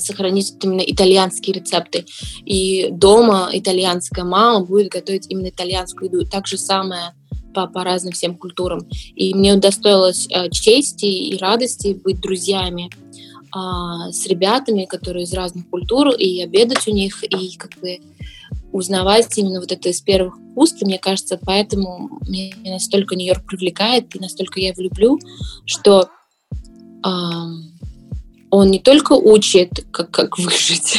сохранить 0.00 0.54
именно 0.62 0.80
итальянские 0.80 1.54
рецепты. 1.56 2.04
И 2.44 2.88
дома 2.90 3.50
итальянская 3.52 4.24
мама 4.24 4.64
будет 4.64 4.88
готовить 4.88 5.26
именно 5.28 5.48
итальянскую 5.48 6.10
еду. 6.10 6.28
Так 6.28 6.46
же 6.46 6.58
самое 6.58 7.14
по, 7.54 7.66
по 7.66 7.84
разным 7.84 8.12
всем 8.12 8.36
культурам. 8.36 8.80
И 9.14 9.34
мне 9.34 9.54
удостоилось 9.54 10.28
э, 10.30 10.50
чести 10.50 11.06
и 11.06 11.36
радости 11.38 11.98
быть 12.04 12.20
друзьями 12.20 12.90
а, 13.50 14.12
с 14.12 14.26
ребятами, 14.26 14.84
которые 14.84 15.24
из 15.24 15.32
разных 15.32 15.68
культур, 15.68 16.10
и 16.10 16.42
обедать 16.42 16.86
у 16.86 16.92
них, 16.92 17.24
и 17.24 17.56
как 17.56 17.78
бы 17.80 17.98
узнавать 18.72 19.36
именно 19.38 19.60
вот 19.60 19.72
это 19.72 19.88
из 19.88 20.00
первых 20.02 20.34
уст. 20.54 20.82
И 20.82 20.84
мне 20.84 20.98
кажется, 20.98 21.40
поэтому 21.42 22.20
меня 22.28 22.52
настолько 22.72 23.16
Нью-Йорк 23.16 23.46
привлекает, 23.46 24.14
и 24.14 24.20
настолько 24.20 24.60
я 24.60 24.68
его 24.68 24.82
люблю, 24.82 25.18
что 25.64 26.08
а, 27.02 27.46
он 28.50 28.70
не 28.70 28.78
только 28.78 29.12
учит, 29.12 29.86
как, 29.90 30.10
как 30.10 30.38
выжить, 30.38 30.98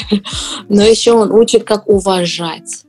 но 0.67 0.83
еще 0.83 1.13
он 1.13 1.31
учит, 1.31 1.63
как 1.63 1.87
уважать. 1.87 2.83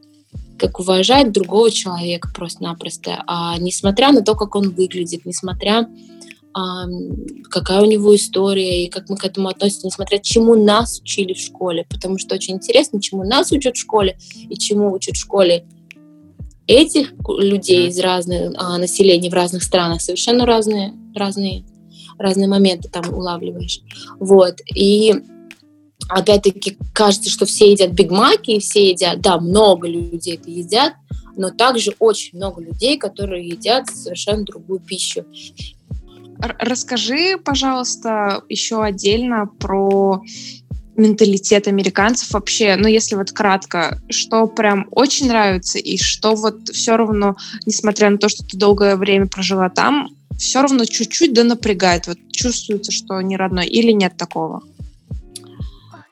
Как 0.59 0.79
уважать 0.79 1.33
другого 1.33 1.71
человека 1.71 2.29
просто-напросто. 2.35 3.23
А 3.27 3.57
несмотря 3.57 4.13
на 4.13 4.21
то, 4.23 4.35
как 4.35 4.55
он 4.55 4.71
выглядит, 4.71 5.25
несмотря 5.25 5.89
а, 6.53 6.85
какая 7.49 7.81
у 7.81 7.87
него 7.87 8.15
история 8.15 8.85
и 8.85 8.91
как 8.91 9.09
мы 9.09 9.17
к 9.17 9.25
этому 9.25 9.49
относимся, 9.49 9.87
несмотря 9.87 10.19
чему 10.19 10.57
нас 10.57 11.01
учили 11.01 11.33
в 11.33 11.39
школе, 11.39 11.87
потому 11.89 12.19
что 12.19 12.35
очень 12.35 12.55
интересно, 12.55 13.01
чему 13.01 13.25
нас 13.25 13.53
учат 13.53 13.77
в 13.77 13.81
школе 13.81 14.19
и 14.49 14.57
чему 14.57 14.93
учат 14.93 15.15
в 15.15 15.21
школе 15.21 15.65
этих 16.67 17.13
людей 17.29 17.89
из 17.89 17.99
разных 18.01 18.53
а, 18.57 18.79
населений 18.79 19.31
в 19.31 19.35
разных 19.35 19.63
странах 19.63 20.03
совершенно 20.03 20.45
разные 20.45 20.93
разные 21.15 21.65
разные 22.21 22.49
моменты 22.49 22.89
там 22.89 23.13
улавливаешь. 23.13 23.81
Вот. 24.21 24.61
И 24.75 25.15
опять-таки 26.09 26.79
кажется, 26.93 27.31
что 27.31 27.47
все 27.47 27.73
едят 27.73 27.93
бигмаки, 27.93 28.53
и 28.53 28.61
все 28.61 28.91
едят, 28.91 29.21
да, 29.21 29.41
много 29.41 29.89
людей 29.89 30.37
это 30.37 30.51
едят, 30.51 30.95
но 31.37 31.51
также 31.51 31.95
очень 31.99 32.37
много 32.37 32.61
людей, 32.61 32.99
которые 32.99 33.49
едят 33.49 33.89
совершенно 33.89 34.45
другую 34.45 34.81
пищу. 34.81 35.25
Расскажи, 36.59 37.39
пожалуйста, 37.43 38.43
еще 38.49 38.83
отдельно 38.83 39.47
про 39.47 40.23
менталитет 40.97 41.69
американцев 41.69 42.33
вообще, 42.33 42.77
ну, 42.77 42.87
если 42.87 43.15
вот 43.15 43.33
кратко, 43.33 44.01
что 44.11 44.47
прям 44.47 44.87
очень 44.91 45.29
нравится 45.29 45.79
и 45.79 45.97
что 45.97 46.35
вот 46.35 46.69
все 46.69 46.97
равно, 46.97 47.37
несмотря 47.65 48.11
на 48.11 48.19
то, 48.19 48.29
что 48.29 48.45
ты 48.45 48.59
долгое 48.59 48.97
время 48.97 49.27
прожила 49.27 49.71
там, 49.71 50.09
все 50.41 50.63
равно 50.63 50.87
чуть-чуть 50.87 51.35
да 51.35 51.45
напрягает. 51.45 52.07
Вот 52.07 52.17
чувствуется, 52.33 52.91
что 52.91 53.21
не 53.21 53.37
родной 53.37 53.67
или 53.67 53.93
нет 53.93 54.17
такого? 54.17 54.63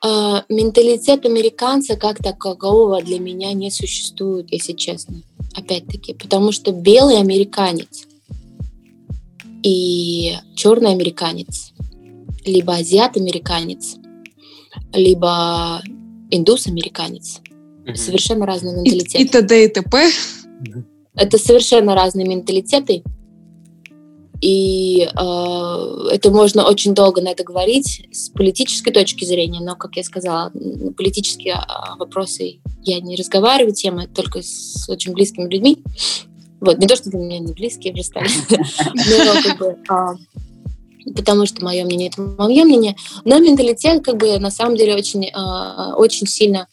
Uh, 0.05 0.43
менталитет 0.47 1.25
американца 1.25 1.97
как 1.97 2.19
такового 2.19 3.01
для 3.01 3.19
меня 3.19 3.51
не 3.53 3.71
существует, 3.71 4.47
если 4.51 4.73
честно. 4.73 5.23
Опять-таки, 5.55 6.13
потому 6.13 6.51
что 6.51 6.71
белый 6.71 7.17
американец 7.17 8.07
и 9.63 10.37
черный 10.55 10.91
американец, 10.91 11.73
либо 12.45 12.75
азиат-американец, 12.75 13.97
либо 14.93 15.81
индус-американец. 16.29 17.41
Mm-hmm. 17.83 17.95
Совершенно 17.95 18.45
разные 18.45 18.75
менталитеты. 18.75 19.17
И, 19.17 19.25
и 19.25 19.27
т.д. 19.27 19.65
и 19.65 19.67
т.п. 19.67 20.11
Это 21.15 21.37
совершенно 21.39 21.95
разные 21.95 22.27
менталитеты. 22.27 23.03
И 24.41 25.01
э, 25.01 25.07
это 26.11 26.31
можно 26.31 26.65
очень 26.65 26.93
долго 26.93 27.21
на 27.21 27.29
это 27.29 27.43
говорить 27.43 28.07
с 28.11 28.29
политической 28.29 28.91
точки 28.91 29.25
зрения, 29.25 29.59
но, 29.59 29.75
как 29.75 29.97
я 29.97 30.03
сказала, 30.03 30.51
политические 30.95 31.55
э, 31.55 31.97
вопросы 31.97 32.61
я 32.83 33.01
не 33.01 33.17
разговариваю, 33.17 33.73
темы 33.73 34.07
только 34.07 34.41
с 34.41 34.87
очень 34.87 35.11
близкими 35.11 35.49
людьми. 35.49 35.83
Вот, 36.61 36.77
не 36.77 36.87
то, 36.87 36.95
что 36.95 37.09
для 37.09 37.19
меня 37.19 37.39
не 37.39 37.53
близкие 37.53 37.93
но 37.93 39.41
как 39.41 39.57
бы 39.57 39.77
а, 39.89 40.13
потому 41.15 41.45
что 41.45 41.63
мое 41.63 41.83
мнение 41.83 42.09
это 42.09 42.21
мое 42.21 42.63
мнение, 42.63 42.95
но 43.25 43.39
менталитет 43.39 44.03
как 44.03 44.17
бы 44.17 44.39
на 44.39 44.51
самом 44.51 44.75
деле 44.75 44.95
очень, 44.95 45.31
очень 45.95 46.27
сильно 46.27 46.67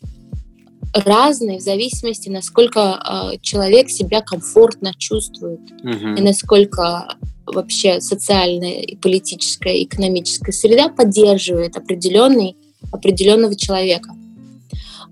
разный 0.93 1.59
в 1.59 1.63
зависимости, 1.63 2.29
насколько 2.29 3.39
человек 3.43 3.89
себя 3.89 4.23
комфортно 4.23 4.93
чувствует 4.99 5.61
и 5.85 6.21
насколько 6.21 7.17
вообще 7.47 8.01
социальная, 8.01 8.81
и 8.81 8.97
политическая, 8.97 9.77
и 9.77 9.85
экономическая 9.85 10.53
среда 10.53 10.89
поддерживает 10.89 11.77
определенный, 11.77 12.57
определенного 12.93 13.55
человека. 13.57 14.11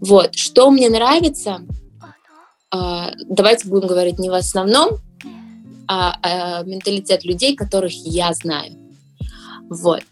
Вот. 0.00 0.34
Что 0.34 0.70
мне 0.70 0.88
нравится, 0.88 1.62
а, 2.70 3.12
давайте 3.28 3.68
будем 3.68 3.88
говорить 3.88 4.18
не 4.18 4.30
в 4.30 4.34
основном, 4.34 4.98
а, 5.86 6.18
а 6.22 6.62
менталитет 6.64 7.24
людей, 7.24 7.54
которых 7.54 7.92
я 7.92 8.32
знаю. 8.32 8.72
Вот. 9.68 10.04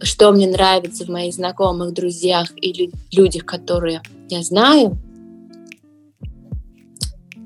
Что 0.00 0.32
мне 0.32 0.46
нравится 0.46 1.04
в 1.04 1.08
моих 1.08 1.34
знакомых, 1.34 1.92
друзьях 1.92 2.52
и 2.56 2.72
лю- 2.72 2.92
людях, 3.12 3.44
которые 3.44 4.00
я 4.30 4.42
знаю, 4.42 4.98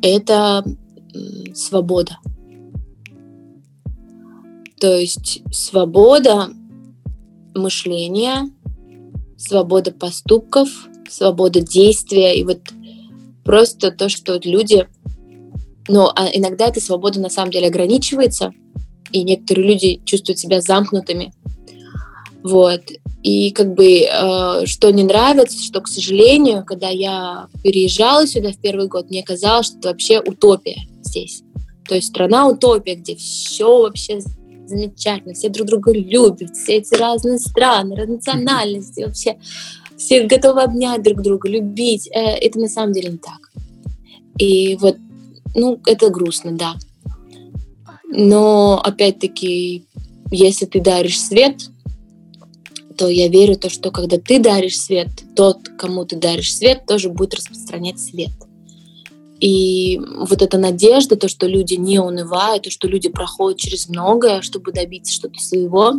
это 0.03 0.65
свобода. 1.55 2.19
То 4.83 4.99
есть 4.99 5.43
свобода 5.53 6.49
мышления, 7.55 8.51
свобода 9.37 9.93
поступков, 9.93 10.69
свобода 11.09 11.61
действия. 11.61 12.37
И 12.37 12.43
вот 12.43 12.63
просто 13.45 13.93
то, 13.93 14.09
что 14.09 14.41
люди... 14.43 14.89
Ну, 15.87 16.09
а 16.17 16.27
иногда 16.35 16.67
эта 16.67 16.81
свобода 16.81 17.21
на 17.21 17.31
самом 17.31 17.53
деле 17.53 17.69
ограничивается, 17.69 18.53
и 19.13 19.23
некоторые 19.23 19.69
люди 19.69 20.03
чувствуют 20.05 20.41
себя 20.41 20.61
замкнутыми. 20.61 21.33
Вот. 22.43 22.83
И 23.23 23.53
как 23.53 23.75
бы 23.75 24.01
э, 24.01 24.67
что 24.67 24.91
не 24.91 25.05
нравится, 25.05 25.63
что, 25.63 25.81
к 25.81 25.87
сожалению, 25.87 26.65
когда 26.65 26.89
я 26.89 27.47
переезжала 27.63 28.27
сюда 28.27 28.51
в 28.51 28.59
первый 28.59 28.89
год, 28.89 29.11
мне 29.11 29.23
казалось, 29.23 29.67
что 29.67 29.79
это 29.79 29.89
вообще 29.91 30.19
утопия 30.19 30.89
здесь. 31.05 31.45
То 31.87 31.95
есть 31.95 32.09
страна 32.09 32.49
утопия, 32.49 32.97
где 32.97 33.15
все 33.15 33.83
вообще 33.83 34.21
замечательно, 34.73 35.35
все 35.35 35.49
друг 35.49 35.69
друга 35.69 35.93
любят, 35.93 36.57
все 36.57 36.77
эти 36.77 36.95
разные 36.95 37.39
страны, 37.39 37.95
разные 37.95 38.17
национальности, 38.17 39.05
вообще 39.05 39.37
все 39.97 40.25
готовы 40.25 40.63
обнять 40.63 41.03
друг 41.03 41.23
друга, 41.23 41.49
любить. 41.49 42.09
Э, 42.13 42.37
Это 42.41 42.59
на 42.59 42.69
самом 42.69 42.93
деле 42.93 43.11
не 43.11 43.19
так. 43.19 43.53
И 44.39 44.77
вот, 44.81 44.97
ну, 45.55 45.81
это 45.87 46.11
грустно, 46.11 46.53
да. 46.53 46.75
Но, 48.09 48.81
опять-таки, 48.83 49.87
если 50.31 50.67
ты 50.67 50.81
даришь 50.81 51.21
свет, 51.21 51.71
то 52.97 53.09
я 53.09 53.29
верю 53.29 53.55
в 53.55 53.59
то, 53.59 53.71
что 53.71 53.91
когда 53.91 54.19
ты 54.19 54.39
даришь 54.39 54.79
свет, 54.79 55.09
тот, 55.35 55.69
кому 55.79 56.05
ты 56.05 56.17
даришь 56.17 56.55
свет, 56.55 56.85
тоже 56.87 57.09
будет 57.09 57.35
распространять 57.35 57.99
свет. 58.01 58.33
И 59.43 60.01
вот 60.19 60.41
эта 60.41 60.57
надежда, 60.57 61.17
то, 61.17 61.27
что 61.27 61.49
люди 61.49 61.75
не 61.75 61.99
унывают, 61.99 62.63
то, 62.63 62.71
что 62.71 62.87
люди 62.87 63.09
проходят 63.09 63.59
через 63.59 63.89
многое, 63.89 64.41
чтобы 64.41 64.71
добиться 64.71 65.13
что-то 65.13 65.41
своего, 65.41 65.95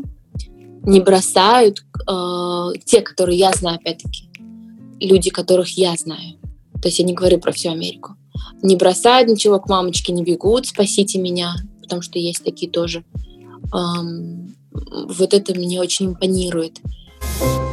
не 0.83 1.01
бросают 1.01 1.79
э, 2.09 2.79
те, 2.85 3.01
которые 3.01 3.37
я 3.37 3.51
знаю, 3.51 3.79
опять-таки, 3.79 4.29
люди, 5.01 5.29
которых 5.29 5.77
я 5.77 5.93
знаю. 5.97 6.37
То 6.81 6.87
есть 6.87 6.99
я 6.99 7.05
не 7.05 7.11
говорю 7.11 7.37
про 7.37 7.51
всю 7.51 7.71
Америку. 7.71 8.15
Не 8.61 8.77
бросают 8.77 9.29
ничего, 9.29 9.59
к 9.59 9.67
мамочке 9.67 10.13
не 10.13 10.23
бегут, 10.23 10.67
спасите 10.67 11.19
меня, 11.19 11.53
потому 11.81 12.01
что 12.01 12.19
есть 12.19 12.45
такие 12.45 12.71
тоже. 12.71 13.03
Эм, 13.73 14.55
вот 14.71 15.33
это 15.33 15.53
мне 15.53 15.81
очень 15.81 16.05
импонирует. 16.05 16.79
Согу. 17.39 17.72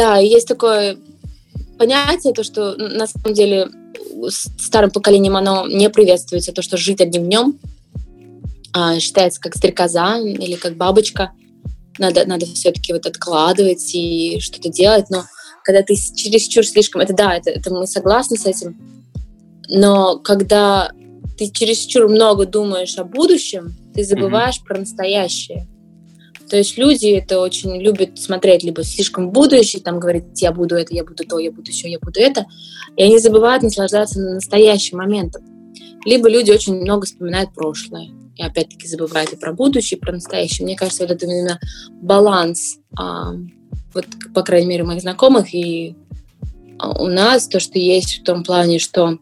Да, 0.00 0.16
есть 0.16 0.48
такое 0.48 0.96
понятие, 1.78 2.32
то, 2.32 2.42
что 2.42 2.74
на 2.74 3.06
самом 3.06 3.34
деле 3.34 3.68
старым 4.30 4.90
поколением 4.90 5.36
оно 5.36 5.66
не 5.68 5.90
приветствуется, 5.90 6.52
то, 6.52 6.62
что 6.62 6.78
жить 6.78 7.02
одним 7.02 7.24
днем 7.24 7.58
а, 8.72 8.98
считается 8.98 9.42
как 9.42 9.54
стрекоза 9.54 10.16
или 10.18 10.54
как 10.54 10.78
бабочка. 10.78 11.32
Надо, 11.98 12.24
надо 12.24 12.46
все-таки 12.46 12.94
вот 12.94 13.04
откладывать 13.04 13.94
и 13.94 14.40
что-то 14.40 14.70
делать, 14.70 15.10
но 15.10 15.24
когда 15.64 15.82
ты 15.82 15.94
чересчур 15.96 16.64
слишком... 16.64 17.02
Это 17.02 17.12
да, 17.12 17.36
это, 17.36 17.50
это 17.50 17.70
мы 17.70 17.86
согласны 17.86 18.38
с 18.38 18.46
этим, 18.46 18.80
но 19.68 20.18
когда 20.18 20.92
ты 21.36 21.50
чересчур 21.50 22.08
много 22.08 22.46
думаешь 22.46 22.96
о 22.96 23.04
будущем, 23.04 23.76
ты 23.94 24.02
забываешь 24.04 24.62
про 24.62 24.78
настоящее. 24.78 25.68
То 26.50 26.56
есть 26.56 26.76
люди 26.76 27.06
это 27.06 27.40
очень 27.40 27.80
любят 27.80 28.18
смотреть 28.18 28.64
либо 28.64 28.82
слишком 28.82 29.28
в 29.28 29.32
будущее, 29.32 29.80
там 29.80 30.00
говорить, 30.00 30.42
я 30.42 30.50
буду 30.50 30.74
это, 30.74 30.92
я 30.92 31.04
буду 31.04 31.24
то, 31.24 31.38
я 31.38 31.52
буду 31.52 31.70
все, 31.70 31.88
я 31.88 32.00
буду 32.00 32.18
это, 32.18 32.44
и 32.96 33.04
они 33.04 33.20
забывают 33.20 33.62
наслаждаться 33.62 34.18
на 34.20 34.34
настоящим 34.34 34.98
моментом. 34.98 35.44
Либо 36.04 36.28
люди 36.28 36.50
очень 36.50 36.74
много 36.74 37.06
вспоминают 37.06 37.54
прошлое, 37.54 38.08
и 38.36 38.42
опять-таки 38.42 38.88
забывают 38.88 39.32
и 39.32 39.36
про 39.36 39.52
будущее, 39.52 39.96
и 39.96 40.00
про 40.00 40.12
настоящее. 40.12 40.64
Мне 40.64 40.74
кажется, 40.74 41.04
вот 41.06 41.12
это 41.12 41.24
именно 41.24 41.60
баланс, 42.02 42.78
а, 42.98 43.32
вот, 43.94 44.06
по 44.34 44.42
крайней 44.42 44.66
мере, 44.66 44.82
моих 44.82 45.02
знакомых, 45.02 45.54
и 45.54 45.94
а, 46.80 47.00
у 47.00 47.06
нас 47.06 47.46
то, 47.46 47.60
что 47.60 47.78
есть 47.78 48.20
в 48.20 48.24
том 48.24 48.42
плане, 48.42 48.80
что 48.80 49.18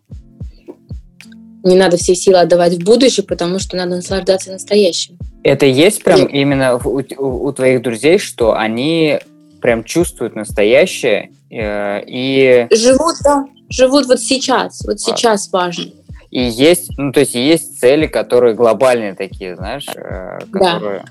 не 1.62 1.76
надо 1.76 1.98
все 1.98 2.14
силы 2.14 2.38
отдавать 2.38 2.74
в 2.74 2.84
будущее, 2.84 3.26
потому 3.26 3.58
что 3.58 3.76
надо 3.76 3.96
наслаждаться 3.96 4.50
настоящим. 4.50 5.18
Это 5.42 5.66
есть 5.66 6.02
прям 6.04 6.20
Нет. 6.20 6.30
именно 6.32 6.76
у, 6.76 7.00
у- 7.16 7.46
у 7.46 7.52
твоих 7.52 7.82
друзей, 7.82 8.18
что 8.18 8.54
они 8.56 9.18
прям 9.60 9.84
чувствуют 9.84 10.34
настоящее 10.36 11.30
э, 11.50 12.02
и, 12.06 12.66
Живут, 12.74 13.16
да, 13.24 13.46
живут 13.68 14.06
вот 14.06 14.20
сейчас, 14.20 14.84
вот 14.86 15.00
сейчас 15.00 15.50
важно. 15.52 15.86
и 16.30 16.42
есть, 16.42 16.90
ну 16.98 17.12
то 17.12 17.20
есть 17.20 17.34
есть 17.34 17.78
цели, 17.80 18.06
которые 18.06 18.54
глобальные 18.54 19.14
такие, 19.14 19.56
знаешь, 19.56 19.86
э, 19.94 20.38
Да. 20.46 20.58
которые, 20.74 21.04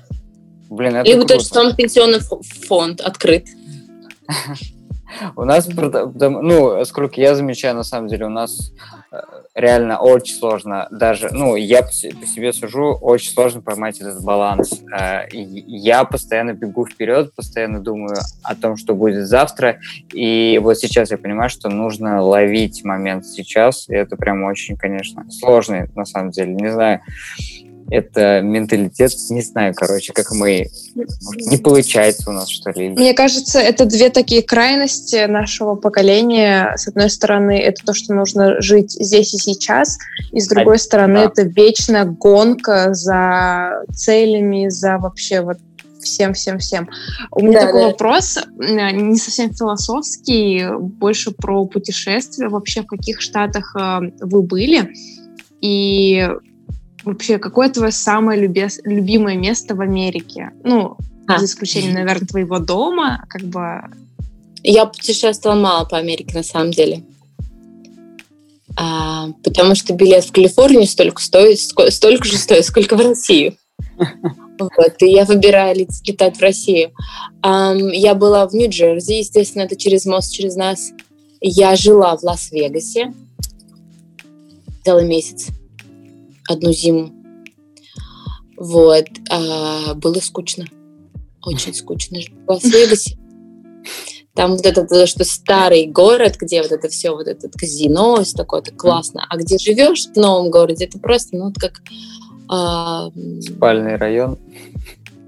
блин, 0.70 0.96
это 0.96 1.08
Либо 1.10 1.22
тот 1.22 1.40
же 1.42 1.48
круто. 1.48 1.54
самый 1.54 1.74
пенсионный 1.76 2.18
фо- 2.20 2.42
фонд 2.66 3.00
открыт. 3.00 3.46
У 5.36 5.44
нас, 5.44 5.66
ну, 5.68 6.84
сколько 6.84 7.20
я 7.20 7.34
замечаю, 7.34 7.74
на 7.74 7.82
самом 7.82 8.08
деле, 8.08 8.26
у 8.26 8.30
нас 8.30 8.72
реально 9.54 9.98
очень 10.00 10.36
сложно, 10.36 10.86
даже, 10.90 11.30
ну, 11.32 11.56
я 11.56 11.82
по 11.82 11.90
се- 11.90 12.10
по 12.10 12.26
себе 12.26 12.52
сужу, 12.52 12.92
очень 13.00 13.32
сложно 13.32 13.62
поймать 13.62 14.00
этот 14.00 14.22
баланс. 14.22 14.82
Э, 14.96 15.26
Я 15.32 16.04
постоянно 16.04 16.52
бегу 16.52 16.86
вперед, 16.86 17.34
постоянно 17.34 17.80
думаю 17.80 18.16
о 18.42 18.54
том, 18.54 18.76
что 18.76 18.94
будет 18.94 19.26
завтра, 19.26 19.78
и 20.12 20.58
вот 20.62 20.78
сейчас 20.78 21.10
я 21.10 21.18
понимаю, 21.18 21.48
что 21.50 21.68
нужно 21.70 22.22
ловить 22.22 22.84
момент 22.84 23.24
сейчас, 23.26 23.88
и 23.88 23.94
это 23.94 24.16
прям 24.16 24.44
очень, 24.44 24.76
конечно, 24.76 25.24
сложный, 25.30 25.88
на 25.94 26.04
самом 26.04 26.30
деле, 26.30 26.54
не 26.54 26.70
знаю, 26.70 27.00
это 27.90 28.40
менталитет, 28.42 29.12
не 29.30 29.42
знаю, 29.42 29.74
короче, 29.74 30.12
как 30.12 30.30
мы, 30.32 30.68
может, 30.94 31.46
не 31.46 31.56
получается 31.56 32.30
у 32.30 32.32
нас, 32.32 32.48
что 32.48 32.70
ли. 32.70 32.90
Мне 32.90 33.14
кажется, 33.14 33.58
это 33.58 33.86
две 33.86 34.10
такие 34.10 34.42
крайности 34.42 35.26
нашего 35.26 35.74
поколения. 35.74 36.74
С 36.76 36.88
одной 36.88 37.10
стороны, 37.10 37.58
это 37.58 37.84
то, 37.84 37.94
что 37.94 38.14
нужно 38.14 38.60
жить 38.60 38.92
здесь 38.92 39.34
и 39.34 39.38
сейчас, 39.38 39.98
и 40.32 40.40
с 40.40 40.48
другой 40.48 40.78
стороны, 40.78 41.20
да. 41.20 41.24
это 41.24 41.42
вечная 41.42 42.04
гонка 42.04 42.94
за 42.94 43.84
целями, 43.94 44.68
за 44.68 44.98
вообще 44.98 45.40
вот 45.40 45.58
всем-всем-всем. 46.00 46.88
У 47.32 47.42
меня 47.42 47.60
Да, 47.60 47.66
такой 47.66 47.80
да. 47.82 47.86
вопрос, 47.88 48.36
э, 48.36 48.90
не 48.92 49.16
совсем 49.16 49.52
философский, 49.52 50.66
больше 50.78 51.32
про 51.32 51.64
путешествия. 51.66 52.48
Вообще, 52.48 52.82
в 52.82 52.86
каких 52.86 53.20
штатах 53.20 53.74
э, 53.78 54.00
вы 54.20 54.42
были? 54.42 54.92
И 55.60 56.28
вообще, 57.04 57.38
какое 57.38 57.68
твое 57.70 57.92
самое 57.92 58.40
любес- 58.40 58.80
любимое 58.84 59.36
место 59.36 59.74
в 59.74 59.80
Америке? 59.80 60.50
Ну, 60.64 60.96
А. 61.26 61.38
за 61.38 61.44
исключением, 61.46 61.94
наверное, 61.94 62.26
твоего 62.26 62.58
дома, 62.58 63.24
как 63.28 63.42
бы... 63.42 63.82
Я 64.62 64.86
путешествовала 64.86 65.58
мало 65.58 65.84
по 65.84 65.96
Америке, 65.96 66.34
на 66.36 66.42
самом 66.42 66.72
деле. 66.72 67.04
А, 68.76 69.30
потому 69.42 69.74
что 69.74 69.94
билет 69.94 70.24
в 70.24 70.32
Калифорнию 70.32 70.86
столько 70.86 71.22
стоит, 71.22 71.58
ско- 71.58 71.90
столько 71.90 72.24
же 72.26 72.36
стоит, 72.36 72.64
сколько 72.64 72.96
в 72.96 73.00
Россию. 73.00 73.56
Вот, 74.58 75.02
и 75.02 75.06
я 75.06 75.24
выбираю 75.24 75.76
лет- 75.76 75.90
летать 76.06 76.36
в 76.36 76.42
Россию. 76.42 76.90
Ам, 77.42 77.88
я 77.88 78.14
была 78.14 78.46
в 78.48 78.54
Нью-Джерси, 78.54 79.18
естественно, 79.18 79.62
это 79.62 79.76
через 79.76 80.04
мост, 80.04 80.32
через 80.32 80.56
нас. 80.56 80.90
Я 81.40 81.76
жила 81.76 82.16
в 82.16 82.22
Лас-Вегасе 82.24 83.12
целый 84.84 85.06
месяц, 85.06 85.48
одну 86.48 86.72
зиму. 86.72 87.12
Вот, 88.56 89.06
а, 89.30 89.94
было 89.94 90.18
скучно, 90.20 90.64
очень 91.44 91.74
скучно 91.74 92.18
в 92.46 92.50
Лас-Вегасе. 92.50 93.16
Там 94.34 94.52
вот 94.52 94.64
это, 94.64 95.06
что 95.06 95.24
старый 95.24 95.86
город, 95.86 96.36
где 96.38 96.62
вот 96.62 96.70
это 96.70 96.88
все, 96.88 97.10
вот 97.10 97.26
этот 97.26 97.54
казино, 97.54 98.22
все 98.22 98.36
такое, 98.36 98.60
это 98.60 98.72
классно. 98.72 99.26
А 99.28 99.36
где 99.36 99.58
живешь 99.58 100.06
в 100.06 100.16
новом 100.16 100.50
городе, 100.50 100.84
это 100.84 100.98
просто, 100.98 101.36
ну, 101.36 101.46
вот 101.46 101.58
как... 101.58 101.82
А, 102.48 103.10
Спальный 103.40 103.96
район? 103.96 104.38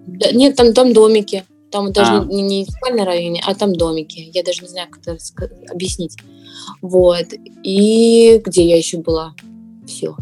Да, 0.07 0.31
нет, 0.33 0.57
там, 0.57 0.73
там 0.73 0.93
домики. 0.93 1.45
Там 1.71 1.93
даже 1.93 2.19
а. 2.19 2.25
не, 2.25 2.43
не 2.43 2.65
в 2.65 2.71
спальном 2.71 3.07
районе, 3.07 3.43
а 3.47 3.55
там 3.55 3.75
домики. 3.75 4.31
Я 4.33 4.43
даже 4.43 4.63
не 4.63 4.69
знаю, 4.69 4.89
как 4.91 5.01
это 5.03 5.51
объяснить. 5.71 6.17
Вот. 6.83 7.27
И 7.63 8.41
где 8.45 8.65
я 8.65 8.77
еще 8.77 8.99
была? 8.99 9.35
Все. 9.87 10.17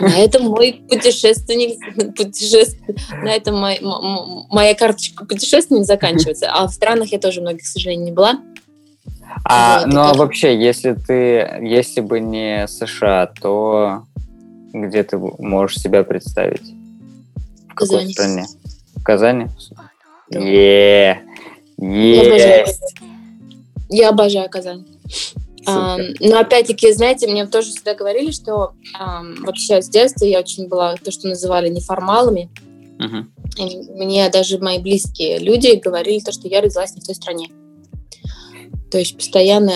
На 0.00 0.18
этом 0.18 0.44
мой 0.46 0.82
путешественник, 0.88 1.78
путешествие, 2.16 2.96
на 3.22 3.30
этом 3.30 3.56
мой, 3.56 3.78
моя 4.50 4.74
карточка 4.74 5.24
путешественник 5.24 5.84
заканчивается. 5.84 6.50
А 6.50 6.66
в 6.66 6.72
странах 6.72 7.12
я 7.12 7.18
тоже 7.18 7.40
многих, 7.40 7.62
к 7.62 7.66
сожалению, 7.66 8.06
не 8.06 8.12
была. 8.12 8.40
А, 9.44 9.80
вот, 9.80 9.92
ну 9.92 10.00
а 10.00 10.14
вообще, 10.14 10.58
если 10.58 10.94
ты, 10.94 11.58
если 11.62 12.00
бы 12.00 12.20
не 12.20 12.66
США, 12.66 13.30
то 13.40 14.04
где 14.72 15.02
ты 15.02 15.18
можешь 15.18 15.78
себя 15.78 16.02
представить? 16.02 16.74
В 17.68 17.74
какой 17.74 17.88
Казани. 17.88 18.12
стране? 18.12 18.46
В 18.96 19.02
Казани? 19.02 19.46
Да. 20.30 20.40
Е, 20.40 21.22
есть. 21.78 22.94
Я 23.88 24.10
обожаю 24.10 24.50
Казань. 24.50 24.84
А, 25.68 25.98
но 26.20 26.38
опять-таки, 26.38 26.92
знаете, 26.92 27.26
мне 27.26 27.46
тоже 27.46 27.70
всегда 27.70 27.94
говорили, 27.94 28.30
что 28.30 28.72
а, 28.98 29.22
вообще 29.40 29.82
с 29.82 29.88
детства 29.88 30.24
я 30.24 30.40
очень 30.40 30.68
была 30.68 30.94
то, 30.96 31.10
что 31.10 31.28
называли 31.28 31.68
неформалами. 31.68 32.50
Uh-huh. 32.98 33.24
И 33.58 33.90
мне 33.92 34.28
даже 34.30 34.58
мои 34.58 34.78
близкие 34.78 35.38
люди 35.38 35.76
говорили 35.76 36.20
то, 36.20 36.32
что 36.32 36.48
я 36.48 36.60
родилась 36.60 36.94
не 36.94 37.00
в 37.00 37.04
той 37.04 37.14
стране. 37.14 37.48
То 38.90 38.98
есть 38.98 39.16
постоянно, 39.16 39.72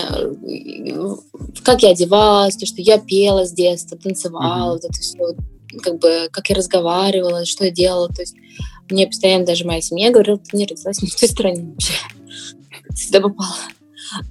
как 1.63 1.83
я 1.83 1.91
одевалась, 1.91 2.57
то, 2.57 2.65
что 2.65 2.81
я 2.81 2.97
пела 2.97 3.45
с 3.45 3.51
детства, 3.51 3.97
танцевала, 3.97 4.71
uh-huh. 4.71 4.73
вот 4.73 4.83
это 4.85 4.99
все, 4.99 5.17
как 5.81 5.99
бы, 5.99 6.29
как 6.31 6.49
я 6.49 6.55
разговаривала, 6.55 7.45
что 7.45 7.65
я 7.65 7.71
делала. 7.71 8.09
То 8.09 8.21
есть 8.21 8.35
мне 8.89 9.07
постоянно 9.07 9.45
даже 9.45 9.65
моя 9.65 9.81
семья 9.81 10.11
говорила, 10.11 10.37
ты 10.37 10.57
не 10.57 10.65
родилась 10.65 11.01
не 11.01 11.09
в 11.09 11.15
той 11.15 11.29
стране 11.29 11.63
вообще. 11.63 11.93
Сюда 12.95 13.21
попала. 13.21 13.55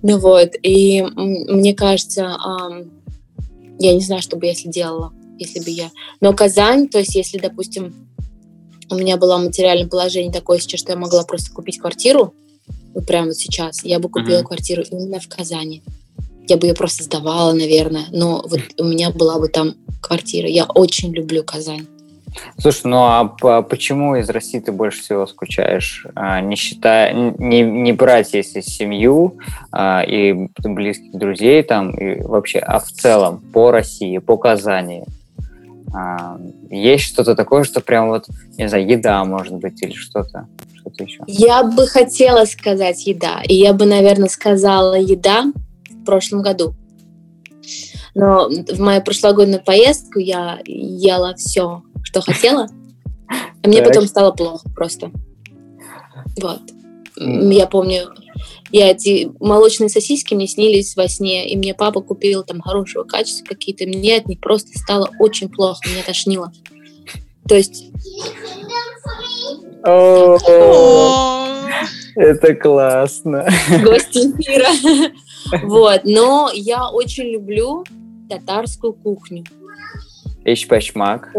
Ну 0.03 0.19
вот, 0.19 0.53
и 0.63 1.03
мне 1.03 1.75
кажется, 1.75 2.37
я 3.79 3.95
не 3.95 4.01
знаю, 4.01 4.23
что 4.23 4.37
бы 4.37 4.47
я 4.47 4.53
если 4.53 4.69
делала, 4.69 5.13
если 5.39 5.61
бы 5.61 5.71
я... 5.71 5.91
Но 6.21 6.33
Казань, 6.33 6.89
то 6.89 6.99
есть 6.99 7.15
если, 7.15 7.39
допустим, 7.39 8.09
у 8.91 8.95
меня 8.95 9.17
было 9.17 9.39
материальное 9.39 9.89
положение 9.89 10.33
такое 10.33 10.59
сейчас, 10.59 10.81
что 10.81 10.93
я 10.93 10.99
могла 10.99 11.25
просто 11.25 11.53
купить 11.53 11.79
квартиру, 11.79 12.35
вот 12.95 13.07
прямо 13.07 13.29
вот 13.29 13.37
сейчас, 13.37 13.85
я 13.85 13.99
бы 13.99 14.09
купила 14.09 14.41
uh-huh. 14.41 14.47
квартиру 14.47 14.83
именно 14.91 15.19
в 15.19 15.29
Казани. 15.29 15.83
Я 16.47 16.57
бы 16.57 16.67
ее 16.67 16.75
просто 16.75 17.05
сдавала, 17.05 17.53
наверное, 17.53 18.07
но 18.11 18.45
вот 18.47 18.61
у 18.79 18.85
меня 18.85 19.11
была 19.11 19.39
бы 19.39 19.49
там 19.49 19.75
квартира. 20.03 20.49
Я 20.49 20.67
очень 20.67 21.13
люблю 21.13 21.43
Казань. 21.43 21.87
Слушай, 22.59 22.87
ну 22.87 22.99
а 22.99 23.63
почему 23.63 24.17
из 24.17 24.29
России 24.31 24.61
ты 24.61 24.73
больше 24.73 25.03
всего 25.03 25.27
скучаешь? 25.27 26.07
А, 26.15 26.41
не 26.41 26.57
считая, 26.57 27.13
не, 27.13 27.63
не 27.63 27.93
брать, 27.93 28.35
если 28.35 28.61
семью 28.61 29.39
а, 29.71 30.03
и 30.03 30.49
близких 30.59 31.13
друзей 31.13 31.63
там, 31.63 31.91
и 31.91 32.23
вообще, 32.23 32.59
а 32.59 32.81
в 32.81 32.91
целом 32.91 33.41
по 33.53 33.71
России, 33.71 34.19
по 34.19 34.37
Казани. 34.37 35.05
А, 35.95 36.39
есть 36.71 37.05
что-то 37.05 37.35
такое, 37.35 37.65
что 37.65 37.81
прям 37.81 38.09
вот, 38.09 38.27
не 38.57 38.69
знаю, 38.69 38.89
еда 38.89 39.25
может 39.25 39.55
быть 39.55 39.83
или 39.83 39.93
что-то? 39.93 40.47
Что-то 40.75 41.05
еще? 41.05 41.23
Я 41.27 41.63
бы 41.63 41.87
хотела 41.87 42.45
сказать 42.45 43.07
еда. 43.07 43.43
И 43.47 43.55
я 43.55 43.73
бы, 43.73 43.85
наверное, 43.85 44.29
сказала 44.29 44.95
еда 44.95 45.45
в 45.91 46.05
прошлом 46.05 46.43
году. 46.43 46.75
Но 48.15 48.49
в 48.49 48.81
мою 48.81 49.03
прошлогоднюю 49.03 49.63
поездку 49.63 50.19
я 50.19 50.59
ела 50.67 51.35
все 51.35 51.83
что 52.03 52.21
хотела, 52.21 52.69
а 53.29 53.69
мне 53.69 53.83
потом 53.83 54.07
стало 54.07 54.33
плохо 54.33 54.69
просто. 54.75 55.11
Вот. 56.41 56.61
Я 57.17 57.67
помню, 57.67 58.15
я 58.71 58.91
эти 58.91 59.31
молочные 59.39 59.89
сосиски 59.89 60.35
мне 60.35 60.47
снились 60.47 60.97
во 60.97 61.09
сне, 61.09 61.49
и 61.49 61.57
мне 61.57 61.75
папа 61.75 62.01
купил 62.01 62.43
там 62.43 62.61
хорошего 62.61 63.05
качества 63.05 63.45
какие-то, 63.47 63.85
мне 63.87 64.17
от 64.17 64.27
них 64.27 64.41
просто 64.41 64.79
стало 64.79 65.11
очень 65.19 65.49
плохо, 65.49 65.81
меня 65.89 66.03
тошнило. 66.03 66.53
То 67.49 67.55
есть... 67.57 67.91
Это 72.15 72.55
классно. 72.55 73.49
Гости 73.83 74.27
мира. 74.39 74.69
Вот, 75.65 76.03
но 76.05 76.51
я 76.55 76.89
очень 76.91 77.25
люблю 77.25 77.85
татарскую 78.29 78.93
кухню. 78.93 79.45
Эчпачмак. 80.45 81.35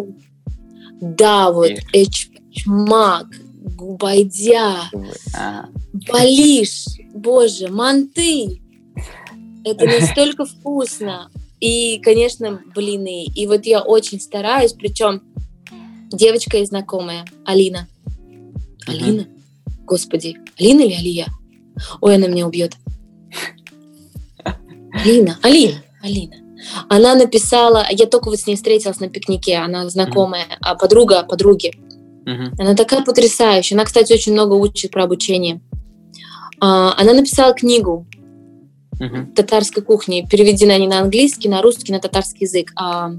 Да, 1.01 1.51
вот 1.51 1.71
эчмак, 1.91 3.27
губайдя, 3.75 4.89
а. 5.37 5.65
балиш, 6.09 6.85
боже, 7.13 7.67
манты. 7.69 8.61
Это 9.65 9.85
настолько 9.85 10.45
вкусно. 10.45 11.29
И, 11.59 11.99
конечно, 11.99 12.61
блины. 12.75 13.23
И 13.23 13.47
вот 13.47 13.65
я 13.65 13.81
очень 13.81 14.19
стараюсь, 14.19 14.73
причем 14.73 15.21
девочка 16.11 16.57
и 16.57 16.65
знакомая, 16.65 17.25
Алина. 17.45 17.87
Алина? 18.85 19.27
Господи, 19.85 20.37
Алина 20.59 20.81
или 20.81 20.93
Алия? 20.93 21.27
Ой, 22.01 22.15
она 22.15 22.27
меня 22.27 22.47
убьет. 22.47 22.73
Алина, 24.91 25.39
Алина, 25.41 25.81
Алина. 26.01 26.42
Она 26.89 27.15
написала, 27.15 27.85
я 27.89 28.05
только 28.05 28.29
вот 28.29 28.39
с 28.39 28.47
ней 28.47 28.55
встретилась 28.55 28.99
на 28.99 29.09
пикнике, 29.09 29.57
она 29.57 29.89
знакомая, 29.89 30.43
mm-hmm. 30.43 30.57
а 30.61 30.75
подруга 30.75 31.23
подруги. 31.23 31.73
Mm-hmm. 32.25 32.55
Она 32.59 32.75
такая 32.75 33.03
потрясающая. 33.03 33.75
Она, 33.75 33.85
кстати, 33.85 34.13
очень 34.13 34.33
много 34.33 34.53
учит 34.53 34.91
про 34.91 35.03
обучение. 35.03 35.61
А, 36.59 36.93
она 36.97 37.13
написала 37.13 37.53
книгу 37.53 38.07
mm-hmm. 38.99 39.33
татарской 39.33 39.83
кухни, 39.83 40.27
переведена 40.29 40.77
не 40.77 40.87
на 40.87 40.99
английский, 40.99 41.49
на 41.49 41.61
русский, 41.61 41.91
на 41.91 41.99
татарский 41.99 42.45
язык. 42.45 42.71
А, 42.75 43.11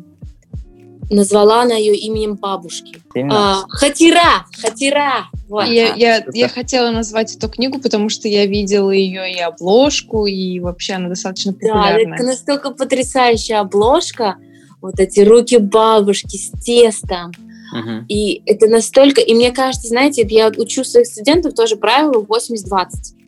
назвала 1.11 1.62
она 1.62 1.74
ее 1.74 1.96
именем 1.96 2.34
бабушки. 2.34 2.96
А, 3.30 3.64
Хатира! 3.68 4.46
Хатира! 4.61 5.26
Вот. 5.48 5.66
Я, 5.66 5.94
я, 5.94 6.24
я 6.32 6.48
хотела 6.48 6.90
назвать 6.90 7.36
эту 7.36 7.48
книгу, 7.48 7.78
потому 7.80 8.09
что 8.09 8.28
я 8.28 8.46
видела 8.46 8.90
ее 8.90 9.32
и 9.32 9.38
обложку, 9.38 10.26
и 10.26 10.59
вообще 10.61 10.94
она 10.94 11.09
достаточно 11.09 11.52
популярная. 11.52 12.07
Да, 12.07 12.14
это 12.14 12.24
настолько 12.24 12.70
потрясающая 12.70 13.61
обложка. 13.61 14.36
Вот 14.80 14.98
эти 14.98 15.20
руки 15.20 15.59
бабушки 15.59 16.36
с 16.36 16.50
тестом. 16.62 17.32
Uh-huh. 17.74 18.05
И 18.09 18.42
это 18.46 18.68
настолько... 18.68 19.20
И 19.20 19.34
мне 19.34 19.50
кажется, 19.50 19.88
знаете, 19.88 20.26
я 20.28 20.48
учу 20.57 20.84
своих 20.84 21.07
студентов 21.07 21.55
тоже 21.55 21.76
правилу 21.76 22.24
80-20 22.24 23.23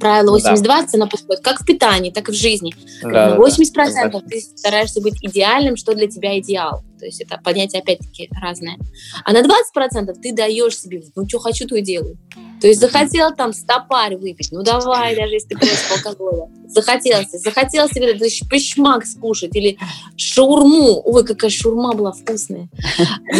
правило 0.00 0.38
80-20, 0.38 0.62
да. 0.62 0.86
оно 0.94 1.08
подходит 1.08 1.42
как 1.42 1.60
в 1.60 1.66
питании, 1.66 2.10
так 2.10 2.28
и 2.28 2.32
в 2.32 2.34
жизни. 2.34 2.74
Да, 3.02 3.36
80% 3.36 4.10
да, 4.10 4.20
ты 4.20 4.40
стараешься 4.40 5.00
быть 5.00 5.14
идеальным, 5.22 5.76
что 5.76 5.94
для 5.94 6.06
тебя 6.06 6.38
идеал. 6.38 6.82
То 6.98 7.06
есть 7.06 7.20
это 7.20 7.40
понятие, 7.42 7.82
опять-таки, 7.82 8.30
разное. 8.40 8.76
А 9.24 9.32
на 9.32 9.42
20% 9.42 10.14
ты 10.22 10.32
даешь 10.32 10.78
себе, 10.78 11.02
ну, 11.16 11.28
что 11.28 11.40
хочу, 11.40 11.66
то 11.66 11.74
и 11.74 11.82
делаю. 11.82 12.16
То 12.60 12.68
есть 12.68 12.80
захотел 12.80 13.34
там 13.34 13.52
стопарь 13.52 14.14
выпить, 14.14 14.52
ну 14.52 14.62
давай, 14.62 15.16
даже 15.16 15.32
если 15.32 15.48
ты 15.48 15.56
против 15.56 15.90
алкоголя. 15.96 16.48
Захотелось, 16.68 17.26
захотелось 17.32 17.90
себе 17.90 18.12
этот 18.12 18.48
пешмак 18.48 19.04
скушать 19.04 19.56
или 19.56 19.78
шаурму. 20.16 21.02
Ой, 21.04 21.24
какая 21.24 21.50
шаурма 21.50 21.92
была 21.94 22.12
вкусная. 22.12 22.68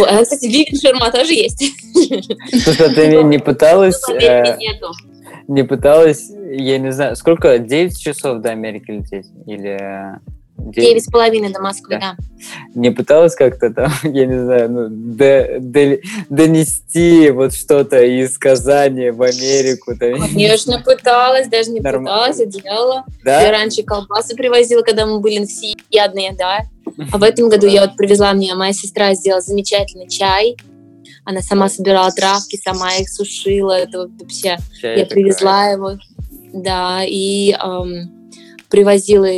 А, 0.08 0.22
кстати, 0.24 0.46
веган 0.46 0.80
шаурма 0.80 1.12
тоже 1.12 1.34
есть. 1.34 1.62
Слушай, 2.64 2.90
а 2.90 2.94
ты 2.94 3.22
не 3.22 3.38
пыталась... 3.38 4.02
Э, 5.48 5.52
не 5.52 5.64
пыталась, 5.64 6.30
я 6.30 6.78
не 6.78 6.92
знаю, 6.92 7.16
сколько, 7.16 7.58
9 7.58 7.98
часов 7.98 8.40
до 8.40 8.50
Америки 8.50 8.90
лететь? 8.90 9.26
Или... 9.46 10.20
Девять 10.58 11.04
с 11.04 11.10
половиной 11.10 11.52
до 11.52 11.60
Москвы, 11.60 11.98
да. 11.98 12.14
да. 12.16 12.16
Не 12.74 12.90
пыталась 12.90 13.34
как-то 13.34 13.70
там, 13.70 13.90
я 14.04 14.26
не 14.26 14.38
знаю, 14.38 14.70
ну, 14.70 14.86
до, 14.90 15.58
до, 15.58 15.98
донести 16.28 17.30
вот 17.30 17.52
что-то 17.54 18.02
из 18.04 18.38
Казани 18.38 19.10
в 19.10 19.22
Америку? 19.22 19.96
Там. 19.98 20.20
Конечно, 20.20 20.80
пыталась, 20.80 21.48
даже 21.48 21.70
не 21.70 21.80
Норм... 21.80 22.04
пыталась, 22.04 22.40
а 22.40 22.46
делала. 22.46 23.04
Да? 23.24 23.42
Я 23.42 23.50
раньше 23.50 23.82
колбасы 23.82 24.36
привозила, 24.36 24.82
когда 24.82 25.06
мы 25.06 25.18
были 25.18 25.44
всеядные, 25.44 26.32
да. 26.38 26.60
А 27.10 27.18
в 27.18 27.22
этом 27.22 27.48
году 27.48 27.66
я 27.66 27.82
вот 27.82 27.96
привезла 27.96 28.32
мне, 28.32 28.54
моя 28.54 28.72
сестра 28.72 29.14
сделала 29.14 29.40
замечательный 29.40 30.08
чай, 30.08 30.56
она 31.24 31.40
сама 31.40 31.68
собирала 31.68 32.10
травки, 32.10 32.56
сама 32.56 32.94
их 32.96 33.08
сушила. 33.08 33.72
Это 33.72 34.08
вообще 34.18 34.58
Чай 34.80 34.98
я 34.98 35.06
привезла 35.06 35.70
такая. 35.70 35.76
его, 35.76 35.98
да, 36.52 37.04
и 37.04 37.52
эм, 37.52 38.30
привозила. 38.68 39.28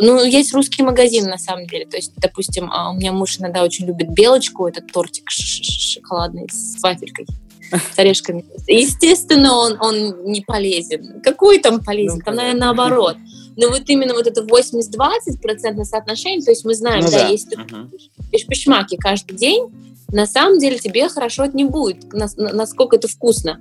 Ну, 0.00 0.24
есть 0.24 0.54
русский 0.54 0.82
магазин 0.82 1.26
на 1.28 1.36
самом 1.36 1.66
деле. 1.66 1.86
То 1.86 1.96
есть, 1.96 2.12
допустим, 2.16 2.70
а, 2.72 2.90
у 2.90 2.94
меня 2.94 3.12
муж 3.12 3.38
иногда 3.38 3.62
очень 3.62 3.86
любит 3.86 4.08
белочку, 4.08 4.66
этот 4.66 4.90
тортик 4.90 5.28
шоколадный 5.28 6.48
с 6.50 6.82
вафелькой. 6.82 7.26
с 7.70 7.98
орешками. 7.98 8.44
Естественно, 8.66 9.54
он, 9.54 9.76
он 9.80 10.24
не 10.24 10.40
полезен. 10.40 11.20
Какой 11.22 11.58
там 11.58 11.84
полезен? 11.84 12.18
Ну, 12.18 12.24
там, 12.24 12.36
наверное, 12.36 12.60
наоборот. 12.60 13.16
Но 13.56 13.68
вот 13.68 13.82
именно 13.86 14.14
вот 14.14 14.26
это 14.26 14.42
80-20% 14.42 15.84
соотношение, 15.84 16.42
то 16.42 16.50
есть 16.50 16.64
мы 16.64 16.74
знаем, 16.74 17.04
ну, 17.04 17.10
да, 17.10 17.28
да, 17.28 17.34
uh-huh. 17.34 17.90
ты 18.30 18.46
пешмаки 18.46 18.96
каждый 18.96 19.36
день, 19.36 19.91
на 20.12 20.26
самом 20.26 20.58
деле 20.58 20.78
тебе 20.78 21.08
хорошо 21.08 21.46
не 21.46 21.64
будет, 21.64 22.12
насколько 22.12 22.96
это 22.96 23.08
вкусно. 23.08 23.58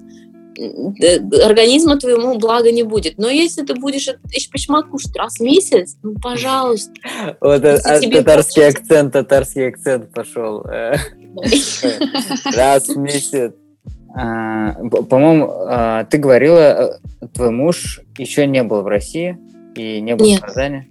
Организма 1.43 1.97
твоему 1.97 2.38
блага 2.38 2.72
не 2.72 2.84
будет. 2.84 3.18
Но 3.18 3.30
если 3.30 3.64
ты 3.64 3.74
будешь 3.74 4.10
эшпешмак 4.32 4.89
кушать 4.89 5.16
раз 5.16 5.38
в 5.38 5.39
месяц, 5.41 5.97
ну, 6.04 6.16
пожалуйста. 6.22 6.91
Вот 7.39 7.64
а, 7.64 8.02
татарский 8.02 8.68
акцент, 8.68 9.14
татарский 9.14 9.70
акцент 9.70 10.14
пошел. 10.14 10.64
Раз 12.54 12.88
в 12.89 12.97
месяц. 12.97 13.54
А, 14.14 14.74
по-моему, 15.10 15.49
а, 15.49 16.04
ты 16.04 16.18
говорила, 16.18 16.60
э, 16.60 17.28
твой 17.34 17.52
муж 17.52 18.02
еще 18.18 18.45
не 18.45 18.62
был 18.64 18.82
в 18.82 18.88
России 18.88 19.38
и 19.76 20.02
не 20.02 20.16
был 20.16 20.36
в 20.36 20.39
Казани? 20.41 20.90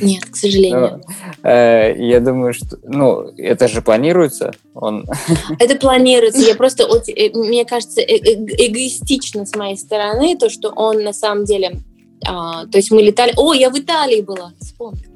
Нет, 0.00 0.24
к 0.26 0.36
сожалению. 0.36 1.02
Ну, 1.42 1.50
э, 1.50 1.94
я 1.98 2.20
думаю, 2.20 2.52
что, 2.52 2.78
ну, 2.84 3.32
это 3.36 3.68
же 3.68 3.82
планируется. 3.82 4.52
Он... 4.74 5.06
Это 5.58 5.76
планируется. 5.76 6.40
Я 6.40 6.54
просто, 6.54 6.84
э, 7.16 7.30
мне 7.34 7.64
кажется, 7.64 8.00
э 8.00 8.18
эгоистично 8.18 9.46
с 9.46 9.54
моей 9.56 9.76
стороны 9.76 10.36
то, 10.36 10.50
что 10.50 10.70
он 10.70 11.02
на 11.02 11.12
самом 11.12 11.44
деле, 11.44 11.80
а, 12.26 12.66
то 12.66 12.78
есть 12.78 12.90
мы 12.90 13.02
летали. 13.02 13.32
О, 13.36 13.52
я 13.54 13.70
в 13.70 13.78
Италии 13.78 14.20
была, 14.20 14.52
вспомнил. 14.60 15.08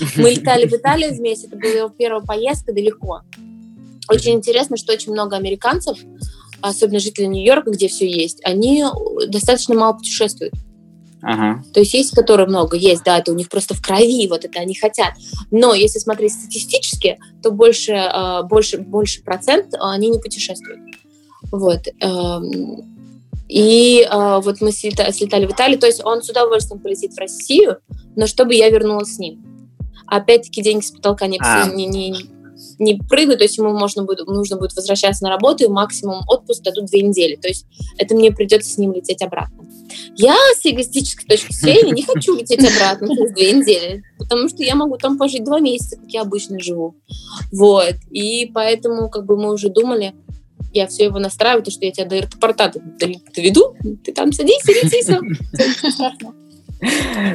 Мы 0.16 0.30
летали 0.30 0.66
в 0.66 0.72
Италию 0.72 1.14
вместе. 1.14 1.46
Это 1.46 1.56
была 1.56 1.70
его 1.70 1.88
первая 1.88 2.20
поездка 2.20 2.72
далеко. 2.72 3.22
Очень 4.08 4.34
интересно, 4.34 4.76
что 4.76 4.92
очень 4.92 5.12
много 5.12 5.36
американцев, 5.36 5.98
особенно 6.60 6.98
жители 6.98 7.26
Нью-Йорка, 7.26 7.70
где 7.70 7.88
все 7.88 8.08
есть, 8.10 8.40
они 8.44 8.84
достаточно 9.28 9.74
мало 9.74 9.92
путешествуют. 9.94 10.54
Ага. 11.22 11.62
То 11.72 11.80
есть 11.80 11.94
есть, 11.94 12.14
которые 12.14 12.46
много, 12.46 12.76
есть, 12.76 13.02
да, 13.04 13.18
это 13.18 13.32
у 13.32 13.34
них 13.34 13.48
просто 13.48 13.74
в 13.74 13.82
крови, 13.82 14.28
вот 14.28 14.44
это 14.44 14.60
они 14.60 14.74
хотят. 14.74 15.14
Но 15.50 15.74
если 15.74 15.98
смотреть 15.98 16.32
статистически, 16.32 17.18
то 17.42 17.50
больше, 17.50 17.92
э, 17.92 18.42
больше, 18.44 18.78
больше 18.78 19.22
процент 19.22 19.74
а, 19.74 19.92
они 19.92 20.10
не 20.10 20.18
путешествуют. 20.18 20.80
Вот. 21.50 21.88
Эм, 22.00 22.98
и 23.48 24.02
э, 24.08 24.40
вот 24.42 24.60
мы 24.60 24.70
слетали 24.72 25.46
в 25.46 25.52
Италию, 25.52 25.78
то 25.78 25.86
есть 25.86 26.04
он 26.04 26.22
с 26.22 26.28
удовольствием 26.28 26.80
полетит 26.80 27.14
в 27.14 27.18
Россию, 27.18 27.78
но 28.14 28.26
чтобы 28.26 28.54
я 28.54 28.68
вернулась 28.68 29.14
с 29.14 29.18
ним. 29.18 29.44
Опять-таки 30.06 30.62
деньги 30.62 30.84
с 30.84 30.90
потолка 30.90 31.26
не, 31.26 31.38
а. 31.40 31.66
не, 31.66 31.86
не, 31.86 32.14
не 32.78 32.96
прыгают, 32.96 33.38
то 33.38 33.44
есть 33.44 33.58
ему 33.58 33.72
можно 33.76 34.04
будет, 34.04 34.26
нужно 34.26 34.56
будет 34.56 34.74
возвращаться 34.74 35.24
на 35.24 35.30
работу, 35.30 35.64
и 35.64 35.68
максимум 35.68 36.22
отпуск 36.28 36.62
дадут 36.62 36.86
две 36.86 37.02
недели. 37.02 37.36
То 37.36 37.48
есть 37.48 37.66
это 37.96 38.14
мне 38.14 38.30
придется 38.32 38.70
с 38.70 38.78
ним 38.78 38.92
лететь 38.92 39.22
обратно. 39.22 39.64
Я 40.16 40.36
с 40.56 40.64
эгоистической 40.64 41.26
точки 41.26 41.52
зрения 41.52 41.92
не 41.92 42.02
хочу 42.02 42.36
лететь 42.36 42.60
обратно 42.60 43.08
через 43.14 43.32
две 43.32 43.52
недели, 43.52 44.02
потому 44.18 44.48
что 44.48 44.62
я 44.62 44.74
могу 44.74 44.96
там 44.96 45.18
пожить 45.18 45.44
два 45.44 45.60
месяца, 45.60 45.96
как 45.96 46.10
я 46.10 46.22
обычно 46.22 46.58
живу. 46.60 46.96
Вот. 47.52 47.94
И 48.10 48.50
поэтому 48.52 49.08
как 49.08 49.26
бы 49.26 49.36
мы 49.36 49.52
уже 49.52 49.68
думали, 49.68 50.14
я 50.72 50.86
все 50.86 51.04
его 51.04 51.18
настраиваю, 51.18 51.62
то, 51.62 51.70
что 51.70 51.84
я 51.84 51.92
тебя 51.92 52.06
до 52.06 52.16
аэропорта 52.16 52.72
доведу, 53.34 53.74
ты 54.04 54.12
там 54.12 54.32
садись, 54.32 54.62
садись, 54.62 54.92
и 54.92 55.02
все. 55.02 55.20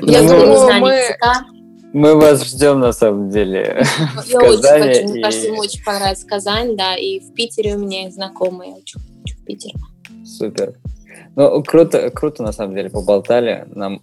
Я 0.01 0.21
ну, 0.21 0.27
думаю, 0.29 0.49
не 0.49 0.57
знаю 0.57 0.85
языка. 0.85 1.45
Мы 1.93 2.15
вас 2.15 2.43
ждем, 2.43 2.79
на 2.79 2.91
самом 2.91 3.29
деле. 3.29 3.85
Я 4.27 4.39
очень 4.39 4.61
хочу. 4.63 5.09
Мне 5.09 5.21
кажется, 5.21 5.47
ему 5.47 5.59
очень 5.59 5.83
понравится 5.83 6.25
Казань, 6.25 6.75
да, 6.75 6.95
и 6.95 7.19
в 7.19 7.33
Питере 7.33 7.75
у 7.75 7.79
меня 7.79 8.09
знакомые. 8.09 8.73
Очень 8.73 8.99
хочу 9.21 9.37
в 9.37 9.45
Питере. 9.45 9.75
Супер. 10.25 10.73
Ну, 11.35 11.63
круто, 11.63 12.09
круто, 12.11 12.43
на 12.43 12.51
самом 12.51 12.75
деле, 12.75 12.89
поболтали. 12.89 13.65
Нам 13.73 14.01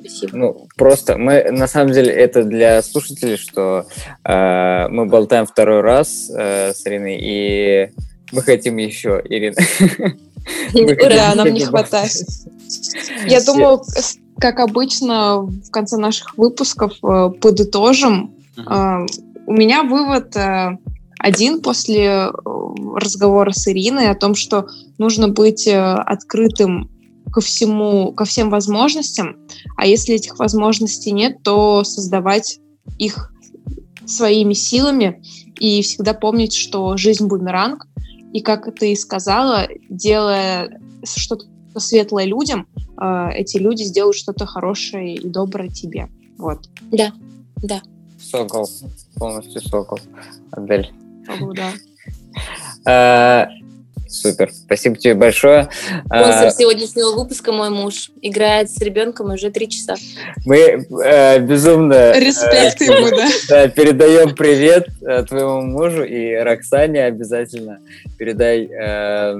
Спасибо. 0.00 0.36
Ну, 0.36 0.68
просто 0.76 1.18
мы, 1.18 1.50
на 1.50 1.66
самом 1.66 1.92
деле, 1.92 2.12
это 2.12 2.44
для 2.44 2.82
слушателей, 2.82 3.36
что 3.36 3.86
э, 4.24 4.88
мы 4.88 5.06
болтаем 5.06 5.46
второй 5.46 5.80
раз 5.80 6.30
э, 6.30 6.72
с 6.72 6.86
Ириной, 6.86 7.18
и 7.20 7.90
мы 8.32 8.42
хотим 8.42 8.76
еще, 8.76 9.20
Ирина. 9.24 9.56
Ура, 10.74 11.34
нам 11.34 11.52
не 11.52 11.64
хватает. 11.64 12.12
Я 13.26 13.42
думаю, 13.42 13.82
как 14.38 14.60
обычно, 14.60 15.40
в 15.40 15.70
конце 15.70 15.96
наших 15.96 16.36
выпусков 16.38 16.92
э, 17.02 17.30
подытожим. 17.40 18.34
Э, 18.58 19.06
у 19.46 19.52
меня 19.52 19.82
вывод 19.82 20.36
э, 20.36 20.78
один 21.26 21.60
после 21.60 22.04
э, 22.04 22.30
разговора 22.94 23.50
с 23.50 23.66
Ириной 23.66 24.10
о 24.10 24.14
том, 24.14 24.36
что 24.36 24.68
нужно 24.96 25.26
быть 25.26 25.66
э, 25.66 25.76
открытым 25.76 26.88
ко 27.32 27.40
всему, 27.40 28.12
ко 28.12 28.24
всем 28.24 28.48
возможностям, 28.48 29.36
а 29.76 29.86
если 29.86 30.14
этих 30.14 30.38
возможностей 30.38 31.10
нет, 31.10 31.42
то 31.42 31.82
создавать 31.82 32.60
их 32.98 33.32
своими 34.06 34.52
силами 34.52 35.20
и 35.58 35.82
всегда 35.82 36.14
помнить, 36.14 36.54
что 36.54 36.96
жизнь 36.96 37.26
бумеранг, 37.26 37.88
и 38.32 38.40
как 38.40 38.72
ты 38.76 38.92
и 38.92 38.96
сказала, 38.96 39.66
делая 39.90 40.80
что-то 41.02 41.46
светлое 41.76 42.26
людям, 42.26 42.68
э, 43.02 43.30
эти 43.34 43.56
люди 43.56 43.82
сделают 43.82 44.14
что-то 44.14 44.46
хорошее 44.46 45.16
и 45.16 45.28
доброе 45.28 45.70
тебе. 45.70 46.08
Вот. 46.38 46.68
Да, 46.92 47.12
да. 47.56 47.82
Сокол, 48.20 48.68
полностью 49.16 49.60
сокол. 49.60 49.98
Адель. 50.52 50.92
Да. 51.54 51.72
А, 52.84 53.48
супер, 54.08 54.52
спасибо 54.52 54.96
тебе 54.96 55.14
большое. 55.14 55.68
Спонсор 56.06 56.46
а, 56.46 56.50
сегодняшнего 56.50 57.12
выпуска 57.16 57.52
мой 57.52 57.70
муж 57.70 58.10
играет 58.22 58.70
с 58.70 58.80
ребенком 58.80 59.30
уже 59.30 59.50
три 59.50 59.68
часа. 59.68 59.96
Мы 60.44 60.86
э, 61.04 61.38
безумно 61.40 62.18
Респект 62.18 62.80
э, 62.80 62.84
ему, 62.84 63.10
да? 63.10 63.28
да. 63.48 63.68
Передаем 63.68 64.34
привет 64.34 64.88
э, 65.02 65.24
твоему 65.24 65.62
мужу 65.62 66.04
и 66.04 66.34
Роксане 66.34 67.04
обязательно 67.04 67.80
передай. 68.18 68.66
Э, 68.66 69.34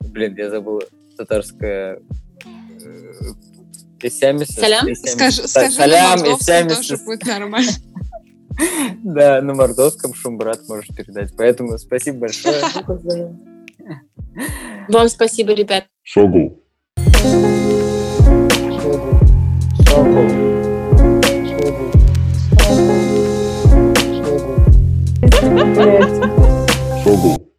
блин, 0.00 0.34
я 0.36 0.50
забыл 0.50 0.82
татарское. 1.16 2.00
Исями, 4.02 4.44
Салям? 4.44 4.94
Скажи, 4.94 5.46
скажи 5.46 5.72
Салям, 5.72 6.20
Исями. 6.20 6.70
тоже 6.70 6.96
будет 6.96 7.26
нормально. 7.26 7.70
Да, 9.02 9.40
на 9.42 9.54
мордовском 9.54 10.14
шумбрат 10.14 10.60
можешь 10.68 10.88
передать. 10.88 11.34
Поэтому 11.36 11.78
спасибо 11.78 12.20
большое. 12.20 12.62
Вам 14.88 15.08
спасибо, 15.08 15.52
ребят. 15.52 15.86
Шогу. 16.02 16.62
Шогу. 17.20 17.50
Шогу. 19.88 20.30
Шогу. 21.44 21.90
Шогу. 27.04 27.49